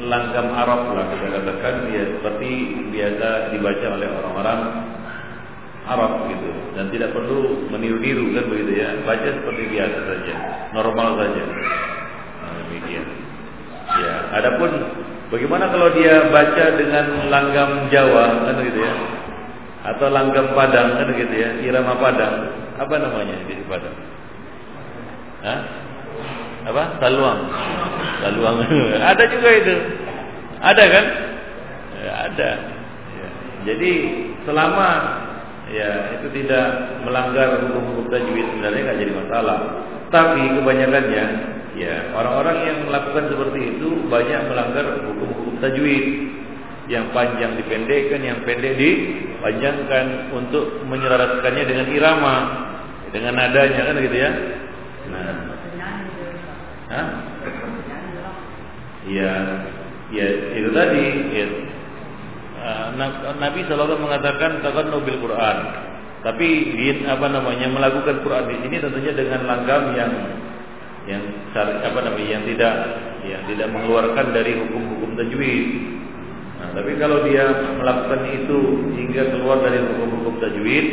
langgam 0.04 0.48
Arab 0.52 0.82
lah 0.92 1.06
kita 1.16 1.28
katakan. 1.40 1.76
Ya 1.92 2.04
seperti 2.20 2.52
biasa 2.92 3.28
dibaca 3.56 3.88
oleh 3.96 4.08
orang-orang 4.12 4.60
Arab 5.84 6.12
gitu. 6.32 6.50
Dan 6.76 6.86
tidak 6.92 7.16
perlu 7.16 7.72
meniru-niru 7.72 8.36
kan 8.36 8.46
begitu 8.52 8.72
ya. 8.84 8.90
Baca 9.08 9.30
seperti 9.32 9.64
biasa 9.72 9.98
saja. 10.08 10.36
Normal 10.76 11.08
saja. 11.20 11.44
Nah, 12.44 12.52
demikian 12.68 13.23
ya 13.90 14.14
adapun 14.40 14.72
bagaimana 15.34 15.68
kalau 15.70 15.92
dia 15.98 16.30
baca 16.32 16.66
dengan 16.80 17.06
langgam 17.28 17.92
Jawa 17.92 18.48
kan 18.48 18.56
begitu 18.60 18.80
ya? 18.84 18.94
Atau 19.84 20.08
langgam 20.08 20.56
Padang 20.56 20.96
kan 20.96 21.08
begitu 21.12 21.34
ya? 21.36 21.50
Irama 21.60 22.00
Padang. 22.00 22.48
Apa 22.80 22.96
namanya 22.98 23.36
di 23.44 23.64
Padang? 23.68 23.96
Hah? 25.44 25.60
apa? 26.64 26.84
Saluang. 27.04 27.40
Saluang. 28.24 28.56
Ada 29.12 29.24
juga 29.28 29.50
itu. 29.52 29.76
Ada 30.64 30.84
kan? 30.88 31.06
Ya, 32.04 32.14
ada. 32.28 32.50
Ya. 33.16 33.28
jadi 33.64 33.92
selama 34.44 34.90
ya 35.72 36.20
itu 36.20 36.28
tidak 36.36 37.00
melanggar 37.08 37.64
hukum-hukum 37.64 38.12
tajwid 38.12 38.44
sebenarnya 38.44 38.80
nggak 38.88 39.00
jadi 39.04 39.14
masalah. 39.24 39.60
Tapi 40.12 40.44
kebanyakannya 40.60 41.26
ya 41.74 42.14
orang-orang 42.14 42.58
yang 42.70 42.78
melakukan 42.86 43.34
seperti 43.34 43.60
itu 43.78 43.90
banyak 44.10 44.42
melanggar 44.50 44.86
hukum-hukum 45.06 45.58
tajwid 45.58 46.06
yang 46.92 47.16
panjang 47.16 47.56
dipendekkan, 47.56 48.20
yang 48.20 48.44
pendek 48.44 48.76
dipanjangkan 48.76 50.36
untuk 50.36 50.84
menyelaraskannya 50.84 51.64
dengan 51.64 51.88
irama, 51.96 52.36
dengan 53.16 53.40
nadanya 53.40 53.82
kan 53.88 53.96
gitu 54.04 54.18
ya. 54.20 54.32
Nah, 55.08 55.36
Hah? 56.94 57.08
Ya, 59.08 59.34
ya 60.12 60.28
itu 60.56 60.70
tadi. 60.72 61.06
Ya. 61.34 61.48
Uh, 62.64 62.88
Nabi 63.40 63.68
Shallallahu 63.68 64.00
mengatakan 64.00 64.64
takkan 64.64 64.88
nobil 64.88 65.20
Quran. 65.20 65.58
Tapi 66.24 66.48
apa 67.04 67.28
namanya 67.28 67.68
melakukan 67.68 68.24
Quran 68.24 68.48
di 68.48 68.56
sini 68.64 68.76
tentunya 68.80 69.12
dengan 69.12 69.44
langgam 69.44 69.92
yang 69.92 70.12
yang 71.04 71.24
apa 71.52 72.00
namanya 72.00 72.30
yang 72.40 72.44
tidak 72.48 72.74
yang 73.28 73.42
tidak 73.48 73.68
mengeluarkan 73.72 74.36
dari 74.36 74.56
hukum-hukum 74.56 75.16
tajwid. 75.20 75.68
Nah, 76.60 76.70
tapi 76.80 76.92
kalau 76.96 77.28
dia 77.28 77.44
melakukan 77.76 78.22
itu 78.32 78.58
hingga 78.96 79.36
keluar 79.36 79.60
dari 79.64 79.84
hukum-hukum 79.84 80.40
tajwid, 80.40 80.86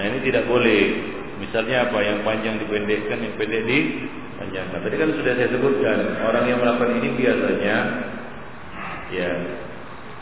nah 0.00 0.04
ini 0.08 0.18
tidak 0.24 0.48
boleh. 0.48 1.12
Misalnya 1.34 1.90
apa 1.90 1.98
yang 2.00 2.24
panjang 2.24 2.56
dipendekkan, 2.62 3.20
yang 3.20 3.34
pendek 3.36 3.62
di 3.68 3.78
panjangkan. 4.40 4.80
Tadi 4.80 4.96
kan 4.96 5.10
sudah 5.12 5.32
saya 5.34 5.48
sebutkan, 5.52 5.98
orang 6.24 6.44
yang 6.48 6.58
melakukan 6.62 6.90
ini 7.02 7.08
biasanya 7.20 7.76
ya 9.12 9.30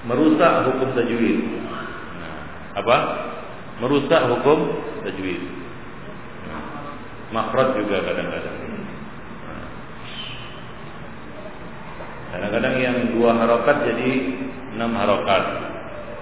merusak 0.08 0.52
hukum 0.66 0.88
tajwid. 0.98 1.38
Nah, 2.18 2.38
apa? 2.82 2.96
Merusak 3.78 4.22
hukum 4.34 4.58
tajwid. 5.06 5.40
Nah, 6.50 6.62
makhraj 7.30 7.78
juga 7.78 8.02
kadang-kadang. 8.02 8.56
Nah, 9.46 9.66
kadang-kadang 12.32 12.74
yang 12.80 12.96
dua 13.12 13.36
harokat 13.36 13.76
jadi 13.84 14.10
enam 14.74 14.96
harokat. 14.96 15.44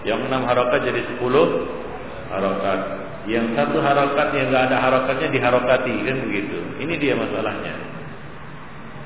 Yang 0.02 0.20
enam 0.26 0.42
harokat 0.44 0.80
jadi 0.82 1.00
sepuluh 1.06 1.70
harokat. 2.28 2.80
Yang 3.28 3.52
satu 3.54 3.78
harokat 3.78 4.28
yang 4.34 4.50
nggak 4.50 4.64
ada 4.72 4.76
harokatnya 4.80 5.28
diharokati 5.30 5.94
kan 6.02 6.16
begitu. 6.26 6.58
Ini 6.82 6.94
dia 6.98 7.14
masalahnya. 7.14 7.74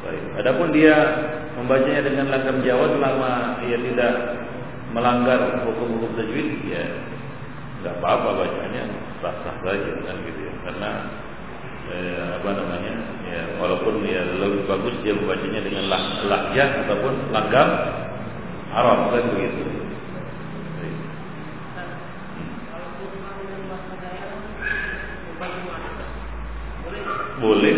Baik. 0.05 0.25
Adapun 0.45 0.69
dia 0.71 0.97
membacanya 1.57 2.03
dengan 2.05 2.27
langgam 2.29 2.61
Jawa 2.61 2.87
selama 2.93 3.33
ia 3.65 3.79
tidak 3.81 4.15
melanggar 4.93 5.65
hukum-hukum 5.67 6.13
tajwid, 6.15 6.61
ya 6.69 6.85
nggak 7.83 8.01
apa-apa 8.01 8.45
bacanya 8.45 8.85
sah-sah 9.19 9.57
saja 9.65 9.93
kan 10.05 10.17
gitu 10.29 10.41
ya. 10.45 10.55
Karena 10.69 10.91
eh, 11.91 12.29
apa 12.39 12.51
namanya 12.53 12.95
ya 13.35 13.43
walaupun 13.59 14.07
ya 14.07 14.23
lebih 14.39 14.63
bagus 14.71 14.95
dia 15.03 15.11
membacanya 15.11 15.61
dengan 15.67 15.91
lah, 15.91 16.03
lahjah 16.31 16.87
ataupun 16.87 17.35
langgam 17.35 17.69
Arab 18.71 19.11
kan 19.11 19.25
begitu. 19.35 19.63
Boleh. 27.43 27.77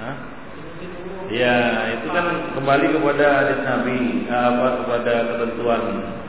Hah? 0.00 0.16
Ya, 1.28 1.56
itu 2.00 2.08
kan 2.08 2.56
kembali 2.56 2.86
kepada 2.98 3.24
hadis 3.44 3.60
Nabi 3.62 4.26
apa 4.32 4.66
kepada 4.82 5.12
ketentuan 5.28 5.82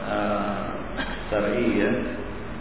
uh, 0.03 0.59
syar'i 1.31 1.81
ya. 1.81 1.91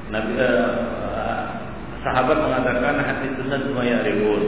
Nabi 0.09 0.33
uh, 0.39 1.68
sahabat 2.03 2.39
mengatakan 2.39 2.97
hadis 3.03 3.33
sunnah 3.39 3.61
semua 3.63 3.85
yang 3.87 4.03
ribut. 4.03 4.45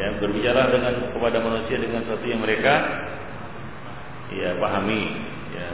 Ya, 0.00 0.16
berbicara 0.16 0.72
dengan 0.72 1.12
kepada 1.12 1.44
manusia 1.44 1.76
dengan 1.76 2.00
sesuatu 2.08 2.24
yang 2.24 2.40
mereka 2.40 2.72
ya 4.32 4.56
pahami 4.56 5.02
ya. 5.52 5.68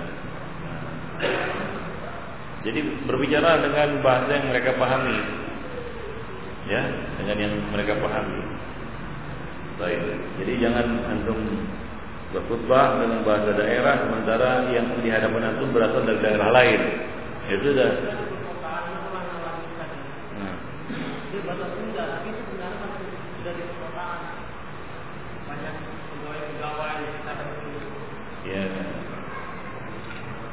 Jadi 2.67 2.81
berbicara 3.07 3.62
dengan 3.62 4.03
bahasa 4.03 4.31
yang 4.35 4.51
mereka 4.51 4.75
pahami 4.75 5.19
ya 6.67 6.83
dengan 7.23 7.37
yang 7.39 7.55
mereka 7.71 7.95
pahami. 8.03 8.43
Baik. 9.77 10.01
Jadi 10.43 10.53
jangan 10.59 10.87
antum 11.07 11.39
berkhutbah 12.35 12.99
dengan 12.99 13.21
bahasa 13.23 13.55
daerah 13.55 13.95
sementara 14.03 14.51
yang 14.75 14.89
di 14.99 15.09
hadapan 15.12 15.55
antum 15.55 15.71
berasal 15.71 16.03
dari 16.03 16.21
daerah 16.25 16.51
lain. 16.51 16.81
Ya 17.47 17.57
sudah. 17.62 17.91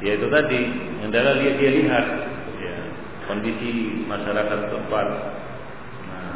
Ya 0.04 0.20
itu 0.20 0.28
tadi, 0.28 0.60
hendaklah 1.00 1.40
dia, 1.40 1.52
dia 1.56 1.70
lihat 1.80 2.06
ya, 2.60 2.76
kondisi 3.24 4.04
masyarakat 4.04 4.68
tempat 4.68 5.06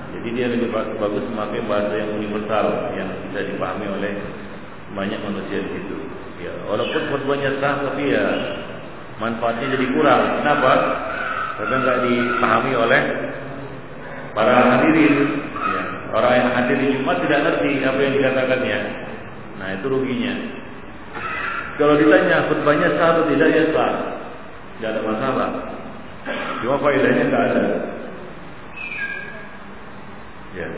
jadi 0.09 0.29
dia 0.33 0.47
lebih 0.49 0.73
bagus 0.73 1.25
memakai 1.29 1.61
bahasa 1.69 1.95
yang 1.95 2.11
universal 2.17 2.91
yang 2.97 3.09
bisa 3.29 3.45
dipahami 3.45 3.87
oleh 3.93 4.13
banyak 4.97 5.21
manusia 5.21 5.61
di 5.61 5.71
situ. 5.79 5.97
Ya, 6.41 6.53
walaupun 6.65 7.13
khutbahnya 7.13 7.61
sah 7.61 7.87
tapi 7.87 8.09
ya 8.09 8.25
manfaatnya 9.21 9.79
jadi 9.79 9.87
kurang. 9.93 10.43
Kenapa? 10.43 10.73
Karena 11.61 11.77
nggak 11.85 11.99
dipahami 12.09 12.73
oleh 12.73 13.03
para 14.33 14.55
hadirin. 14.75 15.17
Ya, 15.55 15.83
orang 16.17 16.33
yang 16.41 16.49
hadir 16.57 16.77
di 16.81 16.87
Jumat 16.97 17.17
tidak 17.23 17.41
ngerti 17.45 17.71
apa 17.85 18.01
yang 18.01 18.15
dikatakannya. 18.17 18.79
Nah 19.61 19.69
itu 19.77 19.87
ruginya. 19.93 20.35
Kalau 21.79 21.95
ditanya 21.95 22.51
khutbahnya 22.51 22.99
sah 22.99 23.09
atau 23.15 23.25
tidak 23.31 23.49
ya 23.55 23.65
sah, 23.71 23.93
tidak 24.77 24.89
ada 24.99 25.01
masalah. 25.07 25.51
Cuma 26.59 26.77
faedahnya 26.83 27.25
nggak 27.31 27.45
ada. 27.55 27.63
Ya. 30.59 30.67
Ya, 30.67 30.69